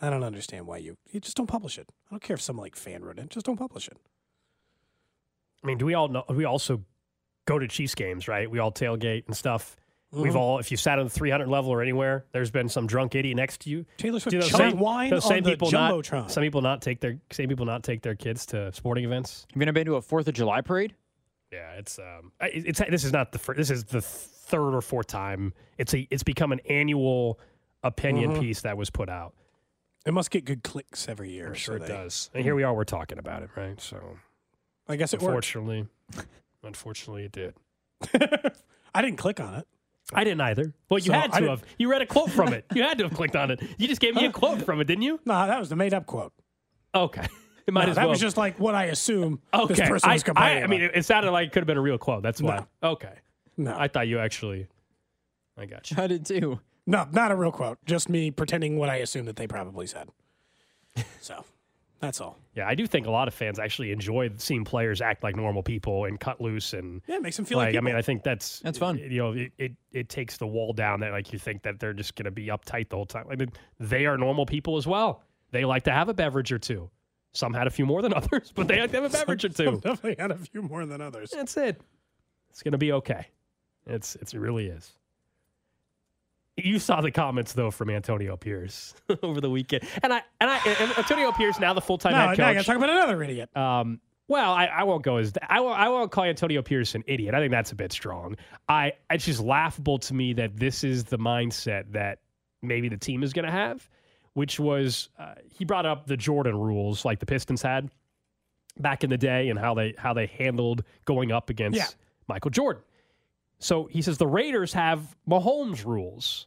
I 0.00 0.10
don't 0.10 0.24
understand 0.24 0.66
why 0.66 0.78
you 0.78 0.96
you 1.10 1.20
just 1.20 1.36
don't 1.36 1.46
publish 1.48 1.78
it. 1.78 1.88
I 2.08 2.10
don't 2.12 2.22
care 2.22 2.34
if 2.34 2.42
some 2.42 2.58
like 2.58 2.76
fan 2.76 3.04
wrote 3.04 3.18
it. 3.18 3.30
Just 3.30 3.46
don't 3.46 3.58
publish 3.58 3.88
it. 3.88 3.98
I 5.62 5.66
mean, 5.66 5.78
do 5.78 5.86
we 5.86 5.94
all 5.94 6.08
know? 6.08 6.24
We 6.28 6.44
also 6.44 6.82
go 7.46 7.58
to 7.58 7.68
Chiefs 7.68 7.94
games, 7.94 8.28
right? 8.28 8.50
We 8.50 8.58
all 8.58 8.72
tailgate 8.72 9.26
and 9.26 9.36
stuff. 9.36 9.76
We've 10.12 10.34
all, 10.34 10.58
if 10.58 10.72
you 10.72 10.76
sat 10.76 10.98
on 10.98 11.04
the 11.04 11.10
300 11.10 11.46
level 11.46 11.70
or 11.70 11.80
anywhere, 11.82 12.24
there's 12.32 12.50
been 12.50 12.68
some 12.68 12.88
drunk 12.88 13.14
idiot 13.14 13.36
next 13.36 13.60
to 13.60 13.70
you. 13.70 13.86
Taylor 13.96 14.18
Swift 14.18 14.32
Do 14.32 14.40
those 14.40 14.50
same, 14.50 14.78
wine 14.80 15.08
those 15.10 15.24
on 15.24 15.28
same 15.28 15.44
the 15.44 15.50
people 15.50 15.70
not, 15.70 15.92
jumbotron. 15.94 16.28
some 16.28 16.42
people 16.42 16.62
not 16.62 16.82
take 16.82 16.98
their 16.98 17.20
same 17.30 17.48
people 17.48 17.64
not 17.64 17.84
take 17.84 18.02
their 18.02 18.16
kids 18.16 18.44
to 18.46 18.72
sporting 18.72 19.04
events. 19.04 19.46
Have 19.52 19.56
you 19.62 19.62
ever 19.62 19.72
been 19.72 19.86
to 19.86 19.94
a 19.94 20.02
Fourth 20.02 20.26
of 20.26 20.34
July 20.34 20.62
parade? 20.62 20.96
Yeah, 21.52 21.72
it's 21.74 22.00
um, 22.00 22.32
it's 22.40 22.80
this 22.90 23.04
is 23.04 23.12
not 23.12 23.30
the 23.30 23.38
first. 23.38 23.56
This 23.56 23.70
is 23.70 23.84
the 23.84 24.00
third 24.00 24.74
or 24.74 24.80
fourth 24.80 25.06
time. 25.06 25.52
It's 25.78 25.94
a 25.94 26.08
it's 26.10 26.24
become 26.24 26.50
an 26.50 26.60
annual 26.68 27.38
opinion 27.84 28.32
Mm-hmm. 28.32 28.40
piece 28.40 28.62
that 28.62 28.76
was 28.76 28.90
put 28.90 29.08
out. 29.08 29.32
It 30.06 30.12
must 30.12 30.32
get 30.32 30.44
good 30.44 30.64
clicks 30.64 31.08
every 31.08 31.30
year. 31.30 31.46
I'm 31.48 31.54
sure 31.54 31.78
so 31.78 31.84
it 31.84 31.86
they- 31.86 31.94
does. 31.94 32.30
And 32.34 32.42
here 32.42 32.56
we 32.56 32.64
are, 32.64 32.74
we're 32.74 32.82
talking 32.84 33.18
about 33.18 33.42
it, 33.44 33.50
right? 33.56 33.80
So 33.80 34.16
I 34.90 34.96
guess 34.96 35.12
it 35.14 35.20
worked. 35.20 35.28
unfortunately, 35.28 35.86
unfortunately, 36.62 37.24
it 37.24 37.32
did. 37.32 37.54
I 38.94 39.02
didn't 39.02 39.18
click 39.18 39.40
on 39.40 39.54
it. 39.54 39.66
I 40.12 40.24
didn't 40.24 40.40
either. 40.40 40.72
Well, 40.88 40.98
you 40.98 41.06
So, 41.06 41.12
had 41.12 41.30
I 41.30 41.34
to 41.34 41.40
didn't- 41.46 41.48
have. 41.50 41.64
You 41.78 41.90
read 41.90 42.02
a 42.02 42.06
quote 42.06 42.30
from 42.30 42.52
it. 42.52 42.64
You 42.74 42.82
had 42.82 42.98
to 42.98 43.04
have 43.04 43.14
clicked 43.14 43.36
on 43.36 43.50
it. 43.52 43.60
You 43.78 43.86
just 43.86 44.00
gave 44.00 44.14
me 44.16 44.24
a 44.26 44.32
quote 44.32 44.62
from 44.62 44.80
it, 44.80 44.84
didn't 44.86 45.02
you? 45.02 45.20
No, 45.24 45.46
that 45.46 45.58
was 45.60 45.68
the 45.68 45.76
made 45.76 45.94
up 45.94 46.06
quote. 46.06 46.32
Okay. 46.94 47.26
It 47.66 47.74
might 47.74 47.84
No, 47.84 47.90
as 47.90 47.96
that 47.96 48.02
well. 48.04 48.10
was 48.10 48.20
just 48.20 48.36
like 48.36 48.58
what 48.58 48.74
I 48.74 48.86
assume 48.86 49.38
okay. 49.54 49.74
this 49.74 49.88
person 49.88 50.10
I, 50.10 50.14
was 50.14 50.22
I, 50.22 50.24
complaining 50.24 50.64
I 50.64 50.66
mean, 50.66 50.80
about. 50.82 50.94
it, 50.96 50.98
it 51.00 51.04
sounded 51.04 51.30
like 51.30 51.46
it 51.48 51.52
could 51.52 51.60
have 51.60 51.68
been 51.68 51.76
a 51.76 51.80
real 51.82 51.98
quote. 51.98 52.20
That's 52.22 52.42
why. 52.42 52.66
Okay. 52.82 53.12
no, 53.56 53.76
I 53.78 53.86
thought 53.86 54.08
you 54.08 54.18
actually. 54.18 54.66
I 55.56 55.66
got 55.66 55.88
you. 55.88 55.96
I 56.02 56.08
did 56.08 56.26
too. 56.26 56.58
no, 56.86 57.06
not 57.12 57.30
a 57.30 57.36
real 57.36 57.52
quote. 57.52 57.78
Just 57.84 58.08
me 58.08 58.32
pretending 58.32 58.76
what 58.76 58.88
I 58.88 58.96
assume 58.96 59.26
that 59.26 59.36
they 59.36 59.46
probably 59.46 59.86
said. 59.86 60.08
So 61.20 61.44
that's 62.00 62.20
all. 62.20 62.38
Yeah, 62.56 62.66
I 62.66 62.74
do 62.74 62.86
think 62.86 63.06
a 63.06 63.10
lot 63.10 63.28
of 63.28 63.34
fans 63.34 63.58
actually 63.58 63.92
enjoy 63.92 64.30
seeing 64.38 64.64
players 64.64 65.00
act 65.00 65.22
like 65.22 65.36
normal 65.36 65.62
people 65.62 66.06
and 66.06 66.18
cut 66.18 66.40
loose 66.40 66.72
and 66.72 67.00
Yeah, 67.06 67.16
it 67.16 67.22
makes 67.22 67.36
them 67.36 67.44
feel 67.44 67.58
like. 67.58 67.74
like, 67.74 67.76
I 67.76 67.80
mean. 67.84 67.94
I 67.94 68.02
think 68.02 68.22
that's 68.22 68.60
That's 68.60 68.78
fun. 68.78 68.98
You 68.98 69.18
know, 69.18 69.32
it, 69.32 69.52
it 69.58 69.72
it 69.92 70.08
takes 70.08 70.36
the 70.38 70.46
wall 70.46 70.72
down 70.72 71.00
that 71.00 71.12
like 71.12 71.32
you 71.32 71.38
think 71.38 71.62
that 71.62 71.78
they're 71.78 71.92
just 71.92 72.16
going 72.16 72.24
to 72.24 72.30
be 72.30 72.46
uptight 72.46 72.88
the 72.88 72.96
whole 72.96 73.06
time. 73.06 73.26
I 73.30 73.36
mean, 73.36 73.52
they 73.78 74.06
are 74.06 74.16
normal 74.18 74.46
people 74.46 74.76
as 74.76 74.86
well. 74.86 75.22
They 75.52 75.64
like 75.64 75.84
to 75.84 75.92
have 75.92 76.08
a 76.08 76.14
beverage 76.14 76.50
or 76.52 76.58
two. 76.58 76.90
Some 77.32 77.52
had 77.54 77.66
a 77.66 77.70
few 77.70 77.86
more 77.86 78.02
than 78.02 78.12
others, 78.20 78.52
but 78.54 78.66
they 78.66 78.80
like 78.80 78.90
to 78.92 79.00
have 79.02 79.04
a 79.12 79.16
beverage 79.16 79.44
or 79.44 79.50
Some 79.52 79.66
two. 79.76 79.80
definitely 79.80 80.16
had 80.18 80.30
a 80.32 80.38
few 80.38 80.62
more 80.62 80.84
than 80.86 81.00
others. 81.00 81.30
That's 81.30 81.56
it. 81.56 81.80
It's 82.50 82.62
going 82.62 82.72
to 82.72 82.78
be 82.78 82.92
okay. 82.92 83.26
It's 83.86 84.16
it's 84.16 84.34
it 84.34 84.38
really 84.38 84.66
is. 84.66 84.92
You 86.64 86.78
saw 86.78 87.00
the 87.00 87.10
comments 87.10 87.52
though 87.52 87.70
from 87.70 87.90
Antonio 87.90 88.36
Pierce 88.36 88.94
over 89.22 89.40
the 89.40 89.50
weekend, 89.50 89.84
and 90.02 90.12
I 90.12 90.22
and 90.40 90.50
I 90.50 90.58
and 90.80 90.98
Antonio 90.98 91.32
Pierce 91.32 91.58
now 91.60 91.72
the 91.74 91.80
full 91.80 91.98
time 91.98 92.12
No, 92.12 92.18
head 92.28 92.38
now 92.38 92.48
I 92.48 92.54
coach. 92.54 92.54
got 92.54 92.60
to 92.60 92.66
talk 92.66 92.76
about 92.76 92.90
another 92.90 93.22
idiot. 93.22 93.54
Um, 93.56 94.00
well, 94.28 94.52
I, 94.52 94.66
I 94.66 94.84
won't 94.84 95.02
go 95.02 95.16
as 95.16 95.32
I 95.48 95.60
won't, 95.60 95.78
I 95.78 95.88
won't 95.88 96.12
call 96.12 96.24
Antonio 96.24 96.62
Pierce 96.62 96.94
an 96.94 97.02
idiot. 97.06 97.34
I 97.34 97.40
think 97.40 97.50
that's 97.50 97.72
a 97.72 97.74
bit 97.76 97.92
strong. 97.92 98.36
I 98.68 98.92
it's 99.10 99.24
just 99.24 99.40
laughable 99.40 99.98
to 99.98 100.14
me 100.14 100.32
that 100.34 100.56
this 100.56 100.84
is 100.84 101.04
the 101.04 101.18
mindset 101.18 101.90
that 101.92 102.20
maybe 102.62 102.88
the 102.88 102.96
team 102.96 103.22
is 103.22 103.32
going 103.32 103.46
to 103.46 103.50
have, 103.50 103.88
which 104.34 104.60
was 104.60 105.08
uh, 105.18 105.34
he 105.52 105.64
brought 105.64 105.86
up 105.86 106.06
the 106.06 106.16
Jordan 106.16 106.56
rules 106.56 107.04
like 107.04 107.18
the 107.18 107.26
Pistons 107.26 107.60
had 107.62 107.90
back 108.78 109.02
in 109.02 109.10
the 109.10 109.18
day 109.18 109.48
and 109.48 109.58
how 109.58 109.74
they 109.74 109.94
how 109.98 110.14
they 110.14 110.26
handled 110.26 110.84
going 111.06 111.32
up 111.32 111.50
against 111.50 111.76
Yeah. 111.76 111.86
Michael 112.28 112.50
Jordan. 112.52 112.82
So 113.58 113.86
he 113.86 114.00
says 114.00 114.16
the 114.16 114.26
Raiders 114.28 114.72
have 114.74 115.16
Mahomes 115.28 115.84
rules 115.84 116.46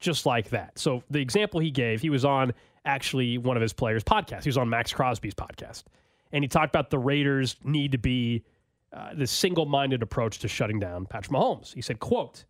just 0.00 0.26
like 0.26 0.50
that. 0.50 0.78
So 0.78 1.02
the 1.10 1.20
example 1.20 1.60
he 1.60 1.70
gave, 1.70 2.00
he 2.00 2.10
was 2.10 2.24
on 2.24 2.52
actually 2.84 3.38
one 3.38 3.56
of 3.56 3.62
his 3.62 3.72
players' 3.72 4.04
podcasts. 4.04 4.44
He 4.44 4.48
was 4.48 4.58
on 4.58 4.68
Maxx 4.68 4.92
Crosby's 4.92 5.34
podcast. 5.34 5.84
And 6.32 6.44
he 6.44 6.48
talked 6.48 6.74
about 6.74 6.90
the 6.90 6.98
Raiders 6.98 7.56
need 7.64 7.92
to 7.92 7.98
be 7.98 8.44
uh, 8.92 9.10
this 9.14 9.30
single-minded 9.30 10.02
approach 10.02 10.38
to 10.40 10.48
shutting 10.48 10.78
down 10.78 11.06
Patrick 11.06 11.34
Mahomes. 11.34 11.74
He 11.74 11.82
said, 11.82 11.98
quote, 12.00 12.44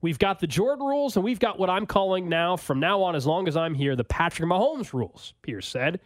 We've 0.00 0.18
got 0.18 0.40
the 0.40 0.48
Jordan 0.48 0.84
rules, 0.84 1.14
and 1.14 1.24
we've 1.24 1.38
got 1.38 1.60
what 1.60 1.70
I'm 1.70 1.86
calling 1.86 2.28
now, 2.28 2.56
from 2.56 2.80
now 2.80 3.02
on, 3.02 3.14
as 3.14 3.24
long 3.24 3.46
as 3.46 3.56
I'm 3.56 3.72
here, 3.72 3.94
the 3.94 4.02
Patrick 4.02 4.48
Mahomes 4.48 4.92
rules, 4.92 5.32
Pierce 5.42 5.68
said. 5.68 6.00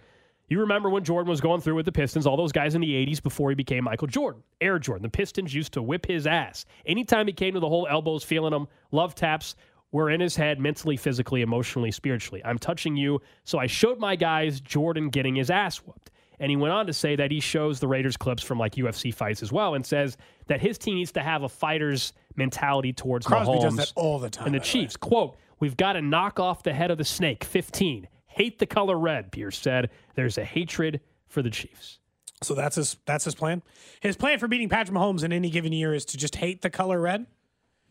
You 0.48 0.60
remember 0.60 0.90
when 0.90 1.02
Jordan 1.02 1.30
was 1.30 1.40
going 1.40 1.62
through 1.62 1.74
with 1.74 1.86
the 1.86 1.92
Pistons, 1.92 2.26
all 2.26 2.36
those 2.36 2.52
guys 2.52 2.74
in 2.74 2.82
the 2.82 2.92
80s 2.92 3.22
before 3.22 3.48
he 3.50 3.56
became 3.56 3.84
Michael 3.84 4.06
Jordan, 4.06 4.42
Air 4.60 4.78
Jordan. 4.78 5.02
The 5.02 5.08
Pistons 5.08 5.52
used 5.52 5.72
to 5.72 5.82
whip 5.82 6.06
his 6.06 6.26
ass. 6.26 6.66
Anytime 6.84 7.26
he 7.26 7.32
came 7.32 7.54
to 7.54 7.60
the 7.60 7.68
whole 7.68 7.86
elbows, 7.90 8.22
feeling 8.22 8.52
them, 8.52 8.68
love 8.92 9.14
taps 9.14 9.56
were 9.92 10.10
in 10.10 10.20
his 10.20 10.36
head 10.36 10.58
mentally, 10.60 10.96
physically, 10.96 11.42
emotionally, 11.42 11.90
spiritually. 11.90 12.42
I'm 12.44 12.58
touching 12.58 12.96
you. 12.96 13.20
So 13.44 13.58
I 13.58 13.66
showed 13.66 13.98
my 13.98 14.16
guys 14.16 14.60
Jordan 14.60 15.08
getting 15.10 15.34
his 15.36 15.50
ass 15.50 15.78
whooped. 15.78 16.10
And 16.38 16.50
he 16.50 16.56
went 16.56 16.74
on 16.74 16.86
to 16.86 16.92
say 16.92 17.16
that 17.16 17.30
he 17.30 17.40
shows 17.40 17.80
the 17.80 17.88
Raiders 17.88 18.16
clips 18.16 18.42
from 18.42 18.58
like 18.58 18.74
UFC 18.74 19.14
fights 19.14 19.42
as 19.42 19.52
well 19.52 19.74
and 19.74 19.86
says 19.86 20.18
that 20.48 20.60
his 20.60 20.76
team 20.76 20.96
needs 20.96 21.12
to 21.12 21.22
have 21.22 21.44
a 21.44 21.48
fighter's 21.48 22.12
mentality 22.34 22.92
towards 22.92 23.26
Crosby 23.26 23.54
Mahomes 23.54 23.62
does 23.62 23.76
that 23.76 23.92
all 23.96 24.18
the 24.18 24.28
time. 24.28 24.46
and 24.46 24.54
the 24.54 24.58
by 24.58 24.62
way. 24.62 24.68
Chiefs. 24.68 24.96
Quote, 24.96 25.36
we've 25.60 25.76
got 25.78 25.94
to 25.94 26.02
knock 26.02 26.38
off 26.38 26.62
the 26.62 26.74
head 26.74 26.90
of 26.90 26.98
the 26.98 27.04
snake. 27.04 27.42
15. 27.42 28.06
Hate 28.26 28.58
the 28.58 28.66
color 28.66 28.98
red, 28.98 29.32
Pierce 29.32 29.58
said. 29.58 29.88
There's 30.14 30.36
a 30.36 30.44
hatred 30.44 31.00
for 31.26 31.40
the 31.40 31.48
Chiefs. 31.48 32.00
So 32.42 32.54
that's 32.54 32.76
his 32.76 32.98
that's 33.06 33.24
his 33.24 33.34
plan. 33.34 33.62
His 34.00 34.14
plan 34.14 34.38
for 34.38 34.46
beating 34.46 34.68
Patrick 34.68 34.94
Mahomes 34.94 35.24
in 35.24 35.32
any 35.32 35.48
given 35.48 35.72
year 35.72 35.94
is 35.94 36.04
to 36.06 36.18
just 36.18 36.36
hate 36.36 36.60
the 36.60 36.68
color 36.68 37.00
red. 37.00 37.24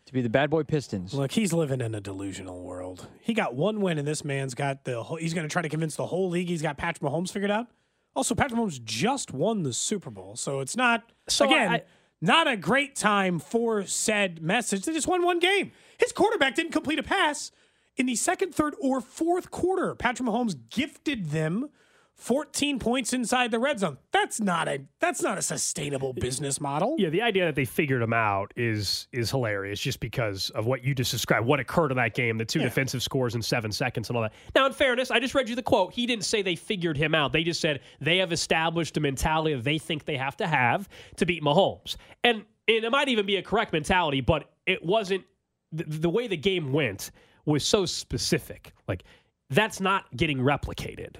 To 0.07 0.13
be 0.13 0.21
the 0.21 0.29
bad 0.29 0.51
boy 0.51 0.63
Pistons. 0.63 1.13
Look, 1.15 1.31
he's 1.31 1.51
living 1.51 1.81
in 1.81 1.95
a 1.95 1.99
delusional 2.01 2.61
world. 2.61 3.07
He 3.21 3.33
got 3.33 3.55
one 3.55 3.81
win, 3.81 3.97
and 3.97 4.07
this 4.07 4.23
man's 4.23 4.53
got 4.53 4.83
the. 4.83 5.01
Whole, 5.01 5.17
he's 5.17 5.33
going 5.33 5.47
to 5.47 5.51
try 5.51 5.63
to 5.63 5.69
convince 5.69 5.95
the 5.95 6.05
whole 6.05 6.29
league 6.29 6.47
he's 6.47 6.61
got 6.61 6.77
Patrick 6.77 7.01
Mahomes 7.11 7.31
figured 7.31 7.49
out. 7.49 7.67
Also, 8.15 8.35
Patrick 8.35 8.59
Mahomes 8.59 8.81
just 8.83 9.33
won 9.33 9.63
the 9.63 9.73
Super 9.73 10.11
Bowl, 10.11 10.35
so 10.35 10.59
it's 10.59 10.77
not 10.77 11.03
So 11.27 11.45
again 11.45 11.69
I- 11.71 11.83
not 12.21 12.47
a 12.47 12.55
great 12.55 12.95
time 12.95 13.39
for 13.39 13.83
said 13.85 14.41
message. 14.41 14.85
They 14.85 14.93
just 14.93 15.07
won 15.07 15.23
one 15.23 15.39
game. 15.39 15.71
His 15.97 16.11
quarterback 16.11 16.55
didn't 16.55 16.71
complete 16.71 16.99
a 16.99 17.03
pass 17.03 17.51
in 17.97 18.05
the 18.05 18.15
second, 18.15 18.53
third, 18.55 18.75
or 18.79 19.01
fourth 19.01 19.49
quarter. 19.51 19.95
Patrick 19.95 20.29
Mahomes 20.29 20.55
gifted 20.69 21.31
them 21.31 21.69
14 22.17 22.79
points 22.79 23.11
inside 23.13 23.51
the 23.51 23.59
red 23.59 23.79
zone. 23.79 23.97
That's 24.11 24.39
not 24.39 24.67
a 24.67 24.81
that's 24.99 25.21
not 25.21 25.37
a 25.37 25.41
sustainable 25.41 26.13
business 26.13 26.61
model. 26.61 26.95
Yeah, 26.97 27.09
the 27.09 27.21
idea 27.21 27.45
that 27.45 27.55
they 27.55 27.65
figured 27.65 28.01
him 28.01 28.13
out 28.13 28.53
is 28.55 29.07
is 29.11 29.29
hilarious 29.29 29.79
just 29.79 29.99
because 29.99 30.49
of 30.51 30.65
what 30.65 30.83
you 30.83 30.95
just 30.95 31.11
described, 31.11 31.45
what 31.45 31.59
occurred 31.59 31.91
in 31.91 31.97
that 31.97 32.13
game, 32.13 32.37
the 32.37 32.45
two 32.45 32.59
Yeah. 32.59 32.65
defensive 32.65 33.03
scores 33.03 33.35
in 33.35 33.41
seven 33.41 33.71
seconds 33.71 34.09
and 34.09 34.15
all 34.17 34.23
that. 34.23 34.33
Now, 34.55 34.65
in 34.65 34.71
fairness, 34.73 35.11
I 35.11 35.19
just 35.19 35.35
read 35.35 35.49
you 35.49 35.55
the 35.55 35.61
quote. 35.63 35.93
He 35.93 36.05
didn't 36.05 36.23
say 36.25 36.41
they 36.41 36.55
figured 36.55 36.97
him 36.97 37.13
out. 37.13 37.33
They 37.33 37.43
just 37.43 37.59
said 37.59 37.81
they 37.99 38.17
have 38.19 38.31
established 38.31 38.95
a 38.97 39.01
mentality 39.01 39.53
that 39.53 39.63
they 39.65 39.77
think 39.77 40.05
they 40.05 40.17
have 40.17 40.37
to 40.37 40.47
have 40.47 40.87
to 41.17 41.25
beat 41.25 41.43
Mahomes. 41.43 41.97
And, 42.23 42.45
and 42.67 42.85
it 42.85 42.91
might 42.91 43.09
even 43.09 43.25
be 43.25 43.35
a 43.35 43.43
correct 43.43 43.73
mentality, 43.73 44.21
but 44.21 44.49
it 44.65 44.83
wasn't 44.83 45.25
the, 45.73 45.83
the 45.83 46.09
way 46.09 46.27
the 46.27 46.37
game 46.37 46.71
went 46.71 47.11
was 47.45 47.65
so 47.65 47.85
specific. 47.85 48.73
Like, 48.87 49.03
that's 49.49 49.79
not 49.79 50.05
getting 50.15 50.39
replicated 50.39 51.17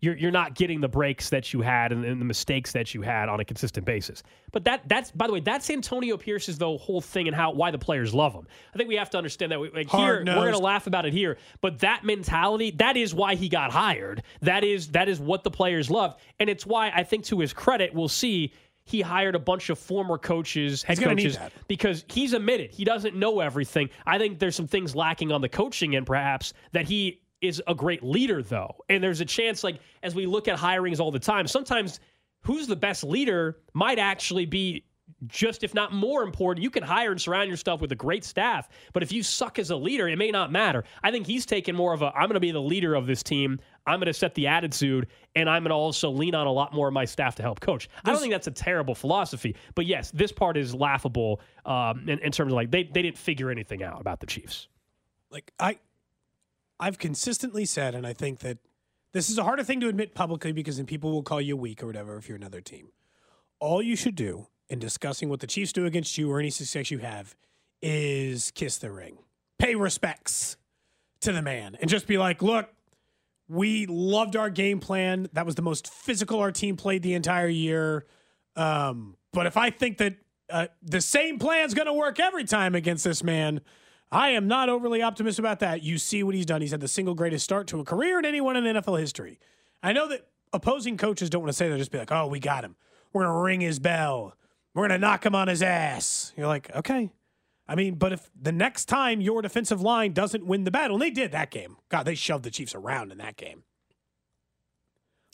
you're 0.00 0.16
you're 0.16 0.30
not 0.30 0.54
getting 0.54 0.80
the 0.80 0.88
breaks 0.88 1.30
that 1.30 1.52
you 1.54 1.62
had 1.62 1.90
and, 1.90 2.04
and 2.04 2.20
the 2.20 2.24
mistakes 2.24 2.72
that 2.72 2.92
you 2.94 3.00
had 3.02 3.28
on 3.28 3.40
a 3.40 3.44
consistent 3.44 3.86
basis. 3.86 4.22
But 4.52 4.64
that 4.64 4.86
that's 4.88 5.10
by 5.10 5.26
the 5.26 5.32
way, 5.32 5.40
that's 5.40 5.70
Antonio 5.70 6.16
Pierce's 6.16 6.58
the 6.58 6.76
whole 6.76 7.00
thing 7.00 7.26
and 7.28 7.34
how 7.34 7.52
why 7.52 7.70
the 7.70 7.78
players 7.78 8.12
love 8.14 8.34
him. 8.34 8.46
I 8.74 8.76
think 8.76 8.88
we 8.88 8.96
have 8.96 9.10
to 9.10 9.18
understand 9.18 9.52
that. 9.52 9.60
we- 9.60 9.70
Like 9.70 9.88
here, 9.90 10.22
we're 10.36 10.44
gonna 10.52 10.58
laugh 10.62 10.86
about 10.86 11.06
it 11.06 11.12
here, 11.12 11.38
but 11.60 11.78
that 11.80 12.04
mentality 12.04 12.72
that 12.72 12.96
is 12.96 13.14
why 13.14 13.34
he 13.36 13.48
got 13.48 13.70
hired. 13.72 14.22
That 14.42 14.64
is 14.64 14.88
that 14.88 15.08
is 15.08 15.18
what 15.18 15.44
the 15.44 15.50
players 15.50 15.90
love, 15.90 16.16
and 16.38 16.50
it's 16.50 16.66
why 16.66 16.90
I 16.94 17.02
think 17.02 17.24
to 17.26 17.40
his 17.40 17.52
credit, 17.52 17.94
we'll 17.94 18.08
see. 18.08 18.52
He 18.88 19.00
hired 19.00 19.34
a 19.34 19.40
bunch 19.40 19.68
of 19.68 19.80
former 19.80 20.16
coaches, 20.16 20.84
head 20.84 20.98
He's 20.98 21.04
gonna 21.04 21.16
need 21.16 21.34
coaches, 21.34 21.50
because 21.66 22.04
he's 22.08 22.32
admitted 22.34 22.70
he 22.70 22.84
doesn't 22.84 23.16
know 23.16 23.40
everything. 23.40 23.90
I 24.06 24.16
think 24.18 24.38
there's 24.38 24.54
some 24.54 24.68
things 24.68 24.94
lacking 24.94 25.32
on 25.32 25.40
the 25.40 25.48
coaching 25.48 25.96
end, 25.96 26.06
perhaps, 26.06 26.52
that 26.70 26.84
he 26.86 27.20
is 27.40 27.62
a 27.66 27.74
great 27.74 28.02
leader, 28.02 28.42
though. 28.42 28.76
And 28.88 29.02
there's 29.02 29.20
a 29.20 29.24
chance, 29.24 29.62
like, 29.62 29.80
as 30.02 30.14
we 30.14 30.26
look 30.26 30.48
at 30.48 30.58
hirings 30.58 31.00
all 31.00 31.10
the 31.10 31.18
time, 31.18 31.46
sometimes 31.46 32.00
who's 32.40 32.66
the 32.66 32.76
best 32.76 33.04
leader 33.04 33.58
might 33.74 33.98
actually 33.98 34.46
be 34.46 34.84
just, 35.26 35.62
if 35.62 35.72
not 35.72 35.92
more 35.92 36.22
important. 36.22 36.62
You 36.62 36.70
can 36.70 36.82
hire 36.82 37.12
and 37.12 37.20
surround 37.20 37.48
yourself 37.48 37.80
with 37.80 37.92
a 37.92 37.96
great 37.96 38.24
staff, 38.24 38.68
but 38.92 39.02
if 39.02 39.12
you 39.12 39.22
suck 39.22 39.58
as 39.58 39.70
a 39.70 39.76
leader, 39.76 40.08
it 40.08 40.16
may 40.16 40.30
not 40.30 40.50
matter. 40.50 40.84
I 41.02 41.10
think 41.10 41.26
he's 41.26 41.46
taken 41.46 41.76
more 41.76 41.92
of 41.92 42.02
a 42.02 42.06
I'm 42.06 42.28
going 42.28 42.34
to 42.34 42.40
be 42.40 42.50
the 42.50 42.60
leader 42.60 42.94
of 42.94 43.06
this 43.06 43.22
team. 43.22 43.60
I'm 43.86 44.00
going 44.00 44.06
to 44.06 44.12
set 44.12 44.34
the 44.34 44.48
attitude, 44.48 45.06
and 45.36 45.48
I'm 45.48 45.62
going 45.62 45.70
to 45.70 45.76
also 45.76 46.10
lean 46.10 46.34
on 46.34 46.46
a 46.46 46.52
lot 46.52 46.74
more 46.74 46.88
of 46.88 46.94
my 46.94 47.04
staff 47.04 47.36
to 47.36 47.42
help 47.42 47.60
coach. 47.60 47.88
I 48.04 48.10
don't 48.10 48.20
think 48.20 48.32
that's 48.32 48.48
a 48.48 48.52
terrible 48.52 48.94
philosophy, 48.94 49.54
but 49.74 49.86
yes, 49.86 50.10
this 50.10 50.32
part 50.32 50.56
is 50.56 50.74
laughable 50.74 51.40
um, 51.64 52.08
in, 52.08 52.18
in 52.18 52.32
terms 52.32 52.52
of 52.52 52.56
like 52.56 52.70
they, 52.72 52.82
they 52.82 53.02
didn't 53.02 53.18
figure 53.18 53.50
anything 53.50 53.82
out 53.82 54.00
about 54.00 54.18
the 54.20 54.26
Chiefs. 54.26 54.68
like 55.30 55.52
I 55.60 55.78
I've 56.78 56.98
consistently 56.98 57.64
said 57.64 57.94
and 57.94 58.06
I 58.06 58.12
think 58.12 58.40
that 58.40 58.58
This 59.12 59.30
is 59.30 59.38
a 59.38 59.44
harder 59.44 59.64
thing 59.64 59.80
to 59.80 59.88
admit 59.88 60.14
publicly 60.14 60.52
because 60.52 60.76
then 60.76 60.84
people 60.84 61.10
will 61.10 61.22
call 61.22 61.40
you 61.40 61.56
weak 61.56 61.82
or 61.82 61.86
whatever 61.86 62.16
if 62.18 62.28
you're 62.28 62.36
another 62.36 62.60
team. 62.60 62.88
All 63.60 63.80
you 63.80 63.96
should 63.96 64.14
do 64.14 64.48
in 64.68 64.78
discussing 64.78 65.30
what 65.30 65.40
the 65.40 65.46
Chiefs 65.46 65.72
do 65.72 65.86
against 65.86 66.18
you 66.18 66.30
or 66.30 66.38
any 66.38 66.50
success 66.50 66.90
you 66.90 66.98
have 66.98 67.34
is 67.80 68.50
kiss 68.50 68.76
the 68.76 68.90
ring, 68.90 69.16
pay 69.58 69.74
respects 69.74 70.58
to 71.20 71.32
the 71.32 71.40
man, 71.40 71.78
and 71.80 71.88
just 71.88 72.06
be 72.06 72.18
like, 72.18 72.42
look, 72.42 72.68
we 73.48 73.86
loved 73.86 74.36
our 74.36 74.50
game 74.50 74.80
plan. 74.80 75.28
That 75.32 75.46
was 75.46 75.54
the 75.54 75.62
most 75.62 75.88
physical 75.88 76.40
our 76.40 76.52
team 76.52 76.76
played 76.76 77.02
the 77.02 77.14
entire 77.14 77.48
year. 77.48 78.04
Um, 78.54 79.16
but 79.32 79.46
if 79.46 79.56
I 79.56 79.70
think 79.70 79.96
that 79.98 80.16
uh, 80.50 80.66
the 80.82 81.00
same 81.00 81.38
plan's 81.38 81.72
going 81.72 81.86
to 81.86 81.94
work 81.94 82.20
every 82.20 82.44
time 82.44 82.74
against 82.74 83.04
this 83.04 83.22
man, 83.22 83.62
I 84.10 84.30
am 84.30 84.46
not 84.46 84.68
overly 84.68 85.02
optimistic 85.02 85.42
about 85.42 85.60
that. 85.60 85.82
You 85.82 85.98
see 85.98 86.22
what 86.22 86.34
he's 86.34 86.46
done. 86.46 86.60
He's 86.60 86.70
had 86.70 86.80
the 86.80 86.88
single 86.88 87.14
greatest 87.14 87.44
start 87.44 87.66
to 87.68 87.80
a 87.80 87.84
career 87.84 88.18
in 88.18 88.24
anyone 88.24 88.56
in 88.56 88.64
NFL 88.64 89.00
history. 89.00 89.38
I 89.82 89.92
know 89.92 90.08
that 90.08 90.28
opposing 90.52 90.96
coaches 90.96 91.28
don't 91.28 91.42
want 91.42 91.50
to 91.50 91.56
say 91.56 91.68
that, 91.68 91.78
just 91.78 91.90
be 91.90 91.98
like, 91.98 92.12
oh, 92.12 92.26
we 92.26 92.38
got 92.38 92.64
him. 92.64 92.76
We're 93.12 93.24
going 93.24 93.34
to 93.34 93.40
ring 93.40 93.60
his 93.60 93.78
bell. 93.78 94.34
We're 94.74 94.88
going 94.88 95.00
to 95.00 95.06
knock 95.06 95.24
him 95.24 95.34
on 95.34 95.48
his 95.48 95.62
ass. 95.62 96.32
You're 96.36 96.46
like, 96.46 96.74
okay. 96.74 97.10
I 97.68 97.74
mean, 97.74 97.94
but 97.94 98.12
if 98.12 98.30
the 98.40 98.52
next 98.52 98.84
time 98.84 99.20
your 99.20 99.42
defensive 99.42 99.80
line 99.80 100.12
doesn't 100.12 100.46
win 100.46 100.64
the 100.64 100.70
battle, 100.70 100.96
and 100.96 101.02
they 101.02 101.10
did 101.10 101.32
that 101.32 101.50
game, 101.50 101.76
God, 101.88 102.04
they 102.04 102.14
shoved 102.14 102.44
the 102.44 102.50
Chiefs 102.50 102.74
around 102.74 103.10
in 103.10 103.18
that 103.18 103.36
game. 103.36 103.64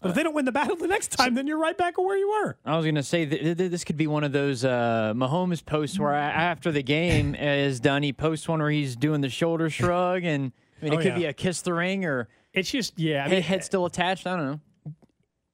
But 0.03 0.11
if 0.11 0.15
they 0.17 0.23
don't 0.23 0.35
win 0.35 0.45
the 0.45 0.53
battle 0.53 0.77
the 0.77 0.87
next 0.89 1.13
time, 1.13 1.35
then 1.35 1.47
you're 1.47 1.59
right 1.59 1.77
back 1.79 1.97
where 1.97 2.17
you 2.19 2.29
were. 2.29 2.57
I 2.65 2.77
was 2.77 2.85
going 2.85 2.97
to 2.97 3.03
say 3.03 3.25
th- 3.25 3.57
th- 3.57 3.71
this 3.71 3.85
could 3.85 3.97
be 3.97 4.07
one 4.07 4.25
of 4.25 4.33
those 4.33 4.65
uh, 4.65 5.13
Mahomes 5.17 5.65
posts 5.65 5.99
where 5.99 6.13
a- 6.13 6.17
after 6.21 6.73
the 6.73 6.83
game 6.83 7.35
is 7.39 7.81
done, 7.81 8.03
he 8.03 8.13
posts 8.13 8.49
one 8.49 8.61
where 8.61 8.71
he's 8.71 8.97
doing 8.97 9.21
the 9.21 9.29
shoulder 9.31 9.71
shrug, 9.79 10.25
and 10.25 10.53
I 10.81 10.85
mean, 10.85 10.93
it 10.93 10.97
Oh, 10.97 10.99
could 10.99 11.07
yeah. 11.13 11.19
be 11.19 11.25
a 11.27 11.33
kiss 11.33 11.63
the 11.63 11.73
ring 11.73 12.05
or 12.05 12.29
It's 12.53 12.71
just 12.71 12.99
yeah. 12.99 13.21
I 13.25 13.29
head, 13.29 13.31
mean, 13.31 13.43
head 13.43 13.65
still 13.65 13.87
attached. 13.87 14.27
I 14.27 14.37
don't 14.37 14.47
know. 14.47 14.93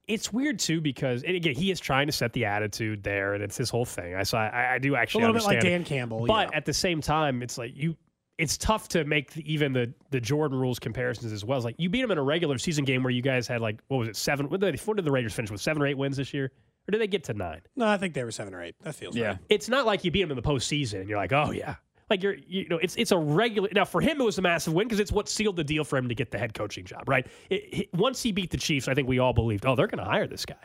it's 0.07 0.33
weird 0.33 0.57
too 0.57 0.81
because 0.81 1.21
and 1.23 1.35
again 1.35 1.53
he 1.55 1.69
is 1.69 1.79
trying 1.79 2.07
to 2.07 2.11
set 2.13 2.33
the 2.33 2.45
attitude 2.45 3.03
there, 3.03 3.35
and 3.35 3.43
it's 3.43 3.55
his 3.57 3.69
whole 3.69 3.85
thing. 3.85 4.15
I 4.15 4.23
so 4.23 4.37
I, 4.39 4.73
I 4.75 4.79
do 4.79 4.95
actually 4.95 4.95
A 4.95 5.01
actually 5.01 5.21
little 5.21 5.33
bit 5.35 5.43
like 5.43 5.57
understand 5.57 5.85
Dan 5.85 5.97
Campbell. 5.97 6.25
But 6.25 6.49
yeah. 6.51 6.57
at 6.57 6.65
the 6.65 6.73
same 6.73 7.01
time, 7.01 7.43
it's 7.43 7.57
like 7.59 7.73
you. 7.75 7.95
It's 8.39 8.57
tough 8.57 8.87
to 8.89 9.03
make 9.03 9.33
the, 9.33 9.51
even 9.53 9.73
the 9.73 9.93
the 10.11 10.19
Jordan 10.21 10.57
rules 10.57 10.79
comparisons 10.79 11.31
as 11.33 11.43
well. 11.45 11.57
It's 11.57 11.65
like 11.65 11.75
you 11.77 11.89
beat 11.89 12.01
them 12.01 12.11
in 12.11 12.17
a 12.17 12.23
regular 12.23 12.57
season 12.57 12.85
game 12.85 13.03
where 13.03 13.11
you 13.11 13.21
guys 13.21 13.47
had 13.47 13.61
like 13.61 13.81
what 13.89 13.97
was 13.97 14.07
it 14.07 14.15
seven? 14.15 14.49
What 14.49 14.59
did, 14.61 14.73
they, 14.75 14.81
what 14.85 14.95
did 14.95 15.05
the 15.05 15.11
Raiders 15.11 15.33
finish 15.33 15.51
with? 15.51 15.61
Seven 15.61 15.81
or 15.81 15.87
eight 15.87 15.97
wins 15.97 16.17
this 16.17 16.33
year, 16.33 16.45
or 16.45 16.91
did 16.91 17.01
they 17.01 17.07
get 17.07 17.23
to 17.25 17.33
nine? 17.33 17.61
no, 17.75 17.87
I 17.87 17.97
think 17.97 18.13
they 18.13 18.23
were 18.23 18.31
seven 18.31 18.53
or 18.55 18.63
eight. 18.63 18.75
That 18.81 18.95
feels 18.95 19.19
right. 19.19 19.37
It's 19.49 19.67
not 19.69 19.85
like 19.85 20.03
you 20.05 20.11
beat 20.11 20.21
them 20.21 20.31
in 20.31 20.35
the 20.37 20.41
postseason 20.41 21.01
and 21.01 21.09
you're 21.09 21.17
like, 21.19 21.33
oh 21.33 21.51
yeah, 21.51 21.75
like 22.09 22.23
you're 22.23 22.35
you 22.47 22.67
know 22.69 22.77
it's 22.77 22.95
it's 22.95 23.11
a 23.11 23.17
regular. 23.17 23.69
Now 23.73 23.83
for 23.85 23.99
him 24.01 24.21
it 24.21 24.23
was 24.23 24.37
a 24.37 24.41
massive 24.41 24.73
win 24.73 24.87
because 24.87 24.99
it's 25.01 25.11
what 25.11 25.27
sealed 25.27 25.57
the 25.57 25.63
deal 25.63 25.83
for 25.83 25.97
him 25.97 26.07
to 26.07 26.15
get 26.15 26.31
the 26.31 26.37
head 26.37 26.53
coaching 26.53 26.85
job. 26.85 27.09
Right? 27.09 27.27
It, 27.49 27.55
it- 27.73 27.89
once 27.93 28.23
he 28.23 28.31
beat 28.31 28.51
the 28.51 28.57
Chiefs, 28.57 28.87
I 28.87 28.93
think 28.93 29.07
we 29.07 29.19
all 29.19 29.33
believed, 29.33 29.65
oh 29.65 29.75
they're 29.75 29.87
going 29.87 30.03
to 30.03 30.09
hire 30.09 30.27
this 30.27 30.45
guy. 30.45 30.55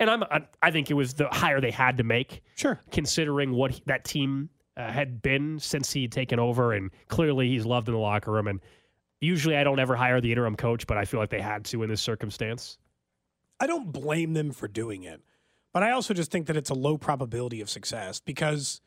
And 0.00 0.08
I'm 0.08 0.22
I, 0.24 0.42
I 0.62 0.70
think 0.70 0.90
it 0.90 0.94
was 0.94 1.14
the 1.14 1.28
hire 1.28 1.60
they 1.60 1.70
had 1.72 1.96
to 1.96 2.04
make 2.04 2.42
Sure. 2.54 2.80
considering 2.92 3.52
what 3.52 3.72
he- 3.72 3.82
that 3.86 4.04
team 4.04 4.50
uh, 4.76 4.90
had 4.90 5.22
been 5.22 5.58
since 5.58 5.92
he'd 5.92 6.12
taken 6.12 6.38
over, 6.38 6.72
and 6.72 6.90
clearly 7.08 7.48
he's 7.48 7.66
loved 7.66 7.88
in 7.88 7.94
the 7.94 8.00
locker 8.00 8.32
room. 8.32 8.48
And 8.48 8.60
usually 9.20 9.56
I 9.56 9.64
don't 9.64 9.78
ever 9.78 9.96
hire 9.96 10.20
the 10.20 10.32
interim 10.32 10.56
coach, 10.56 10.86
but 10.86 10.96
I 10.96 11.04
feel 11.04 11.20
like 11.20 11.30
they 11.30 11.40
had 11.40 11.64
to 11.66 11.82
in 11.82 11.88
this 11.88 12.00
circumstance. 12.00 12.78
I 13.60 13.66
don't 13.66 13.92
blame 13.92 14.34
them 14.34 14.50
for 14.52 14.68
doing 14.68 15.04
it, 15.04 15.20
but 15.72 15.82
I 15.82 15.92
also 15.92 16.12
just 16.12 16.30
think 16.30 16.46
that 16.46 16.56
it's 16.56 16.70
a 16.70 16.74
low 16.74 16.98
probability 16.98 17.60
of 17.60 17.70
success 17.70 18.20
because 18.20 18.80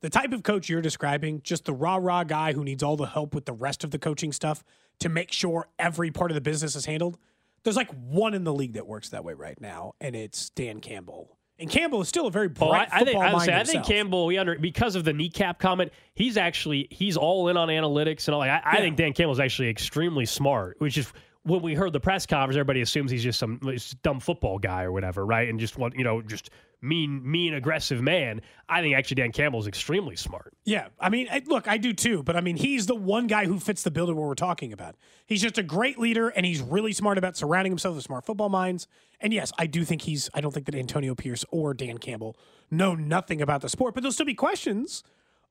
the 0.00 0.10
type 0.10 0.32
of 0.32 0.42
coach 0.42 0.68
you're 0.68 0.82
describing, 0.82 1.40
just 1.42 1.64
the 1.64 1.72
rah 1.72 1.96
rah 1.96 2.24
guy 2.24 2.52
who 2.52 2.64
needs 2.64 2.82
all 2.82 2.96
the 2.96 3.06
help 3.06 3.34
with 3.34 3.44
the 3.44 3.52
rest 3.52 3.84
of 3.84 3.90
the 3.90 3.98
coaching 3.98 4.32
stuff 4.32 4.64
to 5.00 5.08
make 5.08 5.32
sure 5.32 5.68
every 5.78 6.10
part 6.10 6.30
of 6.30 6.34
the 6.34 6.40
business 6.40 6.76
is 6.76 6.86
handled. 6.86 7.18
There's 7.62 7.76
like 7.76 7.90
one 7.90 8.34
in 8.34 8.44
the 8.44 8.52
league 8.52 8.74
that 8.74 8.86
works 8.86 9.08
that 9.10 9.24
way 9.24 9.32
right 9.32 9.58
now, 9.60 9.94
and 10.00 10.14
it's 10.14 10.50
Dan 10.50 10.80
Campbell. 10.80 11.38
And 11.58 11.70
Campbell 11.70 12.00
is 12.00 12.08
still 12.08 12.26
a 12.26 12.30
very 12.30 12.48
Oh, 12.60 12.70
I, 12.70 12.86
bright 12.86 12.88
I 12.92 13.04
think 13.04 13.16
I, 13.16 13.32
mind 13.32 13.44
say, 13.44 13.54
I 13.54 13.62
think. 13.64 13.84
Campbell 13.84 14.26
we 14.26 14.38
under 14.38 14.58
because 14.58 14.96
of 14.96 15.04
the 15.04 15.12
kneecap 15.12 15.60
comment. 15.60 15.92
He's 16.14 16.36
actually 16.36 16.88
he's 16.90 17.16
all 17.16 17.48
in 17.48 17.56
on 17.56 17.68
analytics 17.68 18.26
and 18.26 18.34
all. 18.34 18.40
Like, 18.40 18.50
I, 18.50 18.62
I 18.64 18.76
think 18.78 18.96
Dan 18.96 19.12
Campbell's 19.12 19.40
actually 19.40 19.68
extremely 19.68 20.26
smart, 20.26 20.76
which 20.80 20.98
is 20.98 21.12
when 21.44 21.62
we 21.62 21.74
heard 21.74 21.92
the 21.92 22.00
press 22.00 22.26
conference, 22.26 22.56
everybody 22.56 22.80
assumes 22.80 23.10
he's 23.10 23.22
just 23.22 23.38
some 23.38 23.60
dumb 24.02 24.18
football 24.18 24.58
guy 24.58 24.82
or 24.82 24.92
whatever, 24.92 25.24
right? 25.24 25.48
And 25.48 25.60
just 25.60 25.78
want 25.78 25.94
you 25.96 26.02
know 26.02 26.22
just 26.22 26.50
mean 26.84 27.20
mean 27.28 27.54
aggressive 27.54 28.02
man. 28.02 28.40
I 28.68 28.80
think 28.80 28.94
actually 28.94 29.16
Dan 29.16 29.32
Campbell's 29.32 29.66
extremely 29.66 30.16
smart. 30.16 30.54
Yeah, 30.64 30.88
I 31.00 31.08
mean, 31.08 31.28
look, 31.46 31.66
I 31.66 31.78
do 31.78 31.92
too, 31.92 32.22
but 32.22 32.36
I 32.36 32.40
mean, 32.40 32.56
he's 32.56 32.86
the 32.86 32.94
one 32.94 33.26
guy 33.26 33.46
who 33.46 33.58
fits 33.58 33.82
the 33.82 33.90
bill 33.90 34.08
of 34.08 34.16
what 34.16 34.26
we're 34.26 34.34
talking 34.34 34.72
about. 34.72 34.96
He's 35.26 35.42
just 35.42 35.58
a 35.58 35.62
great 35.62 35.98
leader, 35.98 36.28
and 36.28 36.44
he's 36.44 36.60
really 36.60 36.92
smart 36.92 37.18
about 37.18 37.36
surrounding 37.36 37.72
himself 37.72 37.94
with 37.96 38.04
smart 38.04 38.26
football 38.26 38.48
minds. 38.48 38.86
And 39.20 39.32
yes, 39.32 39.52
I 39.58 39.66
do 39.66 39.84
think 39.84 40.02
he's. 40.02 40.28
I 40.34 40.40
don't 40.40 40.52
think 40.52 40.66
that 40.66 40.74
Antonio 40.74 41.14
Pierce 41.14 41.44
or 41.50 41.74
Dan 41.74 41.98
Campbell 41.98 42.36
know 42.70 42.94
nothing 42.94 43.40
about 43.40 43.62
the 43.62 43.68
sport, 43.68 43.94
but 43.94 44.02
there'll 44.02 44.12
still 44.12 44.26
be 44.26 44.34
questions 44.34 45.02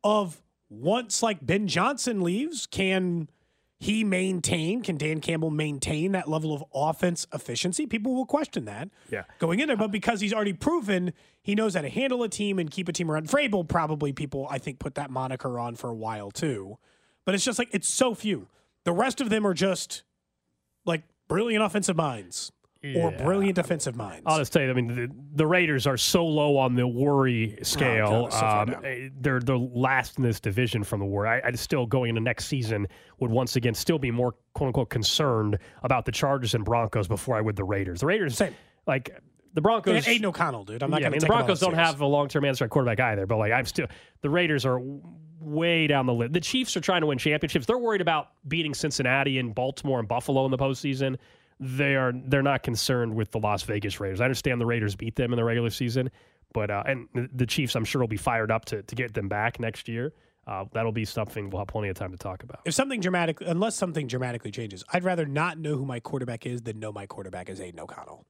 of 0.03 0.41
once 0.69 1.23
like 1.23 1.45
Ben 1.45 1.67
Johnson 1.67 2.21
leaves, 2.21 2.65
can 2.67 3.29
he 3.83 4.03
maintain? 4.03 4.81
Can 4.81 4.97
Dan 4.97 5.19
Campbell 5.19 5.49
maintain 5.51 6.13
that 6.13 6.27
level 6.29 6.53
of 6.53 6.63
offense 6.73 7.27
efficiency? 7.33 7.85
People 7.85 8.15
will 8.15 8.25
question 8.25 8.65
that 8.65 8.89
Yeah. 9.11 9.23
going 9.39 9.59
in 9.59 9.67
there, 9.67 9.77
but 9.77 9.91
because 9.91 10.21
he's 10.21 10.33
already 10.33 10.53
proven 10.53 11.13
he 11.41 11.55
knows 11.55 11.75
how 11.75 11.81
to 11.81 11.89
handle 11.89 12.23
a 12.23 12.29
team 12.29 12.57
and 12.59 12.71
keep 12.71 12.87
a 12.87 12.93
team 12.93 13.11
around. 13.11 13.27
Vrabel 13.27 13.67
probably 13.67 14.13
people 14.13 14.47
I 14.49 14.57
think 14.57 14.79
put 14.79 14.95
that 14.95 15.09
moniker 15.11 15.59
on 15.59 15.75
for 15.75 15.89
a 15.89 15.93
while 15.93 16.31
too, 16.31 16.77
but 17.25 17.35
it's 17.35 17.43
just 17.43 17.59
like 17.59 17.69
it's 17.73 17.87
so 17.87 18.15
few. 18.15 18.47
The 18.85 18.93
rest 18.93 19.19
of 19.21 19.29
them 19.29 19.45
are 19.45 19.53
just 19.53 20.03
like 20.85 21.03
brilliant 21.27 21.63
offensive 21.63 21.95
minds 21.97 22.51
or 22.95 23.11
brilliant 23.11 23.55
defensive 23.55 23.95
minds. 23.95 24.23
I'll 24.25 24.39
just 24.39 24.51
tell 24.51 24.61
you, 24.61 24.69
I 24.69 24.73
mean, 24.73 24.87
the, 24.87 25.09
the 25.35 25.47
Raiders 25.47 25.87
are 25.87 25.97
so 25.97 26.25
low 26.25 26.57
on 26.57 26.75
the 26.75 26.87
worry 26.87 27.57
scale. 27.61 28.27
It's 28.27 28.41
um, 28.41 28.75
eh, 28.83 29.09
they're 29.21 29.39
the 29.39 29.57
last 29.57 30.17
in 30.17 30.23
this 30.23 30.39
division 30.39 30.83
from 30.83 30.99
the 30.99 31.05
worry. 31.05 31.29
I, 31.29 31.47
I 31.47 31.51
still 31.53 31.85
going 31.85 32.09
into 32.09 32.21
next 32.21 32.45
season 32.45 32.87
would 33.19 33.31
once 33.31 33.55
again 33.55 33.73
still 33.73 33.99
be 33.99 34.11
more 34.11 34.35
quote 34.53 34.67
unquote 34.67 34.89
concerned 34.89 35.57
about 35.83 36.05
the 36.05 36.11
Chargers 36.11 36.53
and 36.53 36.65
Broncos 36.65 37.07
before 37.07 37.37
I 37.37 37.41
would 37.41 37.55
the 37.55 37.63
Raiders. 37.63 38.01
The 38.01 38.07
Raiders, 38.07 38.35
Same. 38.35 38.53
like 38.85 39.17
the 39.53 39.61
Broncos. 39.61 40.07
Aidan 40.07 40.25
O'Connell, 40.25 40.65
dude. 40.65 40.83
I'm 40.83 40.91
not 40.91 41.01
yeah, 41.01 41.07
I 41.07 41.09
mean, 41.09 41.19
the 41.19 41.27
Broncos 41.27 41.59
don't 41.59 41.75
have 41.75 42.01
a 42.01 42.05
long 42.05 42.27
term 42.27 42.43
answer 42.43 42.65
at 42.65 42.69
quarterback 42.69 42.99
either. 42.99 43.25
But 43.25 43.37
like, 43.37 43.53
I'm 43.53 43.65
still 43.65 43.87
the 44.21 44.29
Raiders 44.29 44.65
are 44.65 44.81
way 45.39 45.87
down 45.87 46.05
the 46.05 46.13
list. 46.13 46.33
The 46.33 46.41
Chiefs 46.41 46.75
are 46.75 46.81
trying 46.81 47.01
to 47.01 47.07
win 47.07 47.17
championships. 47.17 47.65
They're 47.65 47.77
worried 47.77 48.01
about 48.01 48.29
beating 48.47 48.73
Cincinnati 48.73 49.39
and 49.39 49.53
Baltimore 49.53 49.99
and 49.99 50.07
Buffalo 50.07 50.43
in 50.45 50.51
the 50.51 50.57
postseason. 50.57 51.17
They 51.65 51.95
are 51.95 52.11
they're 52.13 52.41
not 52.43 52.61
concerned 52.63 53.15
with 53.15 53.31
the 53.31 53.39
Las 53.39 53.63
Vegas 53.63 53.99
Raiders. 53.99 54.19
I 54.21 54.25
understand 54.25 54.59
the 54.59 54.65
Raiders 54.65 54.95
beat 54.95 55.15
them 55.15 55.31
in 55.33 55.37
the 55.37 55.43
regular 55.43 55.69
season, 55.69 56.09
but 56.53 56.69
uh, 56.69 56.83
and 56.85 57.07
the- 57.13 57.29
the 57.33 57.45
Chiefs 57.45 57.75
I'm 57.75 57.85
sure 57.85 58.01
will 58.01 58.07
be 58.07 58.17
fired 58.17 58.51
up 58.51 58.65
to 58.65 58.83
to 58.83 58.95
get 58.95 59.13
them 59.13 59.29
back 59.29 59.59
next 59.59 59.87
year. 59.87 60.13
Uh, 60.45 60.65
that'll 60.73 60.91
be 60.91 61.05
something 61.05 61.49
we'll 61.49 61.59
have 61.61 61.69
plenty 61.69 61.87
of 61.87 61.95
time 61.95 62.11
to 62.11 62.17
talk 62.17 62.43
about. 62.43 62.59
If 62.65 62.73
something 62.73 62.99
dramatic, 62.99 63.37
unless 63.39 63.75
something 63.77 64.07
dramatically 64.07 64.51
changes, 64.51 64.83
I'd 64.91 65.05
rather 65.05 65.25
not 65.25 65.57
know 65.57 65.77
who 65.77 65.85
my 65.85 66.01
quarterback 66.01 66.45
is 66.45 66.61
than 66.63 66.79
know 66.79 66.91
my 66.91 67.05
quarterback 67.05 67.47
is 67.49 67.61
Aidan 67.61 67.79
O'Connell. 67.79 68.25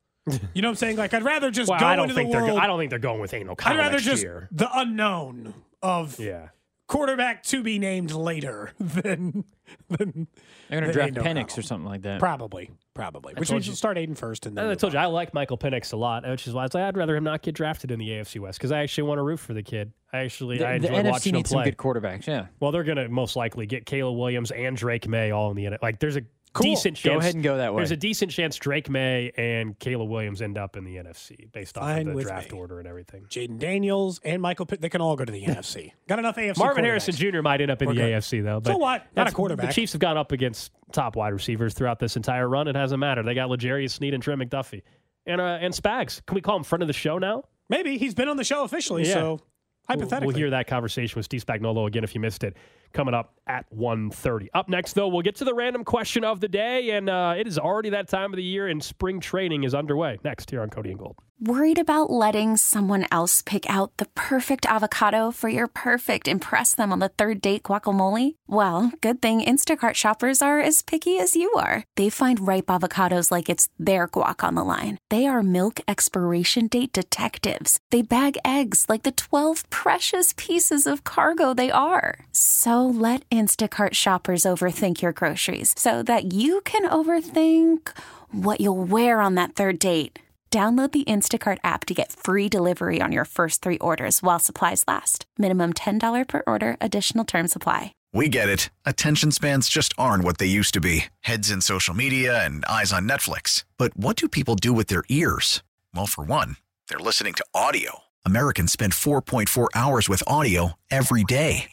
You 0.53 0.61
know 0.61 0.67
what 0.67 0.73
I'm 0.73 0.75
saying? 0.75 0.97
Like 0.97 1.13
I'd 1.15 1.23
rather 1.23 1.49
just 1.49 1.69
Well, 1.71 1.79
go 1.79 1.87
I 1.87 1.95
don't 1.95 2.03
into 2.03 2.13
think 2.15 2.29
the 2.29 2.33
they're. 2.37 2.43
world. 2.45 2.57
Go- 2.59 2.63
I 2.63 2.67
don't 2.67 2.77
think 2.79 2.91
they're 2.91 2.99
going 2.99 3.19
with 3.19 3.33
Aidan 3.33 3.49
O'Connell 3.49 3.77
I'd 3.77 3.81
rather 3.81 3.93
next 3.93 4.05
just 4.05 4.21
year. 4.21 4.47
the 4.51 4.69
unknown 4.77 5.55
of 5.81 6.19
Yeah. 6.19 6.49
quarterback 6.87 7.41
to 7.45 7.63
be 7.63 7.79
named 7.79 8.11
later 8.11 8.73
than 8.79 9.43
than 9.89 10.27
They're 10.69 10.81
going 10.81 10.81
than 10.81 10.83
to 10.83 10.91
draft 10.93 11.09
Aidan 11.17 11.23
Penix 11.23 11.41
O'Connell. 11.43 11.59
or 11.59 11.61
something 11.63 11.89
like 11.89 12.01
that. 12.03 12.19
Probably, 12.19 12.69
probably. 12.93 13.33
Which 13.35 13.49
told 13.49 13.57
means 13.57 13.67
you- 13.67 13.75
start 13.75 13.97
Aidan 13.97 14.15
first, 14.15 14.45
and 14.45 14.57
then 14.57 14.65
oh, 14.65 14.71
I 14.71 14.75
told 14.75 14.93
you. 14.93 14.99
I 14.99 15.05
like 15.05 15.33
Michael 15.33 15.57
Penix 15.57 15.93
a 15.93 15.97
lot, 15.97 16.27
which 16.27 16.47
is 16.47 16.53
why 16.53 16.61
I 16.61 16.65
was 16.65 16.73
like, 16.73 16.83
I'd 16.83 16.97
rather 16.97 17.15
him 17.15 17.23
not 17.23 17.41
get 17.41 17.55
drafted 17.55 17.91
in 17.91 17.99
the 17.99 18.09
AFC 18.09 18.39
West 18.39 18.59
because 18.59 18.71
I 18.71 18.79
actually 18.81 19.03
want 19.09 19.19
to 19.19 19.23
root 19.23 19.39
for 19.39 19.53
the 19.53 19.63
kid. 19.63 19.91
I 20.11 20.19
actually 20.19 20.59
The, 20.59 20.67
I 20.67 20.77
the 20.77 20.87
enjoy 20.87 21.01
NFC 21.03 21.11
watching 21.11 21.29
him 21.33 21.37
needs 21.39 21.49
some 21.49 21.55
play. 21.57 21.65
good 21.65 21.77
quarterbacks. 21.77 22.27
Yeah. 22.27 22.45
well, 22.59 22.71
they're 22.71 22.83
going 22.83 22.97
to 22.97 23.09
most 23.09 23.35
likely 23.35 23.65
get 23.65 23.85
Caleb 23.85 24.17
Williams 24.17 24.51
and 24.51 24.77
Drake 24.77 25.07
Maye 25.07 25.31
all 25.31 25.49
in 25.49 25.55
the 25.57 25.65
end. 25.65 25.77
Like, 25.81 25.99
there's 25.99 26.17
a 26.17 26.21
Cool. 26.53 26.65
decent 26.65 27.01
Go 27.01 27.17
ahead 27.17 27.33
and 27.33 27.43
go 27.43 27.57
that 27.57 27.73
way. 27.73 27.79
There's 27.79 27.91
a 27.91 27.97
decent 27.97 28.31
chance 28.31 28.55
Drake 28.57 28.87
Maye 28.89 29.31
and 29.35 29.77
Caleb 29.79 30.09
Williams 30.09 30.39
end 30.41 30.57
up 30.57 30.77
in 30.77 30.83
the 30.83 30.97
NFC 30.97 31.51
based 31.51 31.77
off 31.79 31.97
of 31.97 32.05
the 32.05 32.21
draft 32.21 32.51
me. 32.51 32.57
order 32.59 32.79
and 32.79 32.87
everything. 32.87 33.25
Jayden 33.27 33.57
Daniels 33.57 34.19
and 34.23 34.39
Michael 34.41 34.67
Pitt, 34.67 34.79
they 34.79 34.89
can 34.89 35.01
all 35.01 35.15
go 35.15 35.25
to 35.25 35.31
the 35.31 35.43
NFC. 35.45 35.93
Got 36.07 36.19
enough 36.19 36.35
AFC. 36.35 36.57
Marvin. 36.57 36.83
Harrison 36.85 37.15
Jr. 37.15 37.41
might 37.41 37.59
end 37.59 37.71
up 37.71 37.81
in 37.81 37.87
We're 37.87 37.95
the 37.95 38.01
good. 38.01 38.11
AFC 38.21 38.43
though. 38.43 38.59
But 38.59 38.71
So 38.73 38.77
what? 38.77 39.07
Not 39.15 39.27
a 39.27 39.31
quarterback. 39.31 39.67
The 39.69 39.73
Chiefs 39.73 39.93
have 39.93 40.01
gone 40.01 40.17
up 40.17 40.31
against 40.31 40.71
top 40.91 41.15
wide 41.15 41.33
receivers 41.33 41.73
throughout 41.73 41.97
this 41.99 42.15
entire 42.15 42.47
run. 42.47 42.67
It 42.67 42.75
hasn't 42.75 42.99
mattered. 42.99 43.23
They 43.25 43.33
got 43.33 43.49
L'Jarius 43.49 43.91
Sneed 43.91 44.13
and 44.13 44.21
Trent 44.21 44.39
McDuffie 44.39 44.83
and 45.25 45.41
uh, 45.41 45.57
and 45.59 45.73
Spags. 45.73 46.23
Can 46.25 46.35
we 46.35 46.41
call 46.41 46.57
him 46.57 46.63
friend 46.63 46.83
of 46.83 46.87
the 46.87 46.93
show 46.93 47.17
now? 47.17 47.45
Maybe 47.69 47.97
he's 47.97 48.13
been 48.13 48.29
on 48.29 48.37
the 48.37 48.43
show 48.43 48.63
officially, 48.63 49.07
Yeah. 49.07 49.13
so 49.13 49.39
hypothetically. 49.87 50.27
We'll, 50.27 50.35
hear 50.35 50.49
that 50.51 50.67
conversation 50.67 51.15
with 51.17 51.25
Steve 51.25 51.43
Spagnuolo 51.45 51.87
again 51.87 52.03
if 52.03 52.13
you 52.13 52.21
missed 52.21 52.43
it. 52.43 52.55
Coming 52.93 53.13
up 53.13 53.33
at 53.47 53.65
1.30. 53.75 54.47
Up 54.53 54.69
next, 54.69 54.93
though, 54.93 55.07
we'll 55.07 55.21
get 55.21 55.35
to 55.35 55.45
the 55.45 55.53
random 55.53 55.83
question 55.83 56.23
of 56.23 56.39
the 56.39 56.47
day, 56.47 56.91
and 56.91 57.09
uh, 57.09 57.33
it 57.37 57.47
is 57.47 57.59
already 57.59 57.89
that 57.89 58.07
time 58.07 58.31
of 58.31 58.37
the 58.37 58.43
year, 58.43 58.67
and 58.67 58.83
spring 58.83 59.19
training 59.19 59.63
is 59.63 59.73
underway. 59.73 60.19
Next, 60.23 60.49
here 60.49 60.61
on 60.61 60.69
Cody 60.69 60.91
and 60.91 60.99
Gold. 60.99 61.17
Worried 61.39 61.79
about 61.79 62.09
letting 62.09 62.55
someone 62.55 63.05
else 63.11 63.41
pick 63.41 63.69
out 63.69 63.97
the 63.97 64.05
perfect 64.15 64.65
avocado 64.65 65.29
for 65.29 65.49
your 65.49 65.67
perfect 65.67 66.29
impress 66.29 66.73
them 66.73 66.93
on 66.93 66.99
the 66.99 67.09
third 67.09 67.41
date 67.41 67.63
guacamole? 67.63 68.35
Well, 68.47 68.93
good 69.01 69.21
thing 69.21 69.41
Instacart 69.41 69.95
shoppers 69.95 70.41
are 70.41 70.61
as 70.61 70.81
picky 70.81 71.19
as 71.19 71.35
you 71.35 71.51
are. 71.57 71.83
They 71.97 72.09
find 72.09 72.47
ripe 72.47 72.67
avocados 72.67 73.29
like 73.29 73.49
it's 73.49 73.67
their 73.77 74.07
guac 74.07 74.41
on 74.41 74.55
the 74.55 74.63
line. 74.63 74.99
They 75.09 75.25
are 75.25 75.43
milk 75.43 75.81
expiration 75.85 76.67
date 76.67 76.93
detectives. 76.93 77.77
They 77.91 78.03
bag 78.03 78.37
eggs 78.45 78.85
like 78.87 79.03
the 79.03 79.11
12 79.11 79.69
precious 79.69 80.33
pieces 80.37 80.87
of 80.87 81.03
cargo 81.03 81.53
they 81.53 81.71
are. 81.71 82.19
So 82.31 82.82
let 82.89 83.27
Instacart 83.29 83.93
shoppers 83.93 84.43
overthink 84.43 85.01
your 85.01 85.11
groceries 85.11 85.73
so 85.77 86.01
that 86.03 86.33
you 86.33 86.61
can 86.61 86.89
overthink 86.89 87.89
what 88.31 88.61
you'll 88.61 88.83
wear 88.83 89.19
on 89.19 89.35
that 89.35 89.55
third 89.55 89.77
date. 89.79 90.19
Download 90.51 90.91
the 90.91 91.03
Instacart 91.05 91.57
app 91.63 91.83
to 91.85 91.95
get 91.95 92.11
free 92.11 92.47
delivery 92.47 93.01
on 93.01 93.11
your 93.11 93.25
first 93.25 93.63
three 93.63 93.79
orders 93.79 94.21
while 94.21 94.37
supplies 94.37 94.83
last. 94.87 95.25
Minimum 95.39 95.73
$10 95.73 96.27
per 96.27 96.43
order, 96.45 96.77
additional 96.79 97.25
term 97.25 97.47
supply. 97.47 97.95
We 98.13 98.29
get 98.29 98.49
it. 98.49 98.69
Attention 98.85 99.31
spans 99.31 99.67
just 99.67 99.95
aren't 99.97 100.23
what 100.23 100.37
they 100.37 100.45
used 100.45 100.75
to 100.75 100.79
be 100.79 101.05
heads 101.21 101.49
in 101.49 101.59
social 101.61 101.95
media 101.95 102.45
and 102.45 102.63
eyes 102.65 102.93
on 102.93 103.09
Netflix. 103.09 103.63
But 103.79 103.97
what 103.97 104.15
do 104.15 104.29
people 104.29 104.53
do 104.53 104.71
with 104.73 104.87
their 104.87 105.03
ears? 105.09 105.63
Well, 105.95 106.05
for 106.05 106.23
one, 106.23 106.57
they're 106.87 106.99
listening 106.99 107.33
to 107.33 107.45
audio. 107.55 108.03
Americans 108.23 108.71
spend 108.71 108.93
4.4 108.93 109.69
hours 109.73 110.07
with 110.07 110.21
audio 110.27 110.73
every 110.91 111.23
day. 111.23 111.72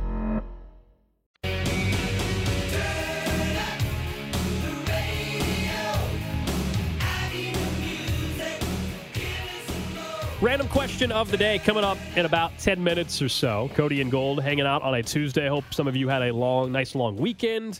Random 10.41 10.67
question 10.69 11.11
of 11.11 11.29
the 11.29 11.37
day 11.37 11.59
coming 11.59 11.83
up 11.83 11.99
in 12.15 12.25
about 12.25 12.57
10 12.57 12.83
minutes 12.83 13.21
or 13.21 13.29
so. 13.29 13.69
Cody 13.75 14.01
and 14.01 14.09
Gold 14.11 14.41
hanging 14.41 14.65
out 14.65 14.81
on 14.81 14.95
a 14.95 15.03
Tuesday. 15.03 15.47
Hope 15.47 15.65
some 15.71 15.87
of 15.87 15.95
you 15.95 16.07
had 16.07 16.23
a 16.23 16.33
long, 16.33 16.71
nice 16.71 16.95
long 16.95 17.15
weekend. 17.15 17.79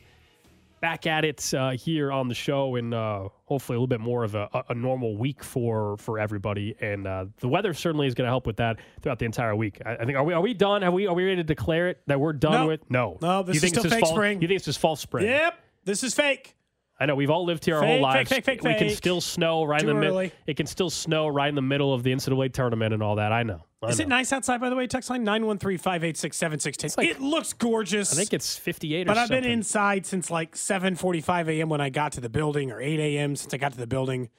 Back 0.79 1.07
at 1.07 1.25
it 1.25 1.53
uh, 1.55 1.71
here 1.71 2.11
on 2.11 2.27
the 2.27 2.35
show, 2.35 2.75
and 2.75 2.93
uh, 2.93 3.29
hopefully 3.45 3.75
a 3.75 3.79
little 3.79 3.87
bit 3.87 3.99
more 3.99 4.23
of 4.23 4.33
a, 4.35 4.47
a 4.69 4.73
normal 4.75 5.15
week 5.15 5.43
for 5.43 5.95
for 5.97 6.17
everybody. 6.19 6.75
And 6.81 7.05
uh, 7.07 7.25
the 7.39 7.47
weather 7.47 7.73
certainly 7.73 8.05
is 8.07 8.13
going 8.15 8.25
to 8.25 8.31
help 8.31 8.45
with 8.47 8.57
that 8.57 8.77
throughout 9.01 9.19
the 9.19 9.25
entire 9.25 9.55
week. 9.55 9.79
I, 9.85 9.95
I 9.97 10.05
think 10.05 10.17
are 10.17 10.23
we 10.23 10.33
are 10.33 10.41
we 10.41 10.53
done? 10.55 10.81
Have 10.83 10.93
we 10.93 11.05
are 11.07 11.13
we 11.15 11.23
ready 11.23 11.35
to 11.37 11.43
declare 11.43 11.89
it 11.89 12.01
that 12.07 12.19
we're 12.19 12.33
done 12.33 12.53
No. 12.53 12.67
with? 12.67 12.89
No, 12.89 13.17
No, 13.21 13.43
this 13.43 13.55
you 13.61 13.65
is 13.65 13.69
still 13.69 13.83
fake 13.83 13.99
fall, 14.01 14.11
spring. 14.13 14.41
You 14.41 14.47
think 14.47 14.57
it's 14.57 14.65
just 14.65 14.79
false 14.79 14.99
spring? 15.01 15.25
Yep, 15.27 15.59
this 15.85 16.03
is 16.03 16.15
fake. 16.15 16.55
I 17.01 17.05
know 17.07 17.15
we've 17.15 17.31
all 17.31 17.43
lived 17.45 17.65
here 17.65 17.75
our 17.75 17.81
Fake, 17.81 17.89
whole 17.89 17.99
lives. 18.01 18.29
fake, 18.29 18.45
fake, 18.45 18.63
we 18.63 18.75
can 18.75 18.89
still 18.91 19.19
snow 19.21 19.63
right 19.63 19.81
Too 19.81 19.89
in 19.89 19.95
the 19.95 19.99
middle. 20.01 20.19
It 20.45 20.55
can 20.55 20.67
still 20.67 20.91
snow 20.91 21.27
right 21.27 21.49
in 21.49 21.55
the 21.55 21.61
middle 21.61 21.93
of 21.93 22.03
the 22.03 22.11
NCAA 22.13 22.53
tournament 22.53 22.93
and 22.93 23.01
all 23.01 23.15
that. 23.15 23.31
I 23.31 23.41
know. 23.41 23.63
I 23.81 23.87
Is 23.87 23.97
know. 23.97 24.03
it 24.03 24.07
nice 24.07 24.31
outside, 24.31 24.61
by 24.61 24.69
the 24.69 24.75
way? 24.75 24.85
Text 24.85 25.09
line 25.09 25.23
913 25.23 25.79
586 25.79 26.37
7610. 26.37 27.03
like- 27.03 27.09
It 27.17 27.19
looks 27.19 27.53
gorgeous. 27.53 28.13
I 28.13 28.15
think 28.17 28.33
it's 28.33 28.55
58 28.55 29.01
or 29.01 29.05
But 29.05 29.17
I've 29.17 29.27
something. 29.29 29.41
been 29.43 29.51
inside 29.51 30.05
since 30.05 30.29
like 30.29 30.55
7:45 30.55 31.49
a.m. 31.49 31.69
when 31.69 31.81
I 31.81 31.89
got 31.89 32.11
to 32.13 32.21
the 32.21 32.29
building, 32.29 32.71
or 32.71 32.79
8 32.79 32.99
a.m. 32.99 33.35
since 33.35 33.51
I 33.53 33.57
got 33.57 33.71
to 33.71 33.79
the 33.79 33.87
building. 33.87 34.29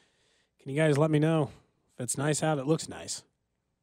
Can 0.63 0.71
you 0.71 0.77
guys 0.77 0.97
let 0.97 1.11
me 1.11 1.19
know 1.19 1.51
if 1.99 2.05
it's 2.05 2.17
nice 2.17 2.45
out? 2.45 2.59
It 2.59 2.67
looks 2.69 2.89
nice. 2.89 3.25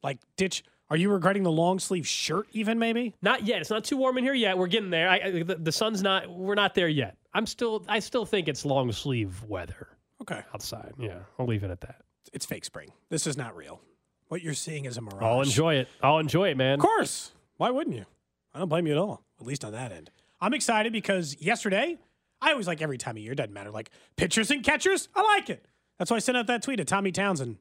Like 0.02 0.20
ditch. 0.38 0.64
Are 0.90 0.96
you 0.96 1.12
regretting 1.12 1.44
the 1.44 1.52
long 1.52 1.78
sleeve 1.80 2.08
shirt? 2.08 2.48
Even 2.54 2.80
maybe. 2.80 3.14
Not 3.22 3.44
yet. 3.46 3.60
It's 3.62 3.70
not 3.70 3.84
too 3.84 3.98
warm 3.98 4.18
in 4.18 4.24
here 4.24 4.34
yet. 4.34 4.58
We're 4.58 4.68
getting 4.68 4.90
there. 4.90 5.08
I, 5.10 5.20
I, 5.20 5.44
the, 5.44 5.56
the 5.56 5.72
sun's 5.74 6.02
not. 6.02 6.30
We're 6.30 6.56
not 6.56 6.74
there 6.74 6.88
yet. 6.88 7.18
I'm 7.34 7.46
still. 7.46 7.86
I 7.88 8.00
still 8.00 8.26
think 8.26 8.48
it's 8.48 8.66
long 8.66 8.92
sleeve 8.92 9.44
weather 9.44 9.88
Okay, 10.22 10.42
outside. 10.54 10.94
Yeah, 11.00 11.20
I'll 11.38 11.46
leave 11.46 11.64
it 11.64 11.72
at 11.72 11.82
that. 11.82 12.02
it's 12.34 12.46
fake 12.46 12.66
spring. 12.66 12.92
This 13.10 13.26
is 13.28 13.38
not 13.38 13.56
real. 13.56 13.80
What 14.28 14.42
you're 14.42 14.54
seeing 14.54 14.86
is 14.86 14.98
a 14.98 15.02
mirage. 15.02 15.24
I'll 15.24 15.42
enjoy 15.42 15.76
it. 15.76 15.88
I'll 16.04 16.20
enjoy 16.20 16.50
it, 16.50 16.58
man. 16.58 16.76
Of 16.76 16.80
course. 16.82 17.32
Why 17.58 17.70
wouldn't 17.72 17.96
you? 17.96 18.06
I 18.54 18.60
don't 18.60 18.70
blame 18.70 18.86
you 18.88 18.94
at 18.94 19.00
all. 19.00 19.24
At 19.40 19.46
least 19.48 19.64
on 19.66 19.72
that 19.74 19.92
end. 19.92 20.12
I'm 20.42 20.54
excited 20.54 20.92
because 20.94 21.36
yesterday, 21.40 21.98
I 22.42 22.52
always 22.52 22.68
like 22.68 22.82
every 22.82 22.98
time 22.98 23.16
of 23.18 23.24
year, 23.24 23.34
doesn't 23.36 23.54
matter. 23.54 23.72
Like 23.72 23.90
pitchers 24.18 24.52
and 24.52 24.64
catchers, 24.64 25.08
I 25.16 25.22
like 25.22 25.50
it. 25.50 25.66
That's 25.98 26.12
why 26.12 26.18
I 26.18 26.20
sent 26.20 26.38
out 26.38 26.48
that 26.48 26.62
tweet 26.62 26.78
to 26.78 26.86
Tommy 26.86 27.12
Townsend, 27.12 27.58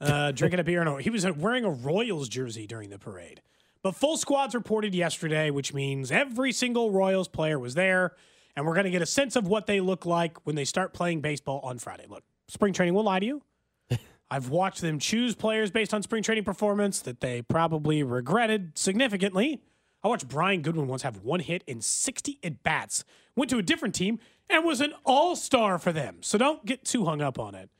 uh, 0.00 0.30
drinking 0.34 0.60
a 0.60 0.64
beer. 0.64 0.82
And 0.82 1.00
he 1.00 1.10
was 1.10 1.24
wearing 1.32 1.64
a 1.64 1.70
Royals 1.70 2.28
jersey 2.28 2.66
during 2.66 2.90
the 2.90 2.98
parade. 2.98 3.40
But 3.82 3.96
full 3.96 4.16
squads 4.18 4.54
reported 4.54 4.94
yesterday, 4.94 5.50
which 5.50 5.72
means 5.72 6.12
every 6.12 6.52
single 6.52 6.90
Royals 6.90 7.28
player 7.28 7.58
was 7.58 7.74
there. 7.74 8.12
And 8.60 8.66
we're 8.66 8.74
going 8.74 8.84
to 8.84 8.90
get 8.90 9.00
a 9.00 9.06
sense 9.06 9.36
of 9.36 9.48
what 9.48 9.66
they 9.66 9.80
look 9.80 10.04
like 10.04 10.36
when 10.44 10.54
they 10.54 10.66
start 10.66 10.92
playing 10.92 11.22
baseball 11.22 11.60
on 11.64 11.78
Friday. 11.78 12.04
Look, 12.06 12.24
spring 12.46 12.74
training 12.74 12.92
will 12.92 13.04
lie 13.04 13.18
to 13.18 13.24
you. 13.24 13.42
I've 14.30 14.50
watched 14.50 14.82
them 14.82 14.98
choose 14.98 15.34
players 15.34 15.70
based 15.70 15.94
on 15.94 16.02
spring 16.02 16.22
training 16.22 16.44
performance 16.44 17.00
that 17.00 17.20
they 17.20 17.40
probably 17.40 18.02
regretted 18.02 18.76
significantly. 18.76 19.62
I 20.04 20.08
watched 20.08 20.28
Brian 20.28 20.60
Goodwin 20.60 20.88
once 20.88 21.00
have 21.00 21.22
one 21.22 21.40
hit 21.40 21.64
in 21.66 21.80
60 21.80 22.38
at 22.44 22.62
bats, 22.62 23.02
went 23.34 23.48
to 23.48 23.56
a 23.56 23.62
different 23.62 23.94
team, 23.94 24.18
and 24.50 24.62
was 24.62 24.82
an 24.82 24.92
all 25.06 25.36
star 25.36 25.78
for 25.78 25.90
them. 25.90 26.18
So 26.20 26.36
don't 26.36 26.62
get 26.66 26.84
too 26.84 27.06
hung 27.06 27.22
up 27.22 27.38
on 27.38 27.54
it. 27.54 27.70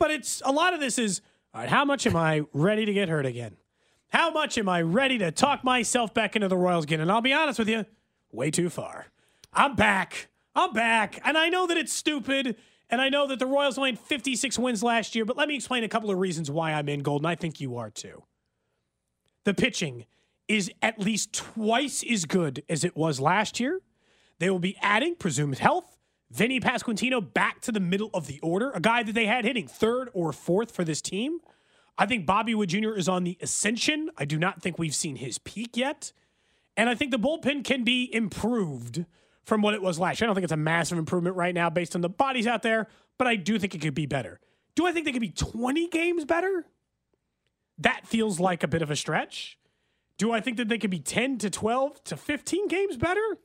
But 0.00 0.10
it's 0.10 0.42
a 0.44 0.50
lot 0.50 0.74
of 0.74 0.80
this 0.80 0.98
is 0.98 1.20
all 1.54 1.60
right, 1.60 1.70
how 1.70 1.84
much 1.84 2.08
am 2.08 2.16
I 2.16 2.42
ready 2.52 2.84
to 2.86 2.92
get 2.92 3.08
hurt 3.08 3.24
again? 3.24 3.56
How 4.08 4.32
much 4.32 4.58
am 4.58 4.68
I 4.68 4.82
ready 4.82 5.16
to 5.18 5.30
talk 5.30 5.62
myself 5.62 6.12
back 6.12 6.34
into 6.34 6.48
the 6.48 6.56
Royals 6.56 6.82
again? 6.82 7.00
And 7.00 7.12
I'll 7.12 7.20
be 7.20 7.32
honest 7.32 7.60
with 7.60 7.68
you, 7.68 7.86
way 8.32 8.50
too 8.50 8.68
far. 8.68 9.06
I'm 9.54 9.76
back. 9.76 10.28
I'm 10.54 10.72
back. 10.72 11.20
And 11.24 11.38
I 11.38 11.48
know 11.48 11.66
that 11.66 11.76
it's 11.76 11.92
stupid. 11.92 12.56
And 12.90 13.00
I 13.00 13.08
know 13.08 13.26
that 13.28 13.38
the 13.38 13.46
Royals 13.46 13.78
only 13.78 13.90
had 13.90 13.98
56 13.98 14.58
wins 14.58 14.82
last 14.82 15.14
year, 15.14 15.24
but 15.24 15.36
let 15.36 15.48
me 15.48 15.54
explain 15.54 15.84
a 15.84 15.88
couple 15.88 16.10
of 16.10 16.18
reasons 16.18 16.50
why 16.50 16.72
I'm 16.72 16.88
in 16.88 17.00
gold, 17.00 17.22
and 17.22 17.28
I 17.28 17.34
think 17.34 17.60
you 17.60 17.76
are 17.76 17.90
too. 17.90 18.22
The 19.44 19.54
pitching 19.54 20.06
is 20.48 20.70
at 20.82 20.98
least 21.00 21.32
twice 21.32 22.04
as 22.08 22.24
good 22.24 22.62
as 22.68 22.84
it 22.84 22.96
was 22.96 23.20
last 23.20 23.58
year. 23.58 23.80
They 24.38 24.50
will 24.50 24.58
be 24.58 24.76
adding 24.80 25.16
presumed 25.16 25.58
health. 25.58 25.96
Vinnie 26.30 26.60
Pasquantino 26.60 27.32
back 27.32 27.60
to 27.62 27.72
the 27.72 27.80
middle 27.80 28.10
of 28.12 28.26
the 28.26 28.40
order, 28.40 28.70
a 28.72 28.80
guy 28.80 29.02
that 29.02 29.14
they 29.14 29.26
had 29.26 29.44
hitting 29.44 29.68
third 29.68 30.10
or 30.12 30.32
fourth 30.32 30.70
for 30.70 30.84
this 30.84 31.00
team. 31.00 31.38
I 31.96 32.06
think 32.06 32.26
Bobby 32.26 32.54
Witt 32.54 32.70
Jr. 32.70 32.94
is 32.94 33.08
on 33.08 33.24
the 33.24 33.38
ascension. 33.40 34.10
I 34.18 34.24
do 34.24 34.38
not 34.38 34.60
think 34.60 34.78
we've 34.78 34.94
seen 34.94 35.16
his 35.16 35.38
peak 35.38 35.76
yet. 35.76 36.12
And 36.76 36.90
I 36.90 36.94
think 36.94 37.12
the 37.12 37.18
bullpen 37.18 37.64
can 37.64 37.84
be 37.84 38.12
improved 38.12 39.04
from 39.44 39.62
what 39.62 39.74
it 39.74 39.82
was 39.82 39.98
last 39.98 40.20
year. 40.20 40.26
I 40.26 40.28
don't 40.28 40.34
think 40.34 40.44
it's 40.44 40.52
a 40.52 40.56
massive 40.56 40.98
improvement 40.98 41.36
right 41.36 41.54
now 41.54 41.70
based 41.70 41.94
on 41.94 42.00
the 42.00 42.08
bodies 42.08 42.46
out 42.46 42.62
there, 42.62 42.88
but 43.18 43.26
I 43.26 43.36
do 43.36 43.58
think 43.58 43.74
it 43.74 43.80
could 43.80 43.94
be 43.94 44.06
better. 44.06 44.40
Do 44.74 44.86
I 44.86 44.92
think 44.92 45.06
they 45.06 45.12
could 45.12 45.20
be 45.20 45.30
20 45.30 45.88
games 45.88 46.24
better? 46.24 46.66
That 47.78 48.06
feels 48.06 48.40
like 48.40 48.62
a 48.62 48.68
bit 48.68 48.82
of 48.82 48.90
a 48.90 48.96
stretch. 48.96 49.58
Do 50.18 50.32
I 50.32 50.40
think 50.40 50.56
that 50.56 50.68
they 50.68 50.78
could 50.78 50.90
be 50.90 51.00
10 51.00 51.38
to 51.38 51.50
12 51.50 52.04
to 52.04 52.16
15 52.16 52.68
games 52.68 52.96
better? 52.96 53.38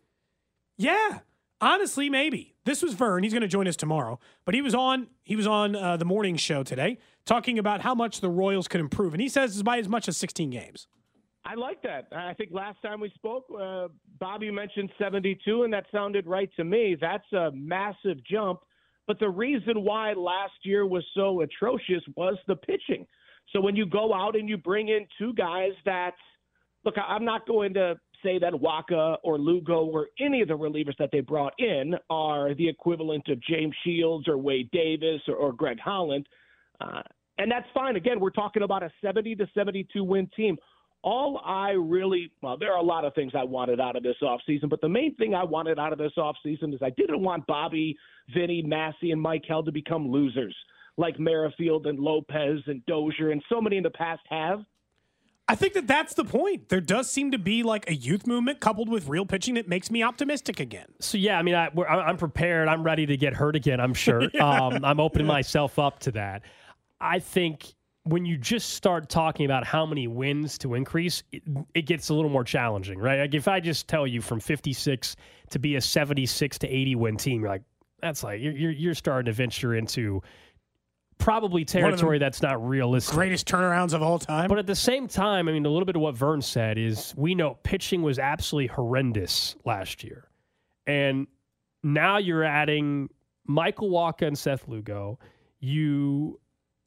Yeah, 0.77 1.19
honestly, 1.59 2.09
maybe. 2.09 2.55
This 2.65 2.81
was 2.81 2.93
Vern. 2.93 3.23
He's 3.23 3.33
going 3.33 3.41
to 3.41 3.47
join 3.47 3.67
us 3.67 3.75
tomorrow, 3.75 4.19
but 4.45 4.53
he 4.53 4.61
was 4.61 4.75
on 4.75 5.07
he 5.23 5.35
was 5.35 5.47
on 5.47 5.75
uh, 5.75 5.97
the 5.97 6.05
morning 6.05 6.35
show 6.35 6.63
today 6.63 6.99
talking 7.25 7.57
about 7.57 7.81
how 7.81 7.95
much 7.95 8.21
the 8.21 8.29
Royals 8.29 8.67
could 8.67 8.79
improve, 8.81 9.13
and 9.13 9.21
he 9.21 9.29
says 9.29 9.53
it's 9.53 9.63
by 9.63 9.79
as 9.79 9.89
much 9.89 10.07
as 10.07 10.17
16 10.17 10.51
games. 10.51 10.87
I 11.45 11.55
like 11.55 11.81
that. 11.83 12.07
I 12.11 12.33
think 12.33 12.51
last 12.51 12.81
time 12.81 12.99
we 12.99 13.11
spoke, 13.15 13.45
uh, 13.59 13.87
Bobby 14.19 14.51
mentioned 14.51 14.89
72, 14.99 15.63
and 15.63 15.73
that 15.73 15.85
sounded 15.91 16.27
right 16.27 16.49
to 16.57 16.63
me. 16.63 16.97
That's 16.99 17.31
a 17.33 17.51
massive 17.53 18.23
jump. 18.29 18.59
But 19.07 19.19
the 19.19 19.29
reason 19.29 19.83
why 19.83 20.13
last 20.13 20.53
year 20.63 20.85
was 20.85 21.03
so 21.15 21.41
atrocious 21.41 22.03
was 22.15 22.37
the 22.47 22.55
pitching. 22.55 23.07
So 23.51 23.61
when 23.61 23.75
you 23.75 23.85
go 23.85 24.13
out 24.13 24.35
and 24.35 24.47
you 24.47 24.57
bring 24.57 24.89
in 24.89 25.07
two 25.17 25.33
guys 25.33 25.71
that, 25.85 26.13
look, 26.85 26.95
I'm 26.97 27.25
not 27.25 27.47
going 27.47 27.73
to 27.73 27.95
say 28.23 28.37
that 28.37 28.53
Wacha 28.53 29.17
or 29.23 29.39
Lugo 29.39 29.85
or 29.85 30.07
any 30.19 30.41
of 30.41 30.47
the 30.47 30.57
relievers 30.57 30.97
that 30.99 31.09
they 31.11 31.21
brought 31.21 31.53
in 31.57 31.95
are 32.09 32.53
the 32.53 32.67
equivalent 32.67 33.27
of 33.29 33.41
James 33.41 33.75
Shields 33.83 34.27
or 34.27 34.37
Wade 34.37 34.69
Davis 34.71 35.21
or, 35.27 35.35
or 35.35 35.53
Greg 35.53 35.79
Holland. 35.79 36.27
Uh, 36.79 37.01
and 37.37 37.51
that's 37.51 37.67
fine. 37.73 37.95
Again, 37.95 38.19
we're 38.19 38.29
talking 38.29 38.63
about 38.63 38.83
a 38.83 38.91
70 39.01 39.35
to 39.35 39.47
72 39.53 40.03
win 40.03 40.29
team. 40.35 40.57
All 41.01 41.41
I 41.45 41.71
really, 41.71 42.31
well, 42.41 42.57
there 42.57 42.73
are 42.73 42.79
a 42.79 42.83
lot 42.83 43.05
of 43.05 43.15
things 43.15 43.31
I 43.33 43.43
wanted 43.43 43.79
out 43.79 43.95
of 43.95 44.03
this 44.03 44.17
offseason, 44.21 44.69
but 44.69 44.81
the 44.81 44.89
main 44.89 45.15
thing 45.15 45.33
I 45.33 45.43
wanted 45.43 45.79
out 45.79 45.93
of 45.93 45.99
this 45.99 46.11
offseason 46.17 46.73
is 46.73 46.81
I 46.81 46.89
didn't 46.89 47.21
want 47.21 47.47
Bobby, 47.47 47.97
Vinny, 48.35 48.61
Massey, 48.61 49.11
and 49.11 49.21
Mike 49.21 49.43
Hell 49.47 49.63
to 49.63 49.71
become 49.71 50.11
losers 50.11 50.55
like 50.97 51.17
Merrifield 51.17 51.87
and 51.87 51.97
Lopez 51.97 52.59
and 52.67 52.85
Dozier 52.85 53.31
and 53.31 53.41
so 53.49 53.61
many 53.61 53.77
in 53.77 53.83
the 53.83 53.89
past 53.89 54.21
have. 54.29 54.59
I 55.47 55.55
think 55.55 55.73
that 55.73 55.87
that's 55.87 56.13
the 56.13 56.25
point. 56.25 56.69
There 56.69 56.81
does 56.81 57.09
seem 57.09 57.31
to 57.31 57.39
be 57.39 57.63
like 57.63 57.89
a 57.89 57.95
youth 57.95 58.27
movement 58.27 58.59
coupled 58.59 58.87
with 58.87 59.07
real 59.07 59.25
pitching 59.25 59.55
that 59.55 59.67
makes 59.67 59.89
me 59.89 60.03
optimistic 60.03 60.59
again. 60.59 60.85
So 60.99 61.17
yeah, 61.17 61.39
I 61.39 61.41
mean, 61.41 61.55
I, 61.55 61.69
we're, 61.73 61.87
I'm 61.87 62.17
prepared. 62.17 62.67
I'm 62.67 62.83
ready 62.83 63.07
to 63.07 63.17
get 63.17 63.33
hurt 63.33 63.55
again. 63.55 63.79
I'm 63.79 63.95
sure. 63.95 64.23
um, 64.41 64.85
I'm 64.85 64.99
opening 64.99 65.25
myself 65.25 65.79
up 65.79 65.99
to 66.01 66.11
that. 66.11 66.43
I 67.01 67.17
think 67.17 67.73
when 68.03 68.25
you 68.25 68.37
just 68.37 68.71
start 68.71 69.09
talking 69.09 69.45
about 69.45 69.65
how 69.65 69.85
many 69.85 70.07
wins 70.07 70.57
to 70.59 70.73
increase, 70.73 71.23
it, 71.31 71.43
it, 71.73 71.85
gets 71.85 72.09
a 72.09 72.13
little 72.13 72.29
more 72.29 72.43
challenging, 72.43 72.97
right? 72.97 73.19
Like 73.19 73.33
if 73.33 73.47
I 73.47 73.59
just 73.59 73.87
tell 73.87 74.07
you 74.07 74.21
from 74.21 74.39
56 74.39 75.15
to 75.51 75.59
be 75.59 75.75
a 75.75 75.81
76 75.81 76.57
to 76.59 76.67
80 76.67 76.95
win 76.95 77.17
team, 77.17 77.41
you're 77.41 77.49
like, 77.49 77.63
that's 78.01 78.23
like 78.23 78.39
you're 78.41 78.71
you're 78.71 78.93
starting 78.93 79.25
to 79.25 79.33
venture 79.33 79.75
into 79.75 80.21
probably 81.19 81.65
territory 81.65 82.17
that's 82.17 82.41
not 82.41 82.65
realistic. 82.67 83.13
Greatest 83.13 83.47
turnarounds 83.47 83.93
of 83.93 84.01
all 84.01 84.17
time. 84.17 84.47
But 84.47 84.57
at 84.57 84.67
the 84.67 84.75
same 84.75 85.07
time, 85.07 85.47
I 85.47 85.51
mean, 85.51 85.65
a 85.65 85.69
little 85.69 85.85
bit 85.85 85.95
of 85.95 86.01
what 86.01 86.15
Vern 86.15 86.41
said 86.41 86.77
is 86.77 87.13
we 87.15 87.35
know 87.35 87.57
pitching 87.63 88.01
was 88.01 88.17
absolutely 88.17 88.67
horrendous 88.67 89.55
last 89.65 90.03
year. 90.03 90.29
And 90.87 91.27
now 91.83 92.17
you're 92.17 92.43
adding 92.43 93.09
Michael 93.45 93.91
Wacha 93.91 94.27
and 94.27 94.37
Seth 94.37 94.67
Lugo. 94.67 95.19
You 95.59 96.39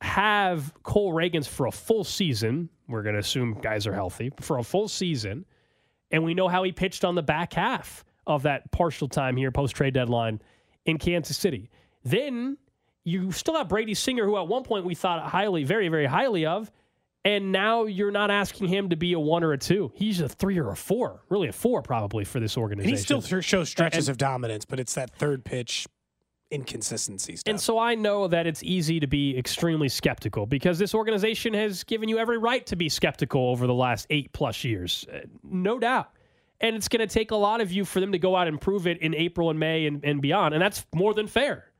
have 0.02 0.72
Cole 0.82 1.12
Ragans 1.12 1.46
for 1.46 1.66
a 1.66 1.72
full 1.72 2.04
season. 2.04 2.68
We're 2.88 3.02
going 3.02 3.14
to 3.14 3.20
assume 3.20 3.54
guys 3.60 3.86
are 3.86 3.94
healthy 3.94 4.32
for 4.40 4.58
a 4.58 4.62
full 4.62 4.88
season. 4.88 5.44
And 6.10 6.24
we 6.24 6.34
know 6.34 6.48
how 6.48 6.62
he 6.62 6.72
pitched 6.72 7.04
on 7.04 7.14
the 7.14 7.22
back 7.22 7.54
half 7.54 8.04
of 8.26 8.42
that 8.42 8.70
partial 8.70 9.08
time 9.08 9.36
here, 9.36 9.50
post 9.50 9.74
trade 9.74 9.94
deadline 9.94 10.42
in 10.84 10.98
Kansas 10.98 11.36
City. 11.36 11.70
Then 12.04 12.58
you 13.04 13.32
still 13.32 13.56
have 13.56 13.68
Brady 13.68 13.94
Singer, 13.94 14.24
who 14.26 14.36
at 14.36 14.46
one 14.46 14.62
point 14.62 14.84
we 14.84 14.94
thought 14.94 15.22
highly, 15.22 15.64
very, 15.64 15.88
very 15.88 16.06
highly 16.06 16.46
of. 16.46 16.70
And 17.24 17.52
now 17.52 17.84
you're 17.84 18.10
not 18.10 18.32
asking 18.32 18.68
him 18.68 18.90
to 18.90 18.96
be 18.96 19.12
a 19.12 19.20
one 19.20 19.44
or 19.44 19.52
a 19.52 19.58
two. 19.58 19.92
He's 19.94 20.20
a 20.20 20.28
three 20.28 20.58
or 20.58 20.70
a 20.70 20.76
four, 20.76 21.22
really 21.28 21.48
a 21.48 21.52
four 21.52 21.80
probably 21.80 22.24
for 22.24 22.40
this 22.40 22.56
organization. 22.56 22.90
And 22.90 22.98
he 22.98 23.02
still 23.22 23.40
shows 23.40 23.68
stretches 23.68 24.08
and, 24.08 24.14
of 24.14 24.18
dominance, 24.18 24.64
but 24.64 24.80
it's 24.80 24.94
that 24.94 25.14
third 25.14 25.44
pitch 25.44 25.86
inconsistency 26.52 27.36
stuff. 27.36 27.50
And 27.50 27.60
so 27.60 27.78
I 27.78 27.94
know 27.94 28.28
that 28.28 28.46
it's 28.46 28.62
easy 28.62 29.00
to 29.00 29.06
be 29.06 29.36
extremely 29.36 29.88
skeptical 29.88 30.46
because 30.46 30.78
this 30.78 30.94
organization 30.94 31.54
has 31.54 31.82
given 31.84 32.08
you 32.08 32.18
every 32.18 32.38
right 32.38 32.64
to 32.66 32.76
be 32.76 32.88
skeptical 32.88 33.48
over 33.48 33.66
the 33.66 33.74
last 33.74 34.06
eight 34.10 34.32
plus 34.32 34.62
years, 34.62 35.06
uh, 35.12 35.20
no 35.42 35.78
doubt. 35.78 36.10
And 36.60 36.76
it's 36.76 36.86
going 36.86 37.06
to 37.06 37.12
take 37.12 37.32
a 37.32 37.36
lot 37.36 37.60
of 37.60 37.72
you 37.72 37.84
for 37.84 37.98
them 37.98 38.12
to 38.12 38.18
go 38.18 38.36
out 38.36 38.46
and 38.46 38.60
prove 38.60 38.86
it 38.86 38.98
in 38.98 39.14
April 39.14 39.50
and 39.50 39.58
May 39.58 39.86
and, 39.86 40.04
and 40.04 40.22
beyond. 40.22 40.54
And 40.54 40.62
that's 40.62 40.86
more 40.94 41.12
than 41.12 41.26
fair 41.26 41.71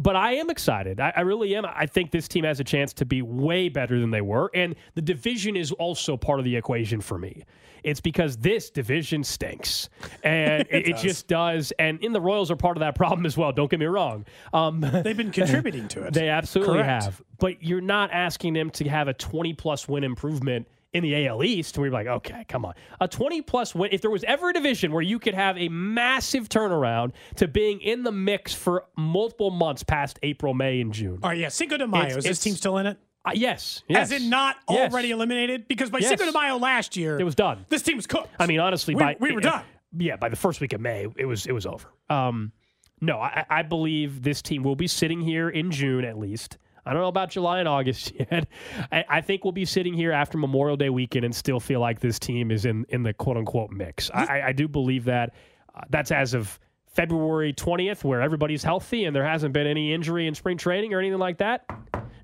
but 0.00 0.16
I 0.16 0.34
am 0.34 0.50
excited. 0.50 1.00
I, 1.00 1.12
I, 1.16 1.20
really 1.20 1.54
am. 1.54 1.64
I 1.66 1.86
think 1.86 2.10
this 2.10 2.26
team 2.26 2.44
has 2.44 2.60
a 2.60 2.64
chance 2.64 2.92
to 2.94 3.04
be 3.04 3.22
way 3.22 3.68
better 3.68 4.00
than 4.00 4.10
they 4.10 4.20
were. 4.20 4.50
And 4.54 4.74
the 4.94 5.02
division 5.02 5.56
is 5.56 5.72
also 5.72 6.16
part 6.16 6.38
of 6.38 6.44
the 6.44 6.56
equation 6.56 7.00
for 7.00 7.18
me. 7.18 7.44
It's 7.84 8.00
because 8.00 8.36
this 8.36 8.70
division 8.70 9.24
stinks. 9.24 9.88
And 10.22 10.62
it, 10.70 10.88
it, 10.88 10.96
just 10.96 11.28
does. 11.28 11.72
And 11.78 12.02
in 12.02 12.12
the 12.12 12.20
Royals 12.20 12.50
are 12.50 12.56
part 12.56 12.76
of 12.76 12.80
that 12.80 12.94
problem 12.94 13.26
as 13.26 13.36
well. 13.36 13.52
Don't 13.52 13.70
get 13.70 13.80
me 13.80 13.86
wrong. 13.86 14.24
Um, 14.52 14.80
They've 14.80 15.16
been 15.16 15.32
contributing 15.32 15.88
to 15.88 16.04
it. 16.04 16.14
They 16.14 16.28
absolutely 16.28 16.74
Correct. 16.74 17.04
have. 17.04 17.22
But 17.38 17.62
you're 17.62 17.80
not 17.80 18.10
asking 18.12 18.54
them 18.54 18.70
to 18.70 18.88
have 18.88 19.08
a 19.08 19.14
20 19.14 19.52
plus 19.54 19.88
win 19.88 20.04
improvement 20.04 20.66
in 20.92 21.02
the 21.02 21.26
AL 21.26 21.42
East, 21.42 21.78
we 21.78 21.88
are 21.88 21.90
like, 21.90 22.06
okay, 22.06 22.44
come 22.48 22.64
on. 22.64 22.74
A 23.00 23.08
20 23.08 23.42
plus 23.42 23.74
win. 23.74 23.90
If 23.92 24.02
there 24.02 24.10
was 24.10 24.24
ever 24.24 24.50
a 24.50 24.52
division 24.52 24.92
where 24.92 25.02
you 25.02 25.18
could 25.18 25.34
have 25.34 25.56
a 25.56 25.68
massive 25.68 26.48
turnaround 26.48 27.12
to 27.36 27.48
being 27.48 27.80
in 27.80 28.02
the 28.02 28.12
mix 28.12 28.52
for 28.52 28.84
multiple 28.96 29.50
months 29.50 29.82
past 29.82 30.18
April, 30.22 30.52
May, 30.54 30.80
and 30.80 30.92
June. 30.92 31.18
All 31.22 31.30
right, 31.30 31.38
yeah. 31.38 31.48
Cinco 31.48 31.78
de 31.78 31.86
Mayo. 31.86 32.04
It's, 32.04 32.16
is 32.16 32.24
this 32.24 32.40
team 32.40 32.54
still 32.54 32.76
in 32.78 32.86
it? 32.86 32.98
Uh, 33.24 33.30
yes, 33.34 33.82
yes. 33.88 34.10
Has 34.10 34.12
it 34.20 34.22
not 34.22 34.56
yes. 34.68 34.92
already 34.92 35.12
eliminated? 35.12 35.68
Because 35.68 35.90
by 35.90 35.98
yes. 35.98 36.08
Cinco 36.08 36.26
de 36.26 36.32
Mayo 36.32 36.58
last 36.58 36.96
year, 36.96 37.18
it 37.18 37.24
was 37.24 37.36
done. 37.36 37.64
This 37.68 37.82
team 37.82 37.96
was 37.96 38.06
cooked. 38.06 38.28
I 38.38 38.46
mean, 38.46 38.60
honestly, 38.60 38.94
we, 38.94 39.00
by 39.00 39.16
we 39.20 39.32
were 39.32 39.38
uh, 39.38 39.42
done. 39.42 39.64
Yeah, 39.96 40.16
by 40.16 40.28
the 40.28 40.36
first 40.36 40.60
week 40.60 40.72
of 40.72 40.80
May, 40.80 41.06
it 41.16 41.24
was 41.24 41.46
it 41.46 41.52
was 41.52 41.64
over. 41.64 41.88
Um, 42.10 42.52
no, 43.00 43.18
I, 43.18 43.44
I 43.48 43.62
believe 43.62 44.22
this 44.22 44.42
team 44.42 44.62
will 44.62 44.76
be 44.76 44.88
sitting 44.88 45.20
here 45.20 45.48
in 45.48 45.70
June 45.70 46.04
at 46.04 46.18
least 46.18 46.58
I 46.84 46.92
don't 46.92 47.02
know 47.02 47.08
about 47.08 47.30
July 47.30 47.60
and 47.60 47.68
August 47.68 48.12
yet. 48.18 48.48
I, 48.90 49.04
I, 49.08 49.20
think 49.20 49.44
we'll 49.44 49.52
be 49.52 49.64
sitting 49.64 49.94
here 49.94 50.12
after 50.12 50.36
Memorial 50.36 50.76
Day 50.76 50.90
weekend 50.90 51.24
and 51.24 51.34
still 51.34 51.60
feel 51.60 51.80
like 51.80 52.00
this 52.00 52.18
team 52.18 52.50
is 52.50 52.64
in, 52.64 52.84
in 52.88 53.02
the 53.02 53.12
quote 53.12 53.36
unquote 53.36 53.70
mix. 53.70 54.10
I, 54.12 54.42
I 54.48 54.52
do 54.52 54.68
believe 54.68 55.04
that. 55.04 55.34
Uh, 55.74 55.82
that's 55.88 56.10
as 56.10 56.34
of 56.34 56.58
February 56.86 57.54
20th, 57.54 58.04
where 58.04 58.20
everybody's 58.20 58.62
healthy 58.62 59.04
and 59.04 59.16
there 59.16 59.24
hasn't 59.24 59.54
been 59.54 59.66
any 59.66 59.94
injury 59.94 60.26
in 60.26 60.34
spring 60.34 60.58
training 60.58 60.92
or 60.92 60.98
anything 60.98 61.18
like 61.18 61.38
that. 61.38 61.64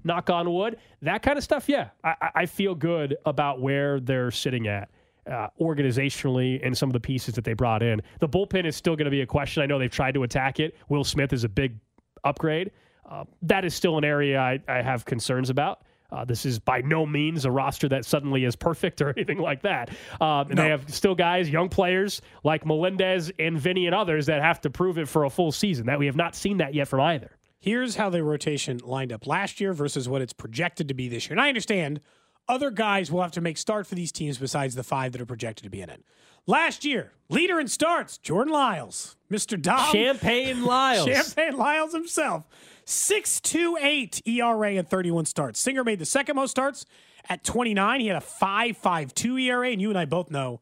Knock 0.05 0.29
on 0.29 0.53
wood. 0.53 0.79
That 1.03 1.23
kind 1.23 1.38
of 1.38 1.44
stuff, 1.44 1.68
yeah. 1.68 1.88
I, 2.05 2.31
I 2.35 2.47
feel 2.47 2.75
good 2.75 3.16
about 3.25 3.61
where 3.61 4.01
they're 4.01 4.31
sitting 4.31 4.66
at. 4.68 4.90
Uh, 5.27 5.47
organizationally 5.61 6.59
and 6.64 6.75
some 6.75 6.88
of 6.88 6.94
the 6.94 7.01
pieces 7.01 7.35
that 7.35 7.44
they 7.44 7.53
brought 7.53 7.83
in. 7.83 8.01
The 8.18 8.29
bullpen 8.29 8.64
is 8.64 8.77
still 8.77 8.97
going 8.97 9.05
to 9.05 9.11
be 9.11 9.21
a 9.21 9.27
question. 9.27 9.62
I 9.62 9.66
know 9.66 9.79
they've 9.79 9.90
tried 9.90 10.14
to 10.14 10.23
attack 10.23 10.59
it. 10.59 10.75
Will 10.88 11.05
Smith 11.05 11.35
is 11.35 11.44
a 11.44 11.51
big 11.51 11.77
upgrade. 12.25 12.71
Uh, 13.09 13.25
that 13.42 13.64
is 13.64 13.75
still 13.75 13.97
an 13.97 14.05
area 14.05 14.38
I, 14.38 14.61
I 14.68 14.83
have 14.83 15.05
concerns 15.05 15.51
about. 15.51 15.83
Uh, 16.11 16.25
this 16.25 16.47
is 16.47 16.59
by 16.59 16.81
no 16.81 17.05
means 17.05 17.44
a 17.44 17.51
roster 17.51 17.88
that 17.88 18.05
suddenly 18.05 18.44
is 18.44 18.57
perfect 18.57 19.01
or 19.03 19.11
anything 19.11 19.38
like 19.38 19.62
that. 19.62 19.90
Um, 20.21 20.49
and 20.49 20.57
no. 20.57 20.62
they 20.62 20.68
have 20.71 20.92
still 20.92 21.14
guys, 21.14 21.51
young 21.51 21.68
players 21.68 22.23
like 22.44 22.64
Melendez 22.64 23.31
and 23.38 23.59
Vinnie 23.59 23.87
and 23.87 23.94
others 23.94 24.27
that 24.27 24.42
have 24.42 24.61
to 24.62 24.71
prove 24.71 24.99
it 24.99 25.09
for 25.09 25.25
a 25.25 25.31
full 25.31 25.53
season. 25.53 25.87
That 25.87 25.99
we 25.99 26.07
have 26.07 26.16
not 26.16 26.35
seen 26.35 26.59
that 26.59 26.75
yet 26.75 26.88
from 26.88 27.01
either. 27.01 27.33
Here's 27.61 27.97
how 27.97 28.09
the 28.09 28.23
rotation 28.23 28.79
lined 28.85 29.12
up 29.12 29.27
last 29.27 29.61
year 29.61 29.73
versus 29.73 30.09
what 30.09 30.23
it's 30.23 30.33
projected 30.33 30.88
to 30.88 30.94
be 30.94 31.09
this 31.09 31.27
year. 31.27 31.33
And 31.33 31.40
I 31.40 31.49
understand 31.49 32.01
other 32.49 32.71
guys 32.71 33.11
will 33.11 33.23
have 33.23 33.33
to 33.33 33.41
make 33.41 33.59
start 33.59 33.87
for 33.87 33.95
these 33.95 34.13
teams 34.13 34.39
besides 34.39 34.75
the 34.75 34.83
five 34.83 35.13
that 35.13 35.21
are 35.21 35.27
projected 35.27 35.65
to 35.65 35.71
be 35.71 35.81
in 35.81 35.91
it. 35.91 36.05
Last 36.47 36.85
year, 36.85 37.13
leader 37.29 37.61
in 37.61 37.69
starts, 37.69 38.17
Jordan 38.19 38.53
Lyles, 38.53 39.17
Mr. 39.31 39.61
Dom. 39.61 39.93
Champagne 39.93 40.65
Lyles. 40.65 41.07
Champagne 41.07 41.57
Lyles 41.59 41.93
himself. 41.93 42.45
6.28 42.87 44.27
ERA 44.27 44.71
and 44.77 44.89
31 44.89 45.27
starts. 45.27 45.61
Singer 45.61 45.85
made 45.85 45.99
the 45.99 46.07
second 46.07 46.37
most 46.37 46.51
starts 46.51 46.87
at 47.29 47.45
29. 47.45 48.01
He 48.01 48.07
had 48.07 48.17
a 48.17 48.25
5.52 48.25 49.43
ERA, 49.43 49.71
and 49.71 49.81
you 49.81 49.91
and 49.91 49.99
I 49.99 50.07
both 50.07 50.31
know 50.31 50.61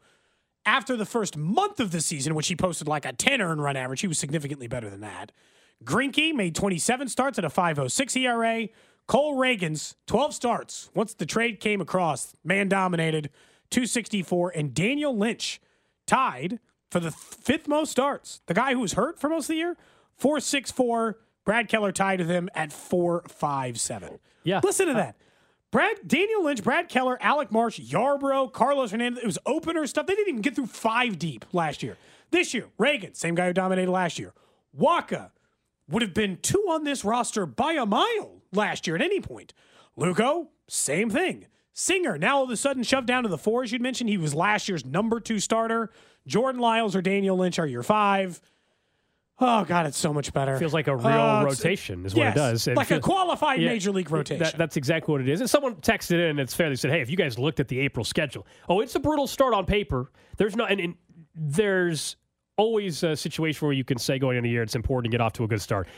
after 0.67 0.97
the 0.97 1.07
first 1.07 1.37
month 1.37 1.79
of 1.79 1.93
the 1.93 2.01
season, 2.01 2.35
which 2.35 2.49
he 2.49 2.57
posted 2.57 2.89
like 2.89 3.05
a 3.07 3.13
10 3.13 3.41
earned 3.41 3.63
run 3.63 3.77
average, 3.77 4.01
he 4.01 4.09
was 4.09 4.19
significantly 4.19 4.67
better 4.67 4.91
than 4.91 5.01
that. 5.01 5.31
Greinke 5.85 6.35
made 6.35 6.55
27 6.57 7.09
starts 7.09 7.39
at 7.39 7.45
a 7.45 7.49
5.06 7.49 8.17
ERA. 8.17 8.69
Cole 9.07 9.37
Ragans, 9.37 9.95
12 10.07 10.35
starts. 10.35 10.91
Once 10.95 11.15
the 11.15 11.27
trade 11.27 11.61
came 11.61 11.81
across, 11.81 12.35
man 12.45 12.69
dominated, 12.69 13.31
264. 13.71 14.51
And 14.51 14.75
Daniel 14.75 15.17
Lynch 15.17 15.61
tied 16.07 16.59
for 16.91 17.01
the 17.01 17.11
fifth 17.11 17.69
most 17.69 17.91
starts. 17.91 18.41
The 18.47 18.55
guy 18.55 18.73
who 18.73 18.81
was 18.81 18.95
hurt 18.95 19.19
for 19.19 19.29
most 19.29 19.45
of 19.45 19.49
the 19.49 19.57
year, 19.57 19.77
464 20.17 21.19
Brad 21.45 21.69
Keller 21.69 21.93
tied 21.93 22.19
with 22.19 22.29
him 22.29 22.51
at 22.55 22.73
four 22.73 23.23
five 23.29 23.81
seven. 23.81 24.19
Yeah. 24.43 24.61
Listen 24.63 24.89
to 24.89 24.95
that. 24.95 25.17
Brad 25.71 25.97
Daniel 26.07 26.45
Lynch, 26.45 26.63
Brad 26.63 26.89
Keller, 26.89 27.17
Alec 27.23 27.53
Marsh, 27.53 27.79
Yarbrough, 27.81 28.53
Carlos 28.53 28.91
Hernandez. 28.91 29.23
It 29.23 29.27
was 29.27 29.39
opener 29.47 29.87
stuff. 29.87 30.07
They 30.07 30.15
didn't 30.15 30.29
even 30.29 30.43
get 30.43 30.57
through 30.57 30.67
five 30.67 31.19
deep 31.19 31.45
last 31.53 31.83
year. 31.83 31.97
This 32.33 32.53
year, 32.53 32.67
Reagan, 32.79 33.15
same 33.15 33.37
guy 33.37 33.47
who 33.47 33.53
dominated 33.53 33.91
last 33.91 34.19
year. 34.19 34.33
Wacha 34.79 35.31
would 35.89 36.03
have 36.03 36.15
been 36.15 36.39
two 36.43 36.65
on 36.69 36.85
this 36.85 37.05
roster 37.05 37.47
by 37.47 37.73
a 37.73 37.87
mile 37.87 38.43
last 38.53 38.87
year 38.87 38.97
at 38.97 39.03
any 39.03 39.21
point. 39.21 39.53
Lugo, 39.97 40.51
same 40.69 41.11
thing. 41.11 41.47
Singer, 41.73 42.17
now 42.17 42.39
all 42.39 42.45
of 42.45 42.51
a 42.51 42.57
sudden 42.57 42.83
shoved 42.83 43.07
down 43.07 43.23
to 43.23 43.29
the 43.29 43.39
fours. 43.39 43.71
You'd 43.71 43.83
mentioned 43.83 44.09
he 44.09 44.17
was 44.17 44.35
last 44.35 44.69
year's 44.69 44.85
number 44.85 45.21
two 45.21 45.39
starter. 45.39 45.91
Jordan 46.27 46.61
Lyles 46.61 46.97
or 46.97 47.03
Daniel 47.03 47.37
Lynch 47.37 47.59
are 47.59 47.67
your 47.67 47.83
five. 47.83 48.41
Oh 49.39 49.65
God, 49.65 49.85
it's 49.85 49.99
so 49.99 50.15
much 50.15 50.33
better. 50.33 50.59
Feels 50.59 50.73
like 50.73 50.87
a 50.87 50.97
real 50.97 51.07
uh, 51.07 51.45
rotation 51.45 52.07
is 52.07 52.15
what 52.15 52.29
it 52.29 52.35
does. 52.35 52.67
It 52.67 52.77
like 52.77 52.87
feels, 52.87 52.99
a 52.99 53.03
qualified 53.03 53.61
yeah, 53.61 53.69
major 53.69 53.93
league 53.93 54.11
rotation. 54.11 54.43
That, 54.43 54.57
that's 54.57 54.79
exactly 54.79 55.13
what 55.13 55.21
it 55.21 55.29
is. 55.29 55.43
And 55.43 55.51
someone 55.51 55.75
texted 55.77 56.13
in 56.13 56.21
and 56.21 56.41
it's 56.41 56.55
fair. 56.55 56.71
They 56.71 56.77
said, 56.77 56.91
"Hey, 56.91 57.03
if 57.03 57.11
you 57.11 57.19
guys 57.19 57.39
looked 57.39 57.61
at 57.61 57.69
the 57.69 57.79
April 57.81 58.05
schedule, 58.05 58.47
oh, 58.71 58.81
it's 58.81 58.95
a 58.95 59.01
brutal 59.01 59.27
start 59.27 59.53
on 59.53 59.67
paper. 59.67 60.11
There's 60.39 60.57
no, 60.57 60.65
and, 60.65 60.81
and 60.81 60.95
there's 61.35 62.17
always 62.57 63.03
a 63.03 63.17
situation 63.17 63.67
where 63.67 63.75
you 63.75 63.85
can 63.85 63.99
say 63.99 64.19
going 64.19 64.37
into 64.37 64.47
the 64.47 64.53
year 64.53 64.63
it's 64.63 64.75
important 64.75 65.11
to 65.11 65.15
get 65.15 65.23
off 65.23 65.33
to 65.35 65.45
a 65.45 65.49
good 65.49 65.63
start. 65.63 65.89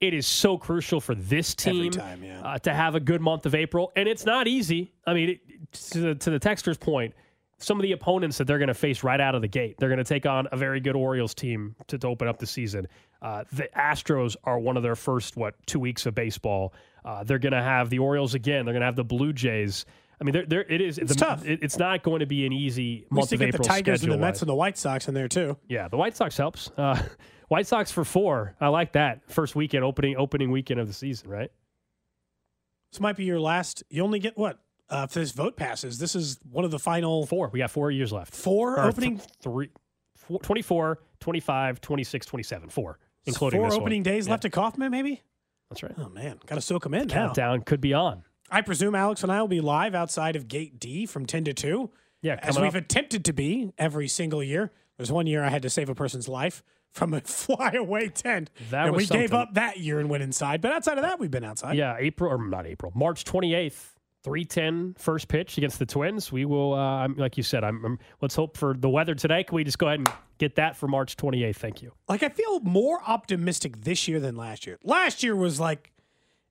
It 0.00 0.14
is 0.14 0.26
so 0.26 0.56
crucial 0.56 1.00
for 1.00 1.14
this 1.14 1.54
team 1.54 1.90
time, 1.90 2.22
yeah. 2.22 2.40
uh, 2.42 2.58
to 2.60 2.72
have 2.72 2.94
a 2.94 3.00
good 3.00 3.20
month 3.20 3.46
of 3.46 3.54
April, 3.54 3.90
and 3.96 4.08
it's 4.08 4.24
not 4.24 4.46
easy. 4.46 4.92
I 5.04 5.12
mean, 5.12 5.30
it, 5.30 5.72
to, 5.90 5.98
the, 5.98 6.14
to 6.14 6.30
the 6.30 6.38
texter's 6.38 6.78
point, 6.78 7.14
some 7.58 7.78
of 7.78 7.82
the 7.82 7.92
opponents 7.92 8.38
that 8.38 8.46
they're 8.46 8.58
going 8.58 8.68
to 8.68 8.74
face 8.74 9.02
right 9.02 9.20
out 9.20 9.34
of 9.34 9.42
the 9.42 9.48
gate. 9.48 9.76
They're 9.78 9.88
going 9.88 9.98
to 9.98 10.04
take 10.04 10.24
on 10.24 10.46
a 10.52 10.56
very 10.56 10.78
good 10.80 10.94
Orioles 10.94 11.34
team 11.34 11.74
to, 11.88 11.98
to 11.98 12.06
open 12.06 12.28
up 12.28 12.38
the 12.38 12.46
season. 12.46 12.86
Uh, 13.20 13.42
the 13.52 13.68
Astros 13.76 14.36
are 14.44 14.60
one 14.60 14.76
of 14.76 14.84
their 14.84 14.94
first, 14.94 15.36
what, 15.36 15.54
two 15.66 15.80
weeks 15.80 16.06
of 16.06 16.14
baseball. 16.14 16.72
Uh, 17.04 17.24
they're 17.24 17.40
going 17.40 17.52
to 17.52 17.62
have 17.62 17.90
the 17.90 17.98
Orioles 17.98 18.34
again. 18.34 18.64
They're 18.64 18.74
going 18.74 18.82
to 18.82 18.86
have 18.86 18.96
the 18.96 19.04
Blue 19.04 19.32
Jays. 19.32 19.84
I 20.20 20.24
mean, 20.24 20.32
there, 20.32 20.46
there 20.46 20.64
it 20.64 20.80
is. 20.80 20.98
It's 20.98 21.14
the, 21.14 21.18
tough. 21.18 21.46
It, 21.46 21.60
it's 21.62 21.78
not 21.78 22.02
going 22.02 22.20
to 22.20 22.26
be 22.26 22.44
an 22.44 22.52
easy 22.52 23.06
month 23.10 23.32
of 23.32 23.38
get 23.38 23.48
April. 23.48 23.62
the 23.62 23.68
Tigers 23.68 24.02
and 24.02 24.12
the 24.12 24.18
Mets 24.18 24.42
and 24.42 24.48
the 24.48 24.54
White 24.54 24.76
Sox 24.76 25.06
in 25.08 25.14
there 25.14 25.28
too. 25.28 25.56
Yeah, 25.68 25.88
the 25.88 25.96
White 25.96 26.16
Sox 26.16 26.36
helps. 26.36 26.70
Uh, 26.76 27.00
White 27.48 27.66
Sox 27.66 27.90
for 27.90 28.04
four. 28.04 28.54
I 28.60 28.68
like 28.68 28.92
that 28.92 29.22
first 29.30 29.54
weekend 29.54 29.84
opening 29.84 30.16
opening 30.16 30.50
weekend 30.50 30.80
of 30.80 30.86
the 30.86 30.92
season. 30.92 31.30
Right. 31.30 31.50
This 32.92 33.00
might 33.00 33.16
be 33.16 33.24
your 33.24 33.40
last. 33.40 33.82
You 33.90 34.02
only 34.02 34.18
get 34.18 34.36
what 34.36 34.58
uh, 34.90 35.06
if 35.08 35.14
this 35.14 35.32
vote 35.32 35.56
passes, 35.56 35.98
this 35.98 36.14
is 36.14 36.38
one 36.50 36.64
of 36.64 36.70
the 36.70 36.78
final 36.78 37.26
four. 37.26 37.50
We 37.52 37.60
got 37.60 37.70
four 37.70 37.90
years 37.90 38.12
left. 38.12 38.34
Four 38.34 38.78
or 38.78 38.86
opening 38.86 39.18
th- 39.18 39.28
three, 39.40 39.70
four, 40.16 40.40
24, 40.40 40.98
25, 41.20 41.80
26, 41.80 42.26
27. 42.26 42.68
Four, 42.70 42.98
including 43.26 43.60
four 43.60 43.72
opening 43.72 44.00
one. 44.00 44.02
days 44.04 44.26
yeah. 44.26 44.30
left 44.32 44.42
to 44.42 44.50
Kauffman, 44.50 44.90
maybe. 44.90 45.22
That's 45.70 45.82
right. 45.82 45.94
Oh 45.98 46.08
man, 46.08 46.38
got 46.46 46.54
to 46.54 46.60
soak 46.60 46.84
them 46.84 46.94
in 46.94 47.08
the 47.08 47.14
now. 47.14 47.26
Countdown 47.26 47.62
could 47.62 47.80
be 47.80 47.92
on. 47.92 48.24
I 48.50 48.60
presume 48.62 48.94
Alex 48.94 49.22
and 49.22 49.30
I 49.32 49.40
will 49.40 49.48
be 49.48 49.60
live 49.60 49.94
outside 49.94 50.36
of 50.36 50.48
Gate 50.48 50.78
D 50.80 51.06
from 51.06 51.26
10 51.26 51.44
to 51.44 51.54
2. 51.54 51.90
Yeah, 52.22 52.38
as 52.42 52.58
we've 52.58 52.68
up. 52.68 52.74
attempted 52.74 53.24
to 53.26 53.32
be 53.32 53.72
every 53.78 54.08
single 54.08 54.42
year. 54.42 54.72
There's 54.96 55.12
one 55.12 55.26
year 55.26 55.44
I 55.44 55.48
had 55.50 55.62
to 55.62 55.70
save 55.70 55.88
a 55.88 55.94
person's 55.94 56.28
life 56.28 56.62
from 56.90 57.14
a 57.14 57.20
flyaway 57.24 58.08
tent. 58.08 58.50
That 58.70 58.86
and 58.86 58.96
was 58.96 59.08
we 59.10 59.16
gave 59.18 59.32
up 59.32 59.54
that 59.54 59.78
year 59.78 60.00
and 60.00 60.08
went 60.08 60.22
inside. 60.24 60.60
But 60.60 60.72
outside 60.72 60.98
of 60.98 61.04
that, 61.04 61.20
we've 61.20 61.30
been 61.30 61.44
outside. 61.44 61.76
Yeah, 61.76 61.96
April 61.98 62.32
or 62.32 62.44
not 62.44 62.66
April, 62.66 62.90
March 62.96 63.24
28th, 63.24 63.92
310 64.24 64.94
first 64.98 65.28
pitch 65.28 65.58
against 65.58 65.78
the 65.78 65.86
Twins. 65.86 66.32
We 66.32 66.44
will, 66.44 66.74
uh, 66.74 66.78
I'm- 67.02 67.14
like 67.16 67.36
you 67.36 67.42
said, 67.44 67.62
I'm, 67.62 67.84
I'm- 67.84 67.98
let's 68.20 68.34
hope 68.34 68.56
for 68.56 68.74
the 68.74 68.88
weather 68.88 69.14
today. 69.14 69.44
Can 69.44 69.54
we 69.54 69.62
just 69.62 69.78
go 69.78 69.86
ahead 69.86 70.00
and 70.00 70.08
get 70.38 70.56
that 70.56 70.76
for 70.76 70.88
March 70.88 71.16
28th? 71.16 71.56
Thank 71.56 71.82
you. 71.82 71.92
Like 72.08 72.24
I 72.24 72.28
feel 72.30 72.58
more 72.60 73.00
optimistic 73.06 73.82
this 73.82 74.08
year 74.08 74.18
than 74.18 74.34
last 74.36 74.66
year. 74.66 74.78
Last 74.82 75.22
year 75.22 75.36
was 75.36 75.60
like 75.60 75.92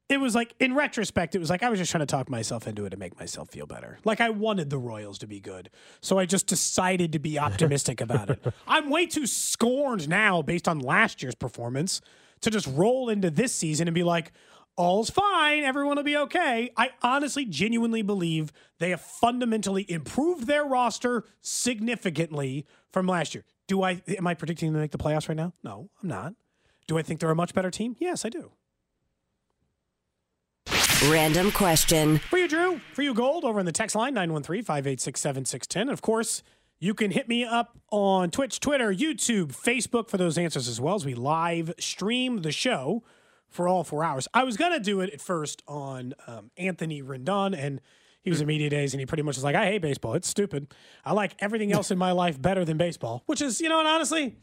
it 0.09 0.19
was 0.19 0.35
like 0.35 0.53
in 0.59 0.73
retrospect, 0.73 1.35
it 1.35 1.39
was 1.39 1.49
like 1.49 1.63
I 1.63 1.69
was 1.69 1.79
just 1.79 1.91
trying 1.91 1.99
to 1.99 2.05
talk 2.05 2.29
myself 2.29 2.67
into 2.67 2.85
it 2.85 2.91
to 2.91 2.97
make 2.97 3.19
myself 3.19 3.49
feel 3.49 3.65
better. 3.65 3.99
Like 4.05 4.21
I 4.21 4.29
wanted 4.29 4.69
the 4.69 4.77
Royals 4.77 5.17
to 5.19 5.27
be 5.27 5.39
good. 5.39 5.69
So 6.01 6.17
I 6.17 6.25
just 6.25 6.47
decided 6.47 7.11
to 7.11 7.19
be 7.19 7.37
optimistic 7.47 7.99
about 7.99 8.29
it. 8.29 8.41
I'm 8.67 8.89
way 8.89 9.05
too 9.05 9.27
scorned 9.27 10.07
now 10.07 10.41
based 10.41 10.67
on 10.67 10.79
last 10.79 11.21
year's 11.21 11.35
performance 11.35 11.99
to 12.41 12.49
just 12.49 12.67
roll 12.67 13.09
into 13.09 13.29
this 13.29 13.53
season 13.53 13.87
and 13.87 13.95
be 13.95 14.03
like, 14.03 14.31
all's 14.77 15.09
fine, 15.09 15.63
everyone 15.63 15.97
will 15.97 16.03
be 16.03 16.15
okay. 16.15 16.71
I 16.77 16.91
honestly 17.01 17.45
genuinely 17.45 18.01
believe 18.01 18.53
they 18.79 18.91
have 18.91 19.01
fundamentally 19.01 19.89
improved 19.91 20.47
their 20.47 20.63
roster 20.63 21.25
significantly 21.41 22.65
from 22.91 23.07
last 23.07 23.35
year. 23.35 23.43
Do 23.67 23.83
I 23.83 24.01
am 24.07 24.25
I 24.27 24.35
predicting 24.35 24.69
them 24.69 24.75
to 24.75 24.81
make 24.81 24.91
the 24.91 24.97
playoffs 24.97 25.27
right 25.27 25.35
now? 25.35 25.53
No, 25.63 25.89
I'm 26.01 26.07
not. 26.07 26.33
Do 26.87 26.97
I 26.97 27.01
think 27.01 27.19
they're 27.19 27.31
a 27.31 27.35
much 27.35 27.53
better 27.53 27.69
team? 27.69 27.97
Yes, 27.99 28.23
I 28.23 28.29
do. 28.29 28.51
Random 31.05 31.51
question. 31.51 32.17
For 32.17 32.39
you, 32.39 32.47
Drew, 32.47 32.81
for 32.93 33.03
you, 33.03 33.13
Gold, 33.13 33.45
over 33.45 33.59
in 33.59 33.67
the 33.67 33.71
text 33.71 33.95
line, 33.95 34.15
913 34.15 34.63
586 34.63 35.21
7610. 35.21 35.89
Of 35.89 36.01
course, 36.01 36.41
you 36.79 36.95
can 36.95 37.11
hit 37.11 37.29
me 37.29 37.45
up 37.45 37.77
on 37.91 38.31
Twitch, 38.31 38.59
Twitter, 38.59 38.91
YouTube, 38.91 39.55
Facebook 39.55 40.09
for 40.09 40.17
those 40.17 40.39
answers 40.39 40.67
as 40.67 40.81
well 40.81 40.95
as 40.95 41.05
we 41.05 41.13
live 41.13 41.71
stream 41.77 42.41
the 42.41 42.51
show 42.51 43.03
for 43.47 43.67
all 43.67 43.83
four 43.83 44.03
hours. 44.03 44.27
I 44.33 44.43
was 44.43 44.57
going 44.57 44.71
to 44.71 44.79
do 44.79 45.01
it 45.01 45.11
at 45.11 45.21
first 45.21 45.61
on 45.67 46.15
um, 46.25 46.49
Anthony 46.57 47.03
Rendon, 47.03 47.55
and 47.55 47.79
he 48.23 48.31
was 48.31 48.41
in 48.41 48.47
media 48.47 48.71
days, 48.71 48.95
and 48.95 48.99
he 48.99 49.05
pretty 49.05 49.23
much 49.23 49.35
was 49.35 49.43
like, 49.43 49.55
I 49.55 49.65
hate 49.65 49.83
baseball. 49.83 50.15
It's 50.15 50.27
stupid. 50.27 50.73
I 51.05 51.13
like 51.13 51.35
everything 51.37 51.71
else 51.71 51.91
in 51.91 51.99
my 51.99 52.11
life 52.11 52.41
better 52.41 52.65
than 52.65 52.77
baseball, 52.77 53.21
which 53.27 53.39
is, 53.39 53.61
you 53.61 53.69
know, 53.69 53.77
and 53.77 53.87
honestly, 53.87 54.35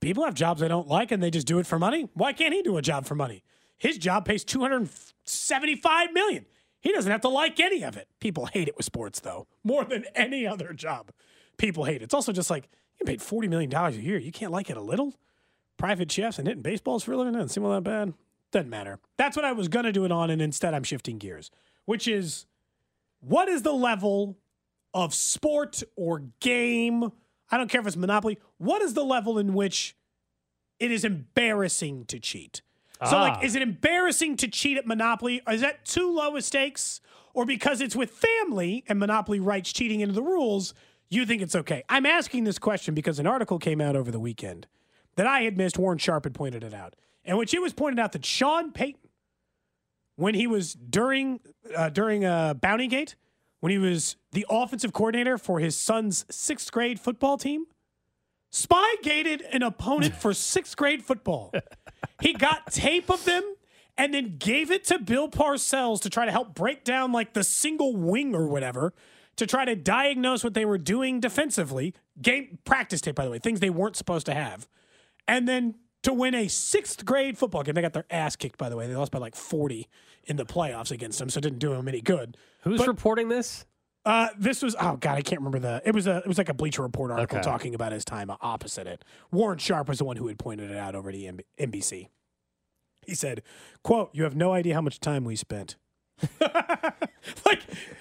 people 0.00 0.24
have 0.24 0.34
jobs 0.34 0.60
they 0.60 0.68
don't 0.68 0.88
like 0.88 1.12
and 1.12 1.22
they 1.22 1.30
just 1.30 1.46
do 1.46 1.60
it 1.60 1.66
for 1.66 1.78
money. 1.78 2.08
Why 2.14 2.32
can't 2.32 2.52
he 2.52 2.60
do 2.60 2.76
a 2.76 2.82
job 2.82 3.06
for 3.06 3.14
money? 3.14 3.44
His 3.80 3.96
job 3.96 4.26
pays 4.26 4.44
275 4.44 6.12
million. 6.12 6.44
He 6.80 6.92
doesn't 6.92 7.10
have 7.10 7.22
to 7.22 7.28
like 7.28 7.58
any 7.58 7.82
of 7.82 7.96
it. 7.96 8.08
People 8.20 8.44
hate 8.44 8.68
it 8.68 8.76
with 8.76 8.84
sports 8.84 9.20
though, 9.20 9.46
more 9.64 9.84
than 9.84 10.04
any 10.14 10.46
other 10.46 10.74
job. 10.74 11.10
People 11.56 11.84
hate 11.84 11.96
it. 11.96 12.02
It's 12.02 12.14
also 12.14 12.30
just 12.30 12.50
like 12.50 12.68
you 13.00 13.06
paid 13.06 13.22
40 13.22 13.48
million 13.48 13.70
dollars 13.70 13.96
a 13.96 14.02
year. 14.02 14.18
You 14.18 14.32
can't 14.32 14.52
like 14.52 14.68
it 14.68 14.76
a 14.76 14.82
little. 14.82 15.14
Private 15.78 16.12
chefs 16.12 16.38
and 16.38 16.46
hitting 16.46 16.62
baseballs 16.62 17.02
for 17.04 17.12
a 17.12 17.16
living 17.16 17.32
doesn't 17.32 17.48
seem 17.48 17.64
all 17.64 17.72
that 17.72 17.82
bad. 17.82 18.12
Doesn't 18.52 18.68
matter. 18.68 18.98
That's 19.16 19.34
what 19.34 19.46
I 19.46 19.52
was 19.52 19.68
gonna 19.68 19.92
do 19.92 20.04
it 20.04 20.12
on, 20.12 20.28
and 20.28 20.42
instead 20.42 20.74
I'm 20.74 20.84
shifting 20.84 21.16
gears, 21.16 21.50
which 21.86 22.06
is 22.06 22.44
what 23.20 23.48
is 23.48 23.62
the 23.62 23.72
level 23.72 24.36
of 24.92 25.14
sport 25.14 25.82
or 25.96 26.24
game? 26.40 27.12
I 27.50 27.56
don't 27.56 27.70
care 27.70 27.80
if 27.80 27.86
it's 27.86 27.96
Monopoly. 27.96 28.38
What 28.58 28.82
is 28.82 28.92
the 28.92 29.04
level 29.04 29.38
in 29.38 29.54
which 29.54 29.96
it 30.78 30.90
is 30.92 31.02
embarrassing 31.02 32.04
to 32.06 32.20
cheat? 32.20 32.60
So, 33.08 33.16
Ah. 33.16 33.20
like, 33.22 33.44
is 33.44 33.54
it 33.54 33.62
embarrassing 33.62 34.36
to 34.38 34.48
cheat 34.48 34.76
at 34.76 34.86
Monopoly? 34.86 35.40
Is 35.50 35.60
that 35.62 35.84
too 35.84 36.12
low 36.12 36.36
a 36.36 36.42
stakes? 36.42 37.00
Or 37.32 37.46
because 37.46 37.80
it's 37.80 37.94
with 37.96 38.10
family 38.10 38.84
and 38.88 38.98
Monopoly 38.98 39.40
writes 39.40 39.72
cheating 39.72 40.00
into 40.00 40.14
the 40.14 40.22
rules, 40.22 40.74
you 41.08 41.24
think 41.24 41.40
it's 41.42 41.54
okay? 41.54 41.82
I'm 41.88 42.04
asking 42.04 42.44
this 42.44 42.58
question 42.58 42.94
because 42.94 43.18
an 43.18 43.26
article 43.26 43.58
came 43.58 43.80
out 43.80 43.96
over 43.96 44.10
the 44.10 44.20
weekend 44.20 44.66
that 45.16 45.26
I 45.26 45.42
had 45.42 45.56
missed. 45.56 45.78
Warren 45.78 45.98
Sharp 45.98 46.24
had 46.24 46.34
pointed 46.34 46.62
it 46.64 46.74
out. 46.74 46.94
And 47.24 47.38
which 47.38 47.54
it 47.54 47.62
was 47.62 47.72
pointed 47.72 47.98
out 48.00 48.12
that 48.12 48.24
Sean 48.24 48.72
Payton, 48.72 49.08
when 50.16 50.34
he 50.34 50.46
was 50.46 50.74
during 50.74 51.40
uh, 51.76 51.88
during 51.90 52.24
uh, 52.24 52.54
Bounty 52.54 52.86
Gate, 52.88 53.14
when 53.60 53.70
he 53.70 53.78
was 53.78 54.16
the 54.32 54.44
offensive 54.50 54.92
coordinator 54.92 55.38
for 55.38 55.60
his 55.60 55.76
son's 55.76 56.24
sixth 56.30 56.72
grade 56.72 56.98
football 56.98 57.38
team, 57.38 57.66
spy 58.50 58.94
gated 59.02 59.42
an 59.52 59.62
opponent 59.62 60.14
for 60.16 60.34
sixth 60.34 60.76
grade 60.76 61.02
football. 61.04 61.52
He 62.22 62.34
got 62.34 62.70
tape 62.70 63.10
of 63.10 63.24
them 63.24 63.42
and 63.96 64.12
then 64.12 64.36
gave 64.38 64.70
it 64.70 64.84
to 64.84 64.98
Bill 64.98 65.28
Parcells 65.28 66.02
to 66.02 66.10
try 66.10 66.26
to 66.26 66.30
help 66.30 66.54
break 66.54 66.84
down 66.84 67.12
like 67.12 67.32
the 67.32 67.42
single 67.44 67.96
wing 67.96 68.34
or 68.34 68.46
whatever 68.46 68.92
to 69.36 69.46
try 69.46 69.64
to 69.64 69.74
diagnose 69.74 70.44
what 70.44 70.52
they 70.52 70.66
were 70.66 70.76
doing 70.76 71.18
defensively. 71.20 71.94
Game 72.20 72.58
practice 72.64 73.00
tape, 73.00 73.14
by 73.14 73.24
the 73.24 73.30
way, 73.30 73.38
things 73.38 73.60
they 73.60 73.70
weren't 73.70 73.96
supposed 73.96 74.26
to 74.26 74.34
have. 74.34 74.68
And 75.26 75.48
then 75.48 75.76
to 76.02 76.12
win 76.12 76.34
a 76.34 76.46
sixth 76.48 77.06
grade 77.06 77.38
football 77.38 77.62
game, 77.62 77.74
they 77.74 77.80
got 77.82 77.94
their 77.94 78.06
ass 78.10 78.36
kicked, 78.36 78.58
by 78.58 78.68
the 78.68 78.76
way. 78.76 78.86
They 78.86 78.94
lost 78.96 79.12
by 79.12 79.18
like 79.18 79.34
40 79.34 79.88
in 80.24 80.36
the 80.36 80.44
playoffs 80.44 80.90
against 80.90 81.18
them, 81.18 81.30
so 81.30 81.38
it 81.38 81.42
didn't 81.42 81.58
do 81.58 81.70
them 81.70 81.88
any 81.88 82.02
good. 82.02 82.36
Who's 82.62 82.78
But- 82.80 82.88
reporting 82.88 83.28
this? 83.30 83.64
Uh, 84.04 84.28
this 84.38 84.62
was 84.62 84.74
oh 84.80 84.96
god, 84.96 85.18
I 85.18 85.22
can't 85.22 85.40
remember 85.40 85.58
the. 85.58 85.82
It 85.84 85.94
was 85.94 86.06
a 86.06 86.18
it 86.18 86.26
was 86.26 86.38
like 86.38 86.48
a 86.48 86.54
Bleacher 86.54 86.82
Report 86.82 87.10
article 87.10 87.38
Okay. 87.38 87.44
talking 87.44 87.74
about 87.74 87.92
his 87.92 88.04
time 88.04 88.30
opposite 88.40 88.86
it. 88.86 89.04
Warren 89.30 89.58
Sharp 89.58 89.88
was 89.88 89.98
the 89.98 90.04
one 90.04 90.16
who 90.16 90.28
had 90.28 90.38
pointed 90.38 90.70
it 90.70 90.76
out 90.76 90.94
over 90.94 91.12
to 91.12 91.18
NBC. 91.58 92.08
He 93.06 93.14
said, 93.14 93.42
"quote 93.84 94.10
You 94.14 94.24
have 94.24 94.34
no 94.34 94.52
idea 94.52 94.74
how 94.74 94.80
much 94.80 95.00
time 95.00 95.24
we 95.24 95.36
spent." 95.36 95.76
like 96.40 97.60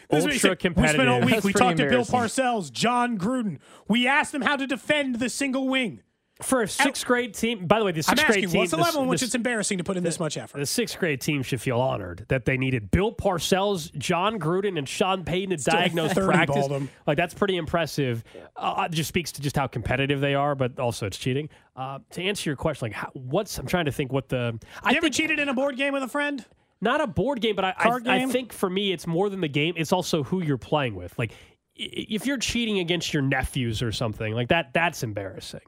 this 0.09 0.25
he 0.25 0.37
said. 0.39 0.57
We 0.75 0.87
spent 0.87 1.07
all 1.09 1.21
week. 1.21 1.29
That's 1.31 1.45
we 1.45 1.53
talked 1.53 1.77
to 1.77 1.89
Bill. 1.89 2.03
Parcells, 2.05 2.71
Jon 2.71 3.17
Gruden. 3.17 3.59
We 3.87 4.07
asked 4.07 4.31
them 4.31 4.41
how 4.41 4.55
to 4.55 4.67
defend 4.67 5.15
the 5.19 5.29
single 5.29 5.67
wing. 5.67 6.01
For 6.41 6.61
a 6.61 6.67
sixth 6.69 7.05
grade 7.05 7.33
team, 7.33 7.65
by 7.65 7.79
the 7.79 7.85
way, 7.85 7.91
the 7.91 7.99
I'm 7.99 8.03
sixth 8.03 8.23
asking, 8.23 8.33
grade 8.43 8.51
team. 8.51 8.59
what's 8.59 8.71
the 8.71 8.77
level 8.77 9.01
in 9.01 9.09
which 9.09 9.21
it's 9.21 9.35
embarrassing 9.35 9.77
to 9.79 9.83
put 9.83 9.97
in 9.97 10.03
this 10.03 10.21
much 10.21 10.37
effort? 10.37 10.57
The 10.59 10.65
sixth 10.65 10.97
grade 10.97 11.19
team 11.19 11.43
should 11.43 11.59
feel 11.59 11.81
honored 11.81 12.25
that 12.29 12.45
they 12.45 12.55
needed 12.57 12.91
Bill 12.91 13.13
Parcells, 13.13 13.93
Jon 13.97 14.39
Gruden, 14.39 14.77
and 14.77 14.87
Sean 14.87 15.25
Payton 15.25 15.57
to 15.57 15.63
diagnose 15.63 16.13
30 16.13 16.27
practice. 16.27 16.67
Like 17.05 17.17
that's 17.17 17.33
pretty 17.33 17.57
impressive. 17.57 18.23
Uh, 18.55 18.87
it 18.89 18.93
just 18.93 19.09
speaks 19.09 19.33
to 19.33 19.41
just 19.41 19.57
how 19.57 19.67
competitive 19.67 20.21
they 20.21 20.33
are, 20.33 20.55
but 20.55 20.79
also 20.79 21.05
it's 21.07 21.17
cheating. 21.17 21.49
Uh, 21.75 21.99
to 22.11 22.21
answer 22.21 22.49
your 22.49 22.55
question, 22.55 22.85
like 22.85 22.93
how, 22.93 23.09
what's 23.13 23.57
I'm 23.57 23.67
trying 23.67 23.85
to 23.85 23.91
think 23.91 24.13
what 24.13 24.29
the 24.29 24.57
I 24.81 24.91
you 24.91 24.97
ever 24.97 25.05
think 25.05 25.15
cheated 25.15 25.39
in 25.39 25.49
a 25.49 25.53
board 25.53 25.75
game 25.75 25.93
with 25.93 26.03
a 26.03 26.07
friend? 26.07 26.45
not 26.81 27.01
a 27.01 27.07
board 27.07 27.41
game, 27.41 27.57
but 27.57 27.65
I, 27.65 27.73
I, 27.77 27.99
I 28.05 28.25
think 28.27 28.53
for 28.53 28.69
me 28.69 28.93
it's 28.93 29.05
more 29.05 29.29
than 29.29 29.41
the 29.41 29.49
game. 29.49 29.73
It's 29.75 29.91
also 29.91 30.23
who 30.23 30.41
you're 30.41 30.57
playing 30.57 30.95
with. 30.95 31.17
Like 31.19 31.33
if 31.75 32.25
you're 32.25 32.37
cheating 32.37 32.79
against 32.79 33.13
your 33.13 33.23
nephews 33.23 33.81
or 33.81 33.91
something 33.91 34.33
like 34.33 34.47
that, 34.49 34.73
that's 34.73 35.03
embarrassing. 35.03 35.59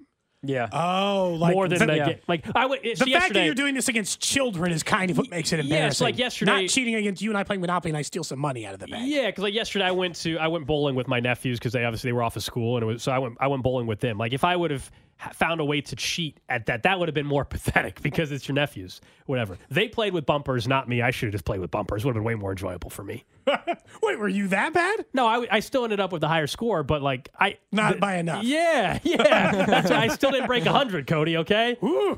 Yeah. 0.44 0.70
Oh, 0.74 1.36
like 1.40 1.54
more 1.54 1.68
than 1.68 1.88
the, 1.88 1.96
yeah. 1.96 2.14
Like 2.28 2.46
I 2.56 2.66
would. 2.66 2.82
The 2.82 2.96
fact 2.96 3.34
that 3.34 3.46
you're 3.46 3.54
doing 3.54 3.76
this 3.76 3.88
against 3.90 4.20
children 4.20 4.72
is 4.72 4.82
kind 4.82 5.12
of 5.12 5.18
what 5.18 5.30
makes 5.30 5.54
it 5.54 5.60
embarrassing. 5.60 5.84
Yes, 5.86 6.02
like 6.02 6.18
yesterday- 6.18 6.62
Not 6.64 6.70
cheating 6.70 6.96
against 6.96 7.22
you 7.22 7.30
and 7.30 7.38
I 7.38 7.44
playing 7.44 7.62
Monopoly 7.62 7.92
and 7.92 7.98
I 7.98 8.02
steal 8.02 8.24
some 8.24 8.40
money 8.40 8.66
out 8.66 8.74
of 8.74 8.80
the 8.80 8.88
bank. 8.88 9.04
Yeah, 9.08 9.28
because 9.28 9.44
like 9.44 9.54
yesterday 9.54 9.86
I 9.86 9.92
went 9.92 10.16
to 10.18 10.38
I 10.40 10.48
went 10.48 10.66
bowling 10.66 10.96
with 10.96 11.08
my 11.08 11.20
nephews 11.20 11.60
because 11.60 11.74
they 11.74 11.86
obviously 11.86 12.08
they 12.10 12.14
were 12.14 12.24
off 12.24 12.36
of 12.38 12.44
school 12.44 12.78
and 12.78 12.84
it 12.84 12.88
was 12.88 13.04
so 13.04 13.12
I 13.12 13.20
went 13.20 13.38
I 13.40 13.48
went 13.48 13.62
bowling 13.62 13.86
with 13.86 14.00
them. 14.00 14.18
Like 14.18 14.34
if 14.34 14.44
I 14.44 14.56
would 14.56 14.72
have 14.72 14.90
ha- 14.90 14.94
found 15.34 15.62
a 15.62 15.66
way 15.66 15.82
to 15.82 15.96
cheat 15.96 16.40
at 16.50 16.66
that, 16.66 16.84
that 16.84 17.00
would 17.00 17.08
have 17.08 17.16
been 17.16 17.26
more 17.26 17.46
pathetic 17.56 18.02
because 18.02 18.32
it's 18.32 18.48
your 18.48 18.56
nephews. 18.56 19.02
Whatever 19.26 19.58
they 19.70 19.88
played 19.88 20.14
with 20.14 20.26
bumpers, 20.26 20.68
not 20.68 20.90
me. 20.90 21.02
I 21.02 21.12
should 21.12 21.28
have 21.28 21.34
just 21.34 21.46
played 21.46 21.60
with 21.60 21.72
bumpers. 21.72 22.04
Would 22.04 22.16
have 22.16 22.22
been 22.22 22.26
way 22.26 22.36
more 22.36 22.52
enjoyable 22.52 22.90
for 22.90 23.04
me. 23.04 23.24
Wait, 24.04 24.20
were 24.20 24.28
you 24.28 24.48
that 24.50 24.74
bad? 24.74 25.06
No, 25.14 25.28
I, 25.28 25.48
I 25.50 25.60
still 25.62 25.84
ended 25.84 26.00
up 26.00 26.12
with 26.12 26.22
the 26.22 26.28
higher 26.28 26.48
score, 26.48 26.84
but 26.84 27.02
like 27.02 27.30
I 27.40 27.58
Not 27.72 28.00
by 28.00 28.18
enough. 28.18 28.44
Yeah, 28.44 29.00
yeah. 29.04 29.66
That's 29.66 29.90
why 29.90 30.04
I 30.04 30.08
still 30.10 30.32
didn't 30.32 30.48
break 30.48 30.66
hundred, 30.66 31.08
Cody. 31.08 31.38
Okay. 31.38 31.78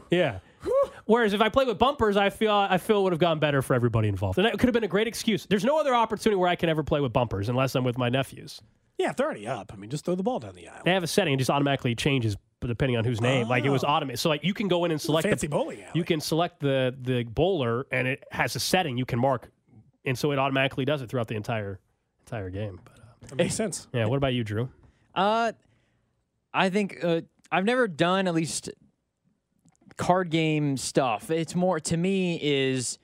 Yeah. 0.10 0.40
Whereas 1.06 1.34
if 1.34 1.42
I 1.42 1.50
played 1.50 1.68
with 1.68 1.78
bumpers, 1.78 2.16
I 2.16 2.30
feel 2.30 2.54
I 2.54 2.78
feel 2.78 3.00
it 3.00 3.04
would 3.04 3.14
have 3.14 3.20
gone 3.20 3.40
better 3.40 3.62
for 3.62 3.74
everybody 3.74 4.08
involved, 4.08 4.38
and 4.38 4.48
it 4.48 4.52
could 4.58 4.68
have 4.68 4.74
been 4.74 4.84
a 4.84 4.88
great 4.88 5.08
excuse. 5.08 5.46
There's 5.46 5.66
no 5.66 5.80
other 5.80 5.94
opportunity 5.94 6.38
where 6.38 6.50
I 6.50 6.56
can 6.56 6.70
ever 6.70 6.84
play 6.84 7.02
with 7.02 7.12
bumpers 7.12 7.50
unless 7.50 7.76
I'm 7.76 7.84
with 7.84 7.98
my 7.98 8.10
nephews. 8.10 8.62
Yeah, 8.98 9.10
if 9.10 9.16
they're 9.16 9.26
already 9.26 9.48
up, 9.48 9.72
I 9.74 9.76
mean, 9.76 9.90
just 9.90 10.06
throw 10.06 10.16
the 10.16 10.24
ball 10.24 10.40
down 10.40 10.56
the 10.56 10.68
aisle. 10.68 10.82
They 10.86 10.92
have 10.92 11.04
a 11.04 11.08
setting; 11.08 11.34
it 11.34 11.38
just 11.38 11.50
automatically 11.50 11.96
changes 11.96 12.38
depending 12.68 12.98
on 12.98 13.04
whose 13.06 13.22
name. 13.22 13.48
Like 13.48 13.66
it 13.66 13.70
was 13.70 13.84
automated, 13.84 14.20
so 14.20 14.30
like 14.30 14.44
you 14.44 14.54
can 14.54 14.68
go 14.68 14.86
in 14.86 14.92
and 14.92 15.00
select 15.02 15.28
fancy 15.28 15.48
the, 15.48 15.52
bowling 15.52 15.82
alley. 15.82 15.92
You 15.94 16.04
can 16.04 16.20
select 16.22 16.60
the 16.60 16.96
the 17.02 17.24
bowler, 17.24 17.86
and 17.92 18.08
it 18.08 18.24
has 18.32 18.56
a 18.56 18.60
setting 18.60 18.98
you 18.98 19.06
can 19.06 19.20
mark, 19.20 19.52
and 20.06 20.18
so 20.18 20.32
it 20.32 20.40
automatically 20.40 20.86
does 20.86 21.02
it 21.02 21.10
throughout 21.10 21.28
the 21.28 21.36
entire 21.36 21.80
entire 22.22 22.50
game. 22.50 22.80
But 22.84 23.00
uh, 23.00 23.28
That 23.30 23.36
makes 23.36 23.56
sense. 23.56 23.88
yeah, 23.94 24.06
what 24.06 24.18
about 24.18 24.34
you, 24.34 24.44
Drew? 24.44 24.70
Uh, 25.16 25.52
I 26.54 26.70
think 26.70 27.04
uh, 27.04 27.22
I've 27.52 27.66
never 27.66 27.88
done 27.88 28.28
at 28.28 28.34
least 28.34 28.70
card 29.98 30.30
game 30.30 30.78
stuff. 30.78 31.30
It's 31.30 31.56
more 31.56 31.80
to 31.82 31.98
me 31.98 32.40
is 32.42 32.98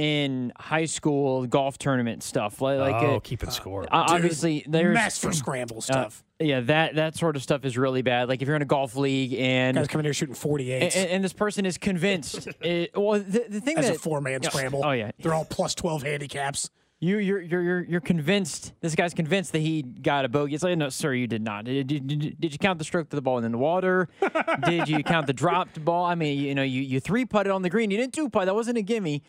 in 0.00 0.50
high 0.56 0.86
school 0.86 1.46
golf 1.46 1.76
tournament 1.76 2.22
stuff. 2.22 2.62
Like, 2.62 2.78
like 2.78 3.02
oh, 3.02 3.16
uh, 3.16 3.20
keeping 3.20 3.50
score. 3.50 3.82
uh, 3.84 4.06
obviously 4.08 4.64
there's 4.66 4.94
Mess 4.94 5.18
for 5.18 5.30
scramble 5.30 5.78
uh, 5.78 5.80
stuff. 5.82 6.24
yeah, 6.38 6.60
that 6.60 6.94
that 6.94 7.16
sort 7.16 7.36
of 7.36 7.42
stuff 7.42 7.66
is 7.66 7.76
really 7.76 8.00
bad. 8.00 8.26
Like 8.26 8.40
if 8.40 8.48
you're 8.48 8.56
in 8.56 8.62
a 8.62 8.66
golf 8.66 8.96
league 8.96 9.34
and 9.34 9.76
Guys 9.76 9.88
coming 9.88 10.04
here 10.04 10.14
shooting 10.14 10.34
48s 10.34 10.96
and, 10.96 11.10
and 11.10 11.24
this 11.24 11.34
person 11.34 11.66
is 11.66 11.76
convinced. 11.76 12.48
it, 12.62 12.96
well, 12.96 13.20
the, 13.20 13.44
the 13.46 13.60
thing 13.60 13.76
as 13.76 13.88
that 13.88 13.96
a 13.96 13.98
four 13.98 14.22
man 14.22 14.42
scramble. 14.42 14.80
Oh 14.82 14.92
yeah, 14.92 15.10
They're 15.18 15.34
all 15.34 15.44
plus 15.44 15.74
12 15.74 16.02
handicaps. 16.02 16.70
You, 17.02 17.16
you're, 17.16 17.40
you're, 17.40 17.62
you're, 17.62 17.80
you're 17.82 18.00
convinced. 18.00 18.74
This 18.80 18.94
guy's 18.94 19.14
convinced 19.14 19.52
that 19.52 19.60
he 19.60 19.82
got 19.82 20.26
a 20.26 20.28
bogey. 20.28 20.54
It's 20.54 20.62
like, 20.62 20.76
no, 20.76 20.90
sir, 20.90 21.14
you 21.14 21.26
did 21.26 21.40
not. 21.40 21.64
Did, 21.64 21.86
did, 21.86 22.06
did, 22.06 22.38
did 22.38 22.52
you 22.52 22.58
count 22.58 22.78
the 22.78 22.84
stroke 22.84 23.08
to 23.08 23.16
the 23.16 23.22
ball 23.22 23.38
in 23.38 23.50
the 23.50 23.56
water? 23.56 24.10
did 24.66 24.86
you 24.86 25.02
count 25.02 25.26
the 25.26 25.32
dropped 25.32 25.82
ball? 25.82 26.04
I 26.04 26.14
mean, 26.14 26.38
you 26.38 26.54
know, 26.54 26.62
you, 26.62 26.82
you 26.82 27.00
three 27.00 27.24
putted 27.24 27.52
on 27.52 27.62
the 27.62 27.70
green. 27.70 27.90
You 27.90 27.96
didn't 27.96 28.12
two 28.12 28.28
putt. 28.28 28.44
That 28.44 28.54
wasn't 28.54 28.76
a 28.76 28.82
gimme. 28.82 29.22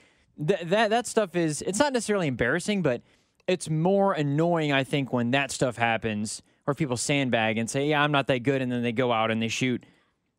Th- 0.45 0.61
that 0.61 0.89
that 0.89 1.07
stuff 1.07 1.35
is. 1.35 1.61
It's 1.61 1.79
not 1.79 1.93
necessarily 1.93 2.27
embarrassing, 2.27 2.81
but 2.81 3.01
it's 3.47 3.69
more 3.69 4.13
annoying. 4.13 4.71
I 4.71 4.83
think 4.83 5.11
when 5.13 5.31
that 5.31 5.51
stuff 5.51 5.77
happens, 5.77 6.41
or 6.67 6.73
people 6.73 6.97
sandbag 6.97 7.57
and 7.57 7.69
say, 7.69 7.87
"Yeah, 7.87 8.01
I'm 8.03 8.11
not 8.11 8.27
that 8.27 8.39
good," 8.39 8.61
and 8.61 8.71
then 8.71 8.81
they 8.83 8.91
go 8.91 9.11
out 9.11 9.31
and 9.31 9.41
they 9.41 9.47
shoot. 9.47 9.85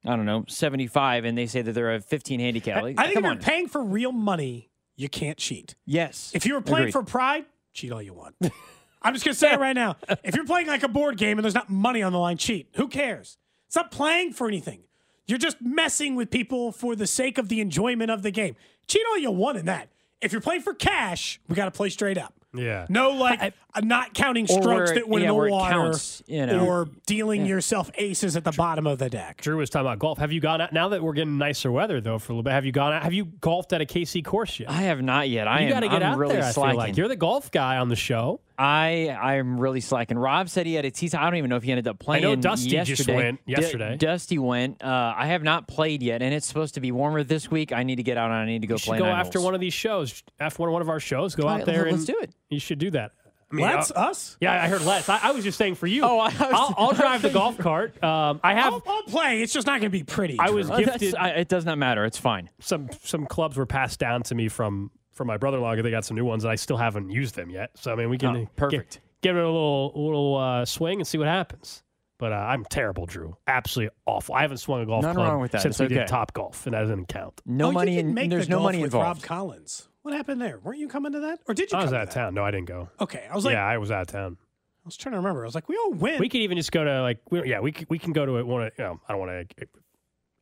I 0.05 0.16
don't 0.16 0.26
know, 0.26 0.44
75, 0.48 1.24
and 1.24 1.38
they 1.38 1.46
say 1.46 1.62
that 1.62 1.72
they're 1.74 1.94
a 1.94 2.00
15 2.00 2.40
handicap. 2.40 2.82
Like, 2.82 2.98
I 2.98 3.05
think 3.05 3.18
if 3.18 3.22
you're 3.22 3.30
on. 3.30 3.38
paying 3.38 3.68
for 3.68 3.84
real 3.84 4.11
money, 4.11 4.68
you 4.96 5.09
can't 5.09 5.38
cheat. 5.38 5.76
yes. 5.86 6.32
If 6.34 6.44
you 6.44 6.55
were 6.55 6.61
playing 6.61 6.88
Agreed. 6.88 6.92
for 6.92 7.05
pride, 7.05 7.44
cheat 7.72 7.92
all 7.92 8.03
you 8.03 8.12
want. 8.12 8.34
I'm 9.03 9.14
just 9.14 9.24
gonna 9.24 9.34
say 9.34 9.53
it 9.53 9.61
right 9.61 9.74
now. 9.74 9.96
If 10.24 10.34
you're 10.34 10.44
playing 10.44 10.66
like 10.66 10.82
a 10.82 10.88
board 10.88 11.18
game 11.18 11.38
and 11.38 11.44
there's 11.44 11.55
not 11.55 11.70
money 11.70 12.03
on 12.03 12.12
the 12.12 12.18
line, 12.18 12.36
cheat. 12.36 12.68
Who 12.74 12.88
cares? 12.88 13.38
It's 13.68 13.76
not 13.76 13.92
playing 13.92 14.32
for 14.32 14.48
anything. 14.48 14.80
You're 15.26 15.38
just 15.38 15.59
messing 15.62 16.16
with 16.16 16.30
people 16.30 16.72
for 16.72 16.96
the 16.96 17.07
sake 17.07 17.38
of 17.38 17.48
the 17.48 17.61
enjoyment 17.61 18.11
of 18.11 18.22
the 18.22 18.32
game. 18.32 18.57
Cheat 18.93 19.03
all 19.11 19.18
you 19.18 19.30
want 19.30 19.57
in 19.59 19.66
that. 19.66 19.88
If 20.20 20.32
you're 20.32 20.40
playing 20.43 20.61
for 20.62 20.74
cash, 20.74 21.40
we 21.49 21.57
got 21.57 21.64
to 21.64 21.70
play 21.70 21.88
straight 21.88 22.18
up. 22.18 22.34
Yeah. 22.55 22.84
No, 22.90 23.12
like 23.12 23.55
uh, 23.74 23.80
not 23.80 24.12
counting 24.12 24.45
Or 24.45 24.49
strokes 24.61 24.66
where- 24.90 24.95
that 24.97 25.09
went 25.09 25.22
yeah, 25.22 25.30
in 25.30 25.34
where 25.36 25.49
the 25.49 25.55
it 25.55 25.57
water, 25.57 25.72
counts, 25.72 26.22
you 26.26 26.45
know. 26.45 26.66
or 26.66 26.86
dealing 27.07 27.47
yourself 27.47 27.90
aces 27.95 28.36
at 28.36 28.45
the 28.45 28.53
bottom 28.53 28.86
of 28.86 28.99
the 28.99 29.09
deck. 29.09 29.40
Drew 29.40 29.57
was 29.57 29.70
talking 29.70 29.86
about 29.86 29.99
golf. 29.99 30.18
Have 30.18 30.32
you 30.32 30.40
gone 30.40 30.61
out 30.61 30.70
now 30.70 30.90
that 30.90 31.03
we're 31.03 31.14
getting 31.14 31.38
nicer 31.38 31.72
weather 31.72 32.03
though 32.03 32.18
for 32.18 32.32
a 32.32 32.34
little 32.34 32.43
bit? 32.43 32.53
Have 32.53 32.66
you 32.66 32.72
gone 32.72 32.93
out? 32.93 33.03
Have 33.05 33.14
you 33.14 33.24
golfed 33.24 33.72
at 33.72 33.80
a 33.80 33.86
KC 33.86 34.22
course 34.22 34.61
yet? 34.61 34.68
I 34.68 34.82
have 34.82 35.01
not 35.01 35.30
yet. 35.30 35.49
I 35.49 35.61
you 35.61 35.66
am. 35.68 35.72
got 35.72 35.80
to 35.80 35.88
get 35.88 36.03
I'm 36.03 36.12
out 36.12 36.18
really 36.18 36.34
there. 36.34 36.45
I 36.45 36.53
feel 36.53 36.76
like 36.76 36.95
you're 36.99 37.09
the 37.09 37.16
golf 37.16 37.51
guy 37.51 37.78
on 37.78 37.88
the 37.88 37.97
show. 37.97 38.40
I 38.59 39.09
I'm 39.09 39.59
really 39.61 39.80
slacking. 39.80 40.18
Rob 40.18 40.48
said 40.48 40.66
he 40.66 40.74
had 40.74 40.84
a 40.84 40.90
tee 40.90 41.09
time. 41.09 41.22
I 41.22 41.26
don't 41.26 41.36
even 41.36 41.50
know 41.50 41.57
if 41.57 41.62
he 41.62 41.70
ended 41.72 41.88
up 41.88 41.98
playing. 41.98 42.24
I 42.24 42.28
know 42.28 42.36
Dusty 42.36 42.70
just 42.70 42.88
yesterday. 42.90 43.16
went 43.16 43.46
D- 43.46 43.53
yesterday. 43.53 43.96
Dusty 43.96 44.38
went. 44.38 44.82
Uh, 44.82 45.14
I 45.16 45.26
have 45.26 45.42
not 45.42 45.68
played 45.68 46.03
yet, 46.03 46.22
and 46.22 46.32
it's 46.34 46.46
supposed 46.46 46.74
to 46.74 46.80
be 46.80 46.92
warmer 46.92 47.22
this 47.24 47.50
week. 47.50 47.72
I 47.72 47.82
need 47.82 47.96
to 47.96 48.03
get 48.03 48.16
out 48.16 48.30
and 48.30 48.34
I 48.40 48.46
need 48.46 48.62
to 48.62 48.66
go 48.66 48.74
play. 48.76 48.76
You 48.76 48.78
should 48.78 48.88
play. 48.90 48.98
go 48.98 49.05
nine 49.07 49.20
after 49.20 49.38
holes. 49.38 49.44
one 49.46 49.55
of 49.55 49.61
these 49.61 49.74
shows. 49.74 50.22
After 50.40 50.70
one 50.70 50.82
of 50.82 50.88
our 50.88 51.00
shows, 51.00 51.34
go 51.34 51.44
All 51.44 51.48
out 51.50 51.57
right, 51.59 51.66
there 51.66 51.84
let's 51.84 51.96
and 51.96 52.07
do 52.07 52.18
it. 52.20 52.30
You 52.50 52.61
should 52.61 52.78
do 52.78 52.90
that. 52.92 53.12
I 53.50 53.55
mean, 53.55 53.66
Let's 53.66 53.92
I'll- 53.94 54.09
us. 54.09 54.38
Yeah, 54.40 54.53
I 54.62 54.66
heard 54.68 54.80
let's. 54.82 55.11
I, 55.11 55.18
I 55.24 55.30
was 55.32 55.44
just 55.44 55.59
saying 55.59 55.74
for 55.74 55.86
you. 55.86 56.05
Oh, 56.05 56.18
I 56.18 56.28
was- 56.28 56.36
I'll, 56.40 56.74
I'll 56.78 56.92
drive 56.92 57.20
the 57.20 57.28
golf 57.34 57.59
cart. 57.59 58.03
Um, 58.03 58.40
I 58.42 58.55
have. 58.55 58.72
I'll, 58.72 58.82
I'll 58.86 59.03
play. 59.03 59.42
It's 59.42 59.53
just 59.53 59.66
not 59.66 59.72
going 59.80 59.90
to 59.92 59.98
be 59.98 60.05
pretty. 60.05 60.38
I 60.38 60.48
was 60.48 60.70
Oh, 60.70 60.78
gifted. 60.78 61.14
I, 61.16 61.30
it 61.30 61.48
does 61.48 61.66
not 61.66 61.76
matter. 61.76 62.07
It's 62.07 62.16
fine. 62.16 62.48
some 62.61 62.88
some 63.03 63.26
clubs 63.26 63.59
were 63.59 63.66
passed 63.66 63.98
down 63.98 64.22
to 64.24 64.34
me 64.34 64.48
from 64.48 64.90
from 65.12 65.26
my 65.28 65.36
brother-in-law. 65.36 65.76
They 65.76 65.90
got 65.90 66.04
some 66.04 66.16
new 66.16 66.24
ones, 66.24 66.44
and 66.44 66.50
I 66.50 66.54
still 66.56 66.76
haven't 66.76 67.10
used 67.10 67.34
them 67.34 67.50
yet. 67.50 67.70
So 67.74 67.92
I 67.92 67.94
mean, 67.96 68.10
we 68.10 68.18
can 68.18 68.36
Oh, 68.36 68.46
perfect. 68.56 68.94
Give, 69.20 69.32
give 69.32 69.36
it 69.36 69.42
a 69.44 69.46
little 69.46 69.92
little 69.94 70.36
uh, 70.36 70.64
swing 70.64 71.00
and 71.00 71.06
see 71.06 71.18
what 71.18 71.28
happens. 71.28 71.82
But 72.18 72.32
uh, 72.32 72.36
I'm 72.36 72.64
terrible, 72.64 73.04
Drew. 73.06 73.36
Absolutely 73.48 73.92
awful. 74.06 74.34
I 74.36 74.42
haven't 74.42 74.58
swung 74.58 74.80
a 74.82 74.86
golf 74.86 75.02
Nothing 75.02 75.16
club 75.16 75.28
wrong 75.28 75.40
with 75.40 75.50
that. 75.52 75.62
since 75.62 75.80
It's 75.80 75.90
we 75.90 75.96
did. 75.96 76.06
Top 76.06 76.32
Golf, 76.32 76.66
and 76.66 76.74
that 76.74 76.82
doesn't 76.82 77.08
count. 77.08 77.40
No 77.44 77.68
Oh, 77.68 77.72
money 77.72 77.98
in. 77.98 78.14
make 78.14 78.30
There's 78.30 78.46
the 78.46 78.50
no 78.52 78.56
golf 78.58 78.64
money 78.68 78.78
with 78.78 78.94
involved. 78.94 79.22
Rob 79.22 79.22
Collins. 79.22 79.88
What 80.02 80.14
happened 80.14 80.40
there? 80.40 80.58
Weren't 80.60 80.78
you 80.78 80.86
coming 80.88 81.12
to 81.12 81.20
that, 81.20 81.40
or 81.48 81.54
did 81.54 81.72
you? 81.72 81.78
I 81.78 81.82
was 81.82 81.92
out 81.92 81.96
to 81.96 82.02
of 82.02 82.08
that? 82.08 82.14
town. 82.14 82.34
No, 82.34 82.44
I 82.44 82.50
didn't 82.52 82.66
go. 82.68 82.88
Okay, 83.00 83.24
I 83.30 83.34
was 83.34 83.44
like, 83.44 83.54
yeah, 83.54 83.66
I 83.66 83.78
was 83.78 83.90
out 83.90 84.02
of 84.02 84.06
town. 84.08 84.36
I 84.40 84.86
was 84.86 84.96
trying 84.96 85.12
to 85.12 85.18
remember. 85.18 85.42
I 85.42 85.46
was 85.46 85.54
like, 85.54 85.68
we 85.68 85.76
all 85.76 85.92
win. 85.92 86.18
We 86.20 86.28
could 86.28 86.40
even 86.42 86.56
just 86.56 86.72
go 86.72 86.82
to 86.84 87.02
like, 87.02 87.18
we, 87.30 87.48
yeah, 87.48 87.60
we 87.60 87.72
c- 87.72 87.86
we 87.88 87.98
can 88.00 88.12
go 88.12 88.24
to 88.26 88.36
it. 88.38 88.46
one 88.46 88.62
of. 88.64 88.72
You 88.78 88.84
know, 88.84 89.00
I 89.08 89.12
don't 89.12 89.20
want 89.20 89.48
to 89.58 89.66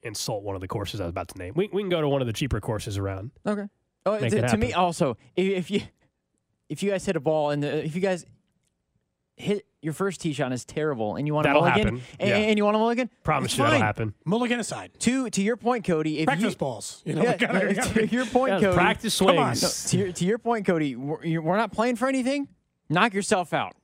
insult 0.02 0.42
one 0.42 0.54
of 0.54 0.60
the 0.60 0.68
courses 0.68 1.00
I 1.00 1.04
was 1.04 1.10
about 1.10 1.28
to 1.28 1.38
name. 1.38 1.52
We 1.56 1.68
we 1.72 1.82
can 1.82 1.90
go 1.90 2.00
to 2.00 2.08
one 2.08 2.20
of 2.20 2.26
the 2.26 2.32
cheaper 2.32 2.60
courses 2.60 2.96
around. 2.98 3.30
Okay. 3.46 3.64
Oh, 4.06 4.18
Make 4.18 4.30
to, 4.32 4.38
it 4.44 4.48
to 4.48 4.56
me 4.56 4.72
also, 4.72 5.16
if, 5.36 5.46
if 5.58 5.70
you 5.70 5.82
if 6.68 6.82
you 6.82 6.90
guys 6.90 7.04
hit 7.04 7.16
a 7.16 7.20
ball 7.20 7.50
and 7.50 7.62
the, 7.62 7.84
if 7.84 7.94
you 7.94 8.00
guys 8.00 8.24
hit 9.36 9.66
your 9.82 9.92
first 9.94 10.20
tee 10.20 10.32
shot 10.32 10.52
is 10.52 10.64
terrible 10.64 11.16
and 11.16 11.26
you 11.26 11.34
want 11.34 11.44
That'll 11.46 11.64
a 11.64 11.68
mulligan 11.70 11.96
happen. 11.96 12.02
and, 12.20 12.28
Yeah. 12.28 12.36
and 12.36 12.58
you 12.58 12.64
want 12.64 12.74
to 12.74 12.78
mulligan, 12.78 13.10
Promise 13.24 13.52
it's 13.52 13.58
you 13.58 13.64
that'll 13.64 13.78
happen. 13.80 14.14
Mulligan 14.24 14.60
aside. 14.60 14.92
To 15.00 15.28
to 15.30 15.42
your 15.42 15.56
point, 15.56 15.84
Cody, 15.84 16.18
if 16.20 16.26
Practice 16.26 16.52
you, 16.52 16.58
balls. 16.58 17.02
You 17.04 17.14
know, 17.14 17.22
Yeah, 17.22 17.32
we 17.32 17.36
gotta- 17.38 17.64
uh, 17.64 17.68
we 17.68 17.74
gotta- 17.74 18.06
to 18.06 18.14
your 18.14 18.26
point, 18.26 18.52
Yeah, 18.52 18.60
Cody. 18.60 18.74
practice 18.76 19.18
Come 19.18 19.38
on. 19.38 19.56
swings. 19.56 19.90
To 19.90 19.96
your, 19.98 20.12
to 20.12 20.24
your 20.24 20.38
point, 20.38 20.66
Cody, 20.66 20.96
we're, 20.96 21.24
you- 21.24 21.42
we're 21.42 21.56
not 21.56 21.72
playing 21.72 21.96
for 21.96 22.08
anything. 22.08 22.48
Knock 22.88 23.14
yourself 23.14 23.52
out. 23.54 23.74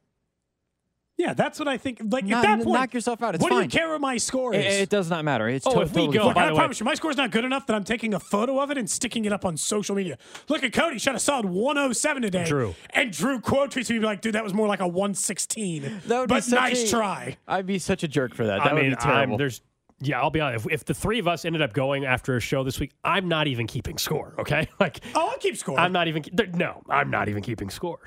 Yeah, 1.18 1.32
that's 1.34 1.58
what 1.58 1.66
I 1.68 1.78
think. 1.78 2.00
Like 2.10 2.24
Knock- 2.24 2.44
at 2.44 2.58
that 2.58 2.64
point, 2.64 2.78
knock 2.78 2.94
yourself 2.94 3.22
out. 3.22 3.34
It's 3.34 3.42
what 3.42 3.50
do 3.50 3.60
you 3.60 3.68
care 3.68 3.88
what 3.90 4.00
my 4.00 4.16
score 4.18 4.52
It, 4.54 4.64
is? 4.66 4.80
it 4.82 4.88
does 4.90 5.08
not 5.08 5.24
matter. 5.24 5.48
It's 5.48 5.66
Oh, 5.66 5.74
to- 5.74 5.80
if 5.80 5.90
we 5.92 6.02
totally 6.02 6.18
go, 6.18 6.24
fine. 6.26 6.34
by 6.34 6.42
I 6.42 6.46
the 6.46 6.52
way- 6.52 6.58
promise 6.58 6.80
you, 6.80 6.84
my 6.84 6.94
score's 6.94 7.16
not 7.16 7.30
good 7.30 7.44
enough 7.44 7.66
that 7.66 7.74
I'm 7.74 7.84
taking 7.84 8.12
a 8.14 8.20
photo 8.20 8.60
of 8.60 8.70
it 8.70 8.78
and 8.78 8.88
sticking 8.88 9.24
it 9.24 9.32
up 9.32 9.44
on 9.44 9.56
social 9.56 9.94
media. 9.94 10.18
Look 10.48 10.62
at 10.62 10.72
Cody, 10.72 10.98
shot 10.98 11.14
a 11.14 11.18
solid 11.18 11.46
107 11.46 12.22
today. 12.22 12.44
Drew. 12.44 12.74
And 12.90 13.10
Drew 13.12 13.40
quote 13.40 13.70
tweets 13.70 13.88
me 13.90 13.98
be 13.98 14.04
like, 14.04 14.20
dude, 14.20 14.34
that 14.34 14.44
was 14.44 14.52
more 14.54 14.68
like 14.68 14.80
a 14.80 14.88
116. 14.88 16.02
That 16.06 16.20
would 16.20 16.28
but 16.28 16.44
such 16.44 16.54
nice 16.60 16.84
a- 16.84 16.90
try. 16.96 17.36
I'd 17.48 17.66
be 17.66 17.78
such 17.78 18.02
a 18.02 18.08
jerk 18.08 18.34
for 18.34 18.44
that. 18.46 18.58
That 18.62 18.70
I 18.70 18.74
would 18.74 18.82
mean, 18.82 18.90
be 18.92 18.96
terrible. 18.96 19.34
I'm, 19.34 19.38
there's 19.38 19.62
yeah, 20.00 20.20
I'll 20.20 20.28
be 20.28 20.40
honest. 20.40 20.66
If, 20.66 20.72
if 20.72 20.84
the 20.84 20.92
three 20.92 21.18
of 21.18 21.26
us 21.26 21.46
ended 21.46 21.62
up 21.62 21.72
going 21.72 22.04
after 22.04 22.36
a 22.36 22.40
show 22.40 22.62
this 22.62 22.78
week, 22.78 22.92
I'm 23.02 23.28
not 23.28 23.46
even 23.46 23.66
keeping 23.66 23.96
score. 23.96 24.34
Okay, 24.38 24.68
like 24.80 25.00
Oh, 25.14 25.30
I'll 25.30 25.38
keep 25.38 25.56
scoring. 25.56 25.80
I'm 25.80 25.92
not 25.92 26.06
even. 26.08 26.22
No, 26.52 26.82
I'm 26.90 27.08
not 27.10 27.30
even 27.30 27.42
keeping 27.42 27.70
score. 27.70 27.98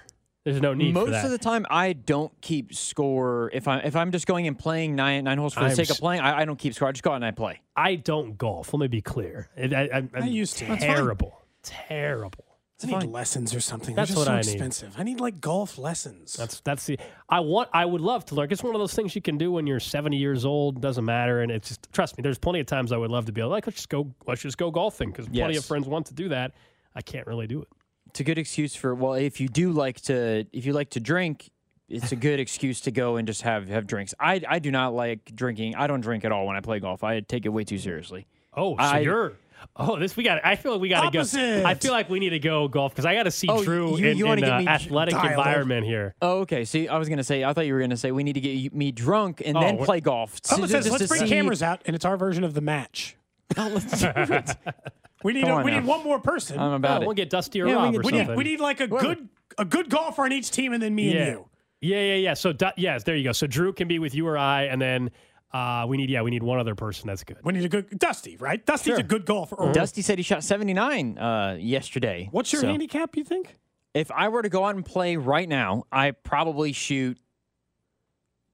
There's 0.46 0.62
no 0.62 0.74
need 0.74 0.94
for 0.94 1.02
Most 1.02 1.12
that. 1.12 1.26
of 1.26 1.32
the 1.32 1.38
time, 1.38 1.66
I 1.70 1.94
don't 1.94 2.32
keep 2.42 2.74
score. 2.74 3.50
If 3.54 3.68
I'm 3.68 3.82
if 3.86 3.96
I'm 3.96 4.12
just 4.12 4.26
going 4.26 4.48
and 4.48 4.58
playing 4.58 4.96
nine 4.96 5.26
nine 5.26 5.38
holes 5.38 5.54
for 5.54 5.60
the 5.60 5.68
I'm 5.68 5.76
sake 5.76 5.90
of 5.90 5.98
playing, 5.98 6.22
I, 6.22 6.40
I 6.42 6.46
don't 6.46 6.58
keep 6.58 6.74
score. 6.74 6.88
I 6.88 6.92
just 6.94 7.04
go 7.04 7.12
out 7.12 7.16
and 7.16 7.26
I 7.26 7.32
play. 7.32 7.60
I 7.76 7.96
don't 7.96 8.38
golf. 8.38 8.74
Let 8.74 8.80
me 8.80 8.88
be 8.88 9.02
clear. 9.02 9.50
I, 9.58 9.64
I, 9.76 9.90
I'm, 9.98 10.10
I'm 10.16 10.28
used 10.28 10.58
to. 10.60 10.76
Terrible. 10.78 11.42
Terrible. 11.64 12.46
I 12.82 12.88
need 12.88 13.10
lessons 13.10 13.54
or 13.54 13.60
something. 13.60 13.94
That's 13.94 14.10
They're 14.12 14.16
just 14.16 14.30
what 14.30 14.32
so 14.46 14.50
I 14.50 14.54
need. 14.54 14.54
expensive. 14.54 14.96
I 14.98 15.04
need 15.04 15.20
like 15.20 15.42
golf 15.42 15.78
lessons. 15.78 16.34
That's 16.36 16.62
that's 16.62 16.86
the. 16.86 16.98
I 17.28 17.42
want. 17.42 17.68
I 17.74 17.84
would 17.84 18.00
love 18.00 18.24
to 18.28 18.36
learn. 18.36 18.48
It's 18.50 18.64
one 18.64 18.74
of 18.74 18.80
those 18.80 18.94
things 18.94 19.14
you 19.14 19.22
can 19.22 19.38
do 19.38 19.52
when 19.52 19.68
you're 19.68 19.82
70 19.82 20.16
years 20.16 20.46
old. 20.46 20.80
Doesn't 20.80 21.04
matter. 21.04 21.42
And 21.42 21.52
it's 21.52 21.68
just 21.68 21.92
trust 21.92 22.18
me. 22.18 22.22
There's 22.22 22.38
plenty 22.40 22.62
of 22.62 22.68
times 22.68 22.94
I 22.94 22.98
would 22.98 23.12
love 23.12 23.26
to 23.26 23.34
be 23.34 23.44
like, 23.44 23.68
let's 23.68 23.76
just 23.76 23.90
go. 23.90 24.10
Let's 24.26 24.42
just 24.42 24.58
go 24.58 24.72
golfing 24.72 25.10
because 25.12 25.26
plenty 25.26 25.56
Yes. 25.56 25.58
of 25.60 25.66
friends 25.66 25.88
want 25.90 26.06
to 26.06 26.14
do 26.14 26.30
that. 26.30 26.54
I 26.96 27.02
can't 27.02 27.28
really 27.28 27.48
do 27.48 27.62
it. 27.62 27.68
It's 28.10 28.20
a 28.20 28.24
good 28.24 28.38
excuse 28.38 28.76
for 28.76 28.94
well, 28.96 29.14
if 29.14 29.40
you 29.40 29.48
do 29.48 29.72
like 29.72 30.02
to 30.02 30.46
if 30.52 30.66
you 30.66 30.74
like 30.74 30.90
to 30.92 31.00
drink, 31.00 31.50
it's 31.88 32.12
a 32.12 32.16
good 32.16 32.40
excuse 32.46 32.82
to 32.82 32.92
go 32.92 33.16
and 33.18 33.28
just 33.28 33.44
have 33.44 33.68
have 33.70 33.88
drinks. 33.88 34.14
I 34.20 34.42
I 34.48 34.60
do 34.60 34.72
not 34.72 34.94
like 34.94 35.34
drinking. 35.36 35.76
I 35.76 35.88
don't 35.88 36.02
drink 36.02 36.26
at 36.26 36.32
all 36.32 36.46
when 36.48 36.56
I 36.56 36.62
play 36.62 36.80
golf. 36.80 37.04
I 37.04 37.20
take 37.22 37.46
it 37.46 37.50
way 37.50 37.64
too 37.64 37.78
seriously. 37.78 38.26
Oh, 38.56 38.76
so 38.76 38.82
I- 38.84 39.00
you're. 39.00 39.34
Oh, 39.76 40.00
this 40.00 40.16
we 40.16 40.24
got. 40.24 40.40
I 40.46 40.56
feel 40.56 40.72
like 40.72 40.80
we 40.82 40.88
got 40.88 41.02
to 41.04 41.12
go. 41.12 41.20
Opposite. 41.20 41.66
I 41.66 41.74
feel 41.76 41.92
like 41.92 42.10
we 42.10 42.20
need 42.22 42.30
to 42.30 42.40
go 42.40 42.70
golf 42.70 42.94
because 42.94 43.06
I 43.06 43.14
got 43.14 43.24
to 43.24 43.32
see 43.32 43.48
Oh, 43.50 43.62
Drew 43.62 43.98
you- 43.98 44.08
in, 44.08 44.18
you 44.18 44.26
wanna 44.26 44.42
in 44.42 44.64
get 44.66 44.68
uh, 44.70 44.72
athletic 44.72 45.14
dialed. 45.14 45.32
environment 45.32 45.86
here. 45.86 46.16
Oh, 46.22 46.40
okay. 46.40 46.64
See, 46.64 46.88
I 46.88 46.98
was 46.98 47.10
gonna 47.10 47.26
say 47.26 47.44
I 47.44 47.52
thought 47.52 47.66
you 47.68 47.74
were 47.74 47.82
gonna 47.82 47.98
say 47.98 48.12
we 48.14 48.24
need 48.24 48.34
to 48.34 48.40
get 48.42 48.74
me 48.74 48.94
drunk 48.94 49.42
and 49.46 49.58
Oh, 49.58 49.60
then 49.60 49.78
play 49.78 50.00
golf. 50.00 50.40
Someone 50.44 50.70
So 50.70 50.76
says, 50.76 50.86
just 50.86 50.94
let's 50.94 51.04
to 51.04 51.08
bring 51.10 51.22
see- 51.28 51.28
cameras 51.36 51.62
out, 51.62 51.82
and 51.86 51.94
it's 51.96 52.06
our 52.06 52.16
version 52.16 52.46
of 52.46 52.54
the 52.54 52.62
match. 52.62 53.18
Let's 53.58 54.00
do 54.02 54.12
it. 54.16 54.50
We 55.22 55.34
need 55.34 55.42
Come 55.42 55.52
a, 55.52 55.56
on 55.56 55.64
we 55.66 55.72
now. 55.72 55.80
need 55.82 55.86
one 55.86 56.02
more 56.06 56.22
person. 56.22 56.58
I'm 56.58 56.72
about 56.72 57.00
Oh, 57.00 57.04
it. 57.04 57.06
we'll 57.08 57.14
get 57.16 57.30
Dusty 57.30 57.62
or 57.62 57.68
Yeah, 57.68 57.74
we 57.74 57.76
Rob 57.76 57.92
can- 57.94 58.00
or 58.00 58.04
we 58.06 58.12
need 58.14 58.18
something. 58.20 58.36
we 58.38 58.44
need 58.46 58.60
like 58.62 58.80
a 58.80 58.88
good 58.88 59.28
a 59.58 59.66
good 59.66 59.90
golfer 59.90 60.24
on 60.24 60.32
each 60.32 60.50
team, 60.50 60.72
and 60.72 60.82
then 60.82 60.96
me 60.96 61.14
yeah. 61.14 61.20
and 61.20 61.28
you. 61.32 61.50
Yeah, 61.82 62.00
yeah, 62.00 62.14
yeah. 62.16 62.34
So, 62.36 62.54
Du- 62.54 62.72
yes, 62.78 63.04
there 63.04 63.18
you 63.18 63.26
go. 63.26 63.34
So, 63.34 63.46
Drew 63.46 63.74
can 63.74 63.90
be 63.90 64.00
with 64.00 64.16
you 64.16 64.26
or 64.26 64.38
I, 64.38 64.64
and 64.64 64.82
then 64.82 65.12
uh, 65.52 65.86
we 65.90 65.98
need, 65.98 66.10
yeah, 66.10 66.22
we 66.22 66.32
need 66.32 66.42
one 66.42 66.58
other 66.58 66.74
person. 66.74 67.08
That's 67.08 67.26
good. 67.26 67.36
We 67.44 67.52
need 67.52 67.66
a 67.66 67.70
good 67.70 68.00
Dusty, 68.00 68.38
right? 68.38 68.66
Dusty's 68.66 68.92
Sure. 68.92 69.00
a 69.02 69.04
good 69.04 69.26
golfer. 69.26 69.56
Or 69.56 69.74
Dusty 69.74 70.02
said 70.02 70.20
he 70.20 70.24
shot 70.24 70.42
79 70.46 71.18
uh, 71.18 71.58
yesterday. 71.60 72.30
What's 72.32 72.54
your 72.54 72.62
So, 72.62 72.68
handicap? 72.70 73.18
You 73.18 73.26
think? 73.26 73.58
If 73.94 74.12
I 74.12 74.30
were 74.30 74.42
to 74.42 74.50
go 74.50 74.64
out 74.64 74.76
and 74.76 74.86
play 74.86 75.18
right 75.18 75.50
now, 75.50 75.84
I 75.92 76.12
probably 76.12 76.72
shoot 76.72 77.18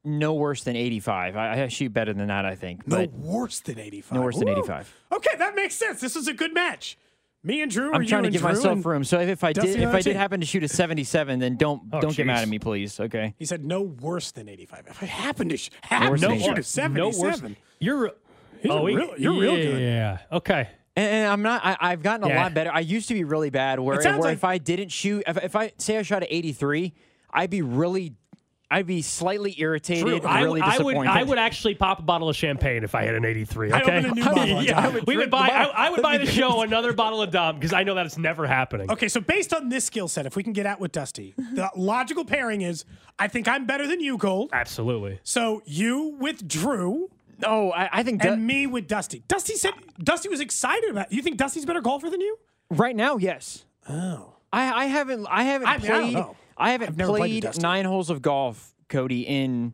no 0.06 0.34
worse 0.34 0.64
than 0.64 0.76
85. 0.76 1.36
I, 1.36 1.64
I 1.64 1.68
shoot 1.68 1.92
better 1.94 2.14
than 2.14 2.28
that, 2.28 2.46
I 2.46 2.56
think. 2.56 2.88
No 2.88 2.98
But 2.98 3.12
worse 3.14 3.60
than 3.62 3.80
eighty-five. 3.80 4.18
no 4.18 4.22
worse 4.24 4.38
than 4.38 4.48
85. 4.50 4.94
Okay, 5.14 5.36
that 5.38 5.56
makes 5.56 5.76
sense. 5.76 6.00
This 6.02 6.16
is 6.16 6.28
a 6.28 6.34
good 6.34 6.54
match. 6.54 6.98
Me 7.44 7.62
and 7.62 7.70
Drew. 7.72 7.92
or 7.92 7.96
I'm 7.96 8.02
you 8.02 8.08
trying 8.08 8.24
to 8.24 8.32
give 8.32 8.42
Drew 8.42 8.50
myself 8.50 8.84
room. 8.86 9.04
So 9.04 9.20
if, 9.20 9.30
if 9.30 9.44
I 9.44 9.54
Dusty 9.54 9.74
did 9.74 9.82
if 9.82 9.90
I 9.94 9.98
I 9.98 10.02
did 10.02 10.16
happen 10.16 10.40
to 10.40 10.46
shoot 10.48 10.64
a 10.64 10.68
77, 10.68 11.38
then 11.40 11.58
don't 11.58 11.84
Oh, 11.94 12.02
don't 12.02 12.16
get 12.16 12.26
mad 12.26 12.40
at 12.42 12.48
me, 12.48 12.58
please. 12.58 13.00
Okay. 13.00 13.36
He 13.38 13.46
said 13.46 13.64
no 13.64 13.82
worse 13.84 14.32
than 14.32 14.50
eighty-five. 14.50 14.86
If 14.90 15.04
I 15.04 15.06
happen 15.06 15.50
to 15.50 15.58
sh- 15.58 15.70
happen 15.82 16.10
worse 16.10 16.22
to 16.22 16.28
shoot 16.28 16.32
a 16.32 16.52
85. 16.60 16.94
no 16.94 17.06
worse. 17.06 17.18
seventy-seven, 17.18 17.58
You're. 17.80 18.12
He's 18.62 18.72
oh, 18.72 18.80
a 18.80 18.86
real- 18.86 19.14
you're 19.18 19.40
real 19.40 19.56
good. 19.58 19.80
Yeah. 19.80 20.18
Okay. 20.32 20.70
And, 20.96 21.08
and 21.12 21.28
I'm 21.32 21.44
not. 21.44 21.64
I, 21.64 21.78
I've 21.80 22.02
gotten 22.02 22.24
a 22.26 22.30
Yeah. 22.30 22.42
lot 22.44 22.54
better. 22.56 22.72
I 22.74 22.80
used 22.80 23.10
to 23.10 23.14
be 23.14 23.24
really 23.24 23.52
bad. 23.52 23.80
Where, 23.80 24.00
where 24.00 24.18
like- 24.20 24.34
if 24.34 24.44
I 24.44 24.58
didn't 24.58 24.90
shoot, 24.90 25.24
if, 25.28 25.38
if 25.44 25.56
I 25.56 25.72
say 25.78 26.00
I 26.00 26.02
shot 26.02 26.24
at 26.24 26.30
83, 26.32 26.94
I'd 27.32 27.50
be 27.52 27.62
really, 27.62 28.16
I'd 28.72 28.88
be 28.88 29.02
slightly 29.02 29.54
irritated, 29.60 30.06
Drew, 30.06 30.20
I, 30.22 30.42
really 30.42 30.62
I 30.62 30.78
would 30.80 30.94
disappointed. 30.94 31.10
I 31.12 31.24
would 31.24 31.38
actually 31.38 31.76
pop 31.76 32.00
a 32.00 32.02
bottle 32.02 32.30
of 32.30 32.36
champagne 32.36 32.84
if 32.84 32.96
I 32.96 33.04
had 33.04 33.14
an 33.16 33.24
83. 33.24 33.72
I 33.72 33.82
Okay, 33.82 33.98
open 33.98 34.12
a 34.12 34.14
new 34.16 34.24
bottle. 34.24 34.46
yeah, 34.64 34.88
would 34.90 35.08
we 35.08 35.18
would 35.18 35.30
buy. 35.30 35.48
the 35.48 35.54
I. 35.54 35.86
I 35.86 35.90
would 35.92 36.02
buy 36.02 36.18
the 36.18 36.26
show 36.26 36.62
another 36.64 36.92
bottle 36.94 37.22
of 37.22 37.32
Dom 37.32 37.56
because 37.56 37.74
I 37.74 37.84
know 37.84 37.96
that 37.96 38.06
it's 38.06 38.18
never 38.18 38.48
happening. 38.48 38.90
Okay, 38.90 39.08
so 39.08 39.22
based 39.22 39.54
on 39.54 39.70
this 39.70 39.86
skill 39.86 40.08
set, 40.08 40.26
if 40.26 40.36
we 40.36 40.44
can 40.44 40.54
get 40.54 40.66
out 40.66 40.80
with 40.80 40.92
Dusty, 40.92 41.34
the 41.38 41.70
logical 41.76 42.26
pairing 42.26 42.62
is 42.62 42.86
I 43.20 43.28
think 43.28 43.48
I'm 43.48 43.66
better 43.66 43.88
than 43.88 44.00
you, 44.00 44.18
Gold. 44.18 44.50
Absolutely. 44.52 45.20
So 45.24 45.62
you 45.66 46.16
with 46.20 46.48
Drew 46.48 47.10
Oh, 47.44 47.72
I, 47.72 47.90
I 47.92 48.04
think 48.04 48.22
Du- 48.22 48.32
and 48.32 48.48
me 48.48 48.66
with 48.66 48.88
Dusty. 48.88 49.24
Dusty 49.28 49.56
said 49.56 49.74
Dusty 50.02 50.30
was 50.30 50.40
excited 50.40 50.90
about. 50.90 51.12
You 51.12 51.22
think 51.22 51.38
Dusty's 51.38 51.64
a 51.66 51.68
better 51.68 51.82
golfer 51.82 52.10
than 52.10 52.22
you? 52.22 52.38
right 52.72 52.96
now, 52.96 53.18
yes. 53.18 53.66
Oh. 53.88 54.32
I, 54.52 54.84
I 54.84 54.86
haven't. 54.86 55.28
I 55.30 55.44
haven't 55.44 55.68
I 55.68 55.78
mean, 55.78 55.86
I 55.86 55.88
don't 55.94 56.02
played. 56.02 56.14
know. 56.14 56.36
I 56.58 56.72
haven't 56.72 56.90
I've 56.90 56.98
never 56.98 57.12
played 57.12 57.44
played, 57.44 57.62
nine 57.62 57.86
holes 57.86 58.10
of 58.10 58.22
golf, 58.22 58.74
Cody, 58.90 59.22
in 59.22 59.74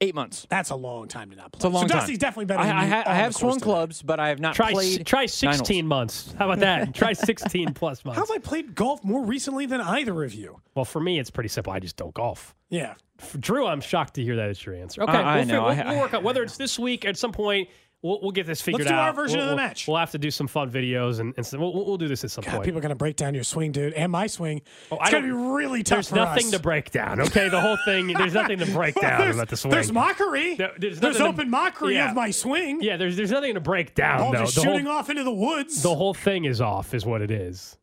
eight 0.00 0.14
months. 0.14 0.46
That's 0.48 0.70
a 0.70 0.76
long 0.76 1.08
time 1.08 1.30
to 1.30 1.36
not 1.36 1.52
play. 1.52 1.58
It's 1.58 1.64
a 1.64 1.68
long 1.68 1.82
so 1.88 1.92
time. 1.92 1.98
Dusty's 2.00 2.18
definitely 2.18 2.46
better 2.46 2.60
I, 2.60 2.66
than 2.66 2.76
I, 2.76 2.86
ha- 2.86 3.02
I 3.06 3.10
oh, 3.10 3.14
have 3.14 3.32
the 3.34 3.38
course 3.38 3.40
swung 3.40 3.52
today. 3.58 3.64
clubs, 3.64 4.02
but 4.02 4.18
I 4.18 4.28
have 4.28 4.40
not 4.40 4.54
Try 4.54 4.72
played. 4.72 5.06
try 5.06 5.20
nine 5.20 5.28
holes. 5.28 5.58
16 5.58 5.86
months. 5.86 6.34
How 6.38 6.46
about 6.46 6.60
that? 6.60 6.94
try 6.94 7.12
16 7.12 7.74
plus 7.74 8.04
months. 8.04 8.18
How 8.18 8.24
have 8.26 8.30
I 8.34 8.38
played 8.38 8.74
golf 8.74 9.04
more 9.04 9.24
recently 9.24 9.66
than 9.66 9.80
either 9.80 10.24
of 10.24 10.32
you? 10.34 10.60
Well, 10.74 10.84
for 10.86 11.00
me, 11.00 11.18
it's 11.18 11.30
pretty 11.30 11.48
simple. 11.50 11.72
I 11.72 11.80
just 11.80 11.96
don't 11.96 12.14
golf. 12.14 12.54
Yeah. 12.70 12.94
For 13.18 13.36
Drew, 13.36 13.66
I'm 13.66 13.82
shocked 13.82 14.14
to 14.14 14.22
hear 14.22 14.36
that 14.36 14.48
it's 14.48 14.64
your 14.64 14.74
answer. 14.74 15.02
Okay, 15.02 15.12
I 15.12 15.36
we'll, 15.36 15.44
fi- 15.44 15.52
know. 15.52 15.62
we'll, 15.64 15.72
I- 15.72 15.84
we'll 15.90 16.00
work 16.00 16.14
out 16.14 16.22
whether 16.22 16.42
it's 16.42 16.56
this 16.56 16.78
week 16.78 17.04
at 17.04 17.18
some 17.18 17.32
point. 17.32 17.68
We'll, 18.02 18.18
we'll 18.22 18.30
get 18.30 18.46
this 18.46 18.62
figured 18.62 18.86
out. 18.86 18.88
Let's 18.88 18.90
do 18.90 18.94
out. 18.94 19.06
our 19.08 19.12
version 19.12 19.36
We'll- 19.40 19.44
of 19.48 19.50
the 19.50 19.56
we'll- 19.56 19.66
match. 19.68 19.86
We'll 19.86 19.98
have 19.98 20.10
to 20.12 20.18
do 20.18 20.30
some 20.30 20.46
fun 20.46 20.70
videos 20.70 21.20
and, 21.20 21.34
and 21.36 21.44
so 21.46 21.58
we'll, 21.58 21.74
we'll 21.84 21.98
do 21.98 22.08
this 22.08 22.24
at 22.24 22.30
some 22.30 22.42
God, 22.44 22.52
point. 22.52 22.64
people 22.64 22.78
are 22.78 22.80
going 22.80 22.88
to 22.90 22.94
break 22.94 23.16
down 23.16 23.34
your 23.34 23.44
swing, 23.44 23.72
dude, 23.72 23.92
and 23.92 24.10
my 24.10 24.26
swing. 24.26 24.62
Oh, 24.90 24.96
it's 24.96 25.08
I 25.08 25.10
going 25.10 25.22
to 25.24 25.28
be 25.28 25.32
really 25.32 25.82
tough 25.82 25.96
There's 25.96 26.08
for 26.08 26.14
nothing 26.16 26.46
us. 26.46 26.50
to 26.52 26.58
break 26.60 26.90
down. 26.92 27.20
Okay, 27.20 27.50
the 27.50 27.60
whole 27.60 27.76
thing. 27.84 28.06
There's 28.08 28.32
nothing 28.32 28.58
to 28.60 28.66
break 28.66 28.94
down 29.00 29.20
there's, 29.20 29.36
about 29.36 29.48
the 29.48 29.56
swing. 29.58 29.72
there's 29.72 29.92
mockery. 29.92 30.54
There- 30.54 30.72
there's 30.78 30.98
there's 30.98 31.18
nothing 31.18 31.34
to- 31.36 31.42
open 31.42 31.50
mockery 31.50 31.94
yeah. 31.96 32.08
of 32.08 32.16
my 32.16 32.30
swing. 32.30 32.80
yeah, 32.82 32.96
there's 32.96 33.16
there's 33.16 33.30
nothing 33.32 33.52
to 33.54 33.60
break 33.60 33.94
down. 33.94 34.20
Ball 34.20 34.32
though. 34.32 34.38
just 34.40 34.54
the 34.54 34.62
shooting 34.62 34.86
whole, 34.86 34.96
off 34.96 35.10
into 35.10 35.22
the 35.24 35.30
woods. 35.32 35.82
the 35.82 35.94
whole 35.94 36.14
thing 36.14 36.46
is 36.46 36.60
off, 36.62 36.94
is 36.94 37.04
what 37.04 37.20
it 37.20 37.30
is. 37.30 37.76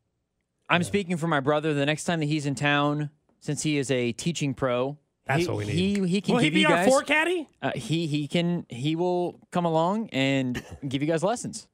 I'm 0.67 0.83
speaking 0.83 1.17
for 1.17 1.27
my 1.27 1.39
brother. 1.41 1.73
The 1.75 1.85
next 1.85 2.05
time 2.05 2.19
that 2.21 2.25
he's 2.25 2.45
in 2.47 2.55
town, 2.55 3.11
since 3.39 3.61
he 3.61 3.77
is 3.77 3.89
a 3.91 4.11
teaching 4.13 4.53
pro, 4.55 4.97
That's 5.27 5.41
he, 5.41 5.47
what 5.47 5.57
we 5.57 5.65
need. 5.65 5.75
He, 5.75 6.07
he 6.07 6.21
can 6.21 6.35
Will 6.35 6.41
he 6.41 6.47
give 6.47 6.53
be 6.53 6.61
you 6.61 6.67
our 6.67 6.85
four 6.85 7.03
caddy? 7.03 7.47
uh, 7.61 7.71
he 7.75 8.07
he 8.07 8.27
can 8.27 8.65
he 8.69 8.95
will 8.95 9.39
come 9.51 9.65
along 9.65 10.09
and 10.11 10.63
give 10.87 11.01
you 11.01 11.07
guys 11.07 11.23
lessons. 11.23 11.67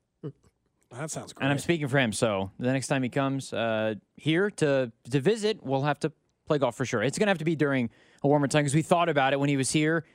That 0.92 1.10
sounds 1.10 1.34
great. 1.34 1.46
And 1.46 1.52
I'm 1.52 1.60
speaking 1.60 1.88
for 1.88 1.98
him. 1.98 2.14
So 2.14 2.52
the 2.60 2.72
next 2.72 2.88
time 2.88 3.02
he 3.02 3.10
comes 3.10 3.52
uh, 3.54 3.96
here 4.16 4.50
to 4.52 4.92
to 5.10 5.20
visit, 5.20 5.64
we'll 5.64 5.84
have 5.84 6.00
to 6.02 6.12
play 6.48 6.58
golf 6.58 6.76
for 6.76 6.86
sure. 6.86 7.02
It's 7.02 7.18
gonna 7.18 7.32
have 7.32 7.40
to 7.40 7.46
be 7.46 7.56
during 7.56 7.90
a 8.24 8.28
warmer 8.28 8.48
time 8.48 8.64
because 8.64 8.76
we 8.76 8.82
thought 8.82 9.10
about 9.10 9.34
it 9.34 9.40
when 9.40 9.50
he 9.50 9.58
was 9.58 9.72
here. 9.72 10.06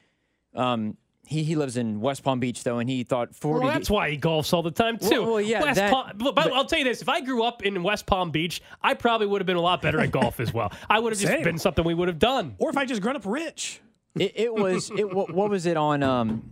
Um, 0.54 0.96
he 1.28 1.44
he 1.44 1.54
lives 1.56 1.76
in 1.76 2.00
West 2.00 2.22
Palm 2.24 2.40
Beach 2.40 2.64
though, 2.64 2.78
and 2.78 2.88
he 2.88 3.04
thought 3.04 3.34
40. 3.34 3.64
Well, 3.64 3.72
that's 3.72 3.90
why 3.90 4.10
he 4.10 4.18
golfs 4.18 4.52
all 4.52 4.62
the 4.62 4.70
time 4.70 4.98
too. 4.98 5.22
Well, 5.22 5.32
well, 5.32 5.40
yeah, 5.40 5.62
West 5.62 5.76
that- 5.76 5.92
Palm, 5.92 6.12
but, 6.16 6.34
but 6.34 6.52
I'll 6.52 6.64
tell 6.64 6.78
you 6.78 6.84
this: 6.84 7.02
if 7.02 7.08
I 7.08 7.20
grew 7.20 7.42
up 7.42 7.62
in 7.64 7.82
West 7.82 8.06
Palm 8.06 8.30
Beach, 8.30 8.62
I 8.82 8.94
probably 8.94 9.26
would 9.26 9.40
have 9.40 9.46
been 9.46 9.56
a 9.56 9.60
lot 9.60 9.82
better 9.82 10.00
at 10.00 10.10
golf 10.10 10.40
as 10.40 10.52
well. 10.52 10.72
I 10.88 10.98
would 10.98 11.12
have 11.12 11.20
just 11.20 11.32
Same. 11.32 11.44
been 11.44 11.58
something 11.58 11.84
we 11.84 11.94
would 11.94 12.08
have 12.08 12.18
done. 12.18 12.54
or 12.58 12.70
if 12.70 12.76
I 12.76 12.84
just 12.84 13.02
grown 13.02 13.16
up 13.16 13.26
rich. 13.26 13.80
It, 14.14 14.32
it 14.34 14.54
was 14.54 14.90
it. 14.90 15.14
What, 15.14 15.32
what 15.32 15.50
was 15.50 15.66
it 15.66 15.76
on 15.76 16.02
um 16.02 16.42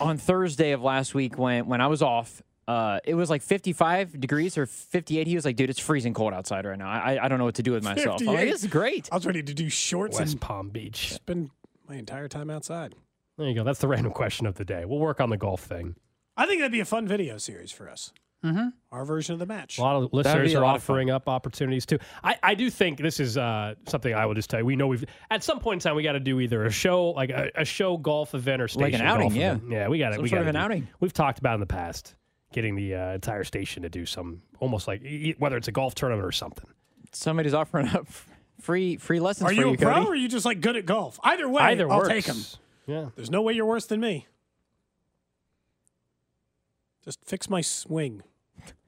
on 0.00 0.16
Thursday 0.16 0.72
of 0.72 0.82
last 0.82 1.14
week 1.14 1.36
when 1.36 1.66
when 1.66 1.80
I 1.80 1.88
was 1.88 2.00
off? 2.00 2.42
Uh, 2.68 3.00
it 3.04 3.14
was 3.14 3.28
like 3.28 3.42
55 3.42 4.20
degrees 4.20 4.56
or 4.56 4.64
58. 4.64 5.26
He 5.26 5.34
was 5.34 5.44
like, 5.44 5.56
"Dude, 5.56 5.70
it's 5.70 5.80
freezing 5.80 6.14
cold 6.14 6.32
outside 6.32 6.64
right 6.64 6.78
now. 6.78 6.88
I 6.88 7.18
I 7.24 7.26
don't 7.28 7.38
know 7.38 7.44
what 7.44 7.56
to 7.56 7.64
do 7.64 7.72
with 7.72 7.82
myself." 7.82 8.20
I'm 8.20 8.26
like, 8.26 8.36
58. 8.36 8.52
"This 8.52 8.62
is 8.64 8.70
great." 8.70 9.08
I 9.10 9.16
was 9.16 9.26
ready 9.26 9.42
to 9.42 9.52
do 9.54 9.68
shorts 9.68 10.20
West 10.20 10.32
and 10.34 10.40
Palm 10.40 10.68
Beach. 10.68 11.12
spend 11.12 11.50
my 11.88 11.96
entire 11.96 12.28
time 12.28 12.48
outside. 12.48 12.94
There 13.40 13.48
you 13.48 13.54
go. 13.54 13.64
That's 13.64 13.80
the 13.80 13.88
random 13.94 14.12
question 14.12 14.46
of 14.46 14.54
the 14.54 14.64
day. 14.64 14.84
We'll 14.84 14.98
work 15.00 15.20
on 15.20 15.30
the 15.30 15.36
golf 15.36 15.62
thing. 15.62 15.96
I 16.36 16.46
think 16.46 16.60
that'd 16.60 16.70
be 16.72 16.80
a 16.80 16.84
fun 16.84 17.08
video 17.08 17.38
series 17.38 17.72
for 17.72 17.88
us. 17.88 18.12
Mm-hmm. 18.44 18.68
Our 18.92 19.04
version 19.04 19.32
of 19.34 19.38
the 19.38 19.44
match. 19.46 19.76
A 19.78 19.82
lot 19.82 19.96
of 20.02 20.12
listeners 20.14 20.54
are 20.54 20.60
lot 20.62 20.76
of 20.76 20.82
fun. 20.82 20.94
offering 20.94 21.10
up 21.10 21.28
opportunities 21.28 21.84
too. 21.84 21.98
I, 22.24 22.36
I 22.42 22.54
do 22.54 22.70
think 22.70 22.98
this 22.98 23.20
is 23.20 23.36
uh, 23.36 23.74
something 23.86 24.14
I 24.14 24.24
will 24.26 24.34
just 24.34 24.48
tell 24.48 24.60
you. 24.60 24.64
We 24.66 24.76
know 24.76 24.86
we've 24.86 25.04
at 25.30 25.42
some 25.44 25.58
point 25.60 25.82
in 25.82 25.88
time 25.88 25.96
we 25.96 26.02
got 26.02 26.12
to 26.12 26.20
do 26.20 26.40
either 26.40 26.64
a 26.64 26.70
show 26.70 27.08
like 27.10 27.28
a, 27.30 27.50
a 27.54 27.64
show 27.66 27.98
golf 27.98 28.34
event 28.34 28.62
or 28.62 28.68
Like 28.76 28.94
an 28.94 29.02
outing, 29.02 29.34
yeah. 29.34 29.52
event. 29.56 29.70
yeah. 29.70 29.88
We 29.88 29.98
got 29.98 30.14
it. 30.14 30.22
We 30.22 30.28
sort 30.28 30.38
got 30.38 30.42
of 30.42 30.48
an 30.48 30.56
outing. 30.56 30.88
We've 31.00 31.12
talked 31.12 31.38
about 31.38 31.54
in 31.54 31.60
the 31.60 31.66
past 31.66 32.14
getting 32.52 32.76
the 32.76 32.94
uh, 32.94 33.12
entire 33.12 33.44
station 33.44 33.82
to 33.82 33.88
do 33.90 34.06
some 34.06 34.40
almost 34.58 34.88
like 34.88 35.02
e- 35.02 35.34
whether 35.38 35.56
it's 35.58 35.68
a 35.68 35.72
golf 35.72 35.94
tournament 35.94 36.26
or 36.26 36.32
something. 36.32 36.66
Somebody's 37.12 37.52
offering 37.54 37.88
up 37.88 38.06
free 38.60 38.96
free 38.96 39.20
lessons 39.20 39.50
Are 39.50 39.54
for 39.54 39.60
you 39.60 39.68
you, 39.68 39.74
a 39.74 39.76
pro 39.76 39.92
Cody. 39.94 40.06
or 40.06 40.12
are 40.12 40.16
you 40.16 40.28
just 40.28 40.46
like 40.46 40.62
good 40.62 40.76
at 40.76 40.86
golf? 40.86 41.20
Either 41.22 41.46
way, 41.46 41.62
Either 41.62 41.90
I'll 41.90 41.98
works. 41.98 42.08
take 42.08 42.24
them. 42.24 42.38
Yeah. 42.90 43.10
There's 43.14 43.30
no 43.30 43.40
way 43.42 43.52
you're 43.52 43.66
worse 43.66 43.86
than 43.86 44.00
me. 44.00 44.26
Just 47.04 47.24
fix 47.24 47.48
my 47.48 47.60
swing. 47.60 48.24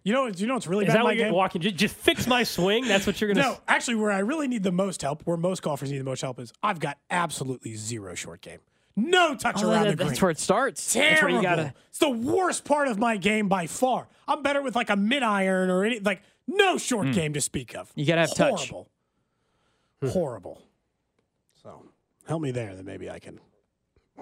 You 0.03 0.13
know, 0.13 0.27
you 0.27 0.49
know 0.49 0.55
what's 0.55 0.67
really 0.67 0.87
Is 0.87 0.89
bad 0.89 0.97
that 0.97 0.99
my 0.99 1.05
what 1.05 1.17
you're 1.17 1.27
game? 1.27 1.35
walking? 1.35 1.63
Just, 1.63 1.77
just 1.77 1.95
fix 1.95 2.27
my 2.27 2.43
swing. 2.43 2.89
That's 2.89 3.07
what 3.07 3.21
you're 3.21 3.33
gonna. 3.33 3.47
No, 3.47 3.59
actually, 3.69 3.95
where 3.95 4.11
I 4.11 4.19
really 4.19 4.49
need 4.49 4.65
the 4.65 4.73
most 4.73 5.03
help, 5.03 5.23
where 5.23 5.37
most 5.37 5.63
golfers 5.63 5.93
need 5.93 5.99
the 5.99 6.05
most 6.05 6.21
help, 6.21 6.41
is 6.41 6.53
I've 6.65 6.81
got 6.81 6.99
absolutely 7.11 7.77
zero 7.77 8.17
short 8.17 8.41
game. 8.41 8.59
No 8.97 9.37
touch 9.37 9.63
Oh, 9.63 9.71
around 9.71 9.85
that- 9.85 9.91
the 9.91 9.97
green. 9.97 10.09
that's 10.09 10.21
where 10.21 10.33
it 10.33 10.41
starts. 10.41 10.93
Terrible. 10.93 11.11
That's 11.11 11.23
where 11.23 11.31
you 11.31 11.43
gotta. 11.43 11.75
It's 11.91 12.01
the 12.01 12.11
worst 12.11 12.65
part 12.65 12.89
of 12.89 12.99
my 12.99 13.17
game 13.17 13.49
by 13.49 13.69
far. 13.69 14.09
I'm 14.27 14.43
better 14.43 14.61
with 14.61 14.75
like 14.75 14.91
a 14.91 14.97
mid 14.97 15.23
iron 15.23 15.71
or 15.71 15.85
any 15.85 16.01
like 16.01 16.23
no 16.49 16.77
short 16.77 17.07
hmm. 17.07 17.13
game 17.13 17.33
to 17.35 17.41
speak 17.41 17.77
of. 17.77 17.93
You 17.95 18.05
gotta 18.05 18.23
have 18.23 18.35
touch. 18.35 18.71
Horrible. 18.71 18.89
Horrible. 20.09 20.61
So 21.63 21.87
help 22.27 22.43
me 22.43 22.51
there, 22.51 22.75
then 22.75 22.85
maybe 22.85 23.09
I 23.09 23.21
can. 23.21 23.39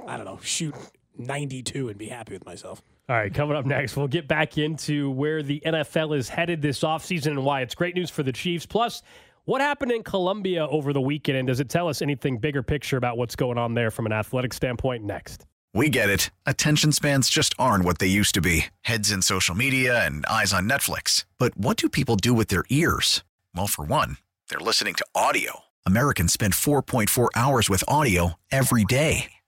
I 0.06 0.16
don't 0.16 0.26
know, 0.26 0.38
shoot 0.42 0.74
92 1.18 1.88
and 1.88 1.98
be 1.98 2.08
happy 2.08 2.32
with 2.32 2.44
myself. 2.44 2.82
All 3.08 3.16
right, 3.16 3.32
coming 3.32 3.56
up 3.56 3.66
next, 3.66 3.96
we'll 3.96 4.06
get 4.08 4.28
back 4.28 4.56
into 4.56 5.10
where 5.10 5.42
the 5.42 5.60
NFL 5.66 6.16
is 6.16 6.28
headed 6.28 6.62
this 6.62 6.80
offseason 6.80 7.28
and 7.28 7.44
why 7.44 7.62
it's 7.62 7.74
great 7.74 7.94
news 7.94 8.08
for 8.08 8.22
the 8.22 8.32
Chiefs. 8.32 8.66
Plus, 8.66 9.02
what 9.46 9.60
happened 9.60 9.90
in 9.90 10.04
Columbia 10.04 10.66
over 10.68 10.92
the 10.92 11.00
weekend, 11.00 11.38
and 11.38 11.48
does 11.48 11.58
it 11.58 11.68
tell 11.68 11.88
us 11.88 12.02
anything 12.02 12.38
bigger 12.38 12.62
picture 12.62 12.96
about 12.96 13.16
what's 13.18 13.34
going 13.34 13.58
on 13.58 13.74
there 13.74 13.90
from 13.90 14.06
an 14.06 14.12
athletic 14.12 14.52
standpoint? 14.52 15.02
Next. 15.02 15.44
We 15.72 15.88
get 15.88 16.10
it. 16.10 16.30
Attention 16.46 16.92
spans 16.92 17.30
just 17.30 17.54
aren't 17.58 17.84
what 17.84 17.98
they 17.98 18.06
used 18.06 18.34
to 18.34 18.40
be 18.40 18.66
heads 18.82 19.10
in 19.10 19.22
social 19.22 19.54
media 19.54 20.04
and 20.04 20.24
eyes 20.26 20.52
on 20.52 20.68
Netflix. 20.68 21.24
But 21.38 21.56
what 21.56 21.76
do 21.76 21.88
people 21.88 22.16
do 22.16 22.34
with 22.34 22.48
their 22.48 22.64
ears? 22.70 23.24
Well, 23.54 23.66
for 23.66 23.84
one, 23.84 24.18
they're 24.48 24.58
listening 24.60 24.94
to 24.94 25.06
audio. 25.14 25.60
Americans 25.86 26.32
spend 26.32 26.52
4.4 26.54 27.28
hours 27.34 27.70
with 27.70 27.82
audio 27.88 28.34
every 28.52 28.84
day. 28.84 29.32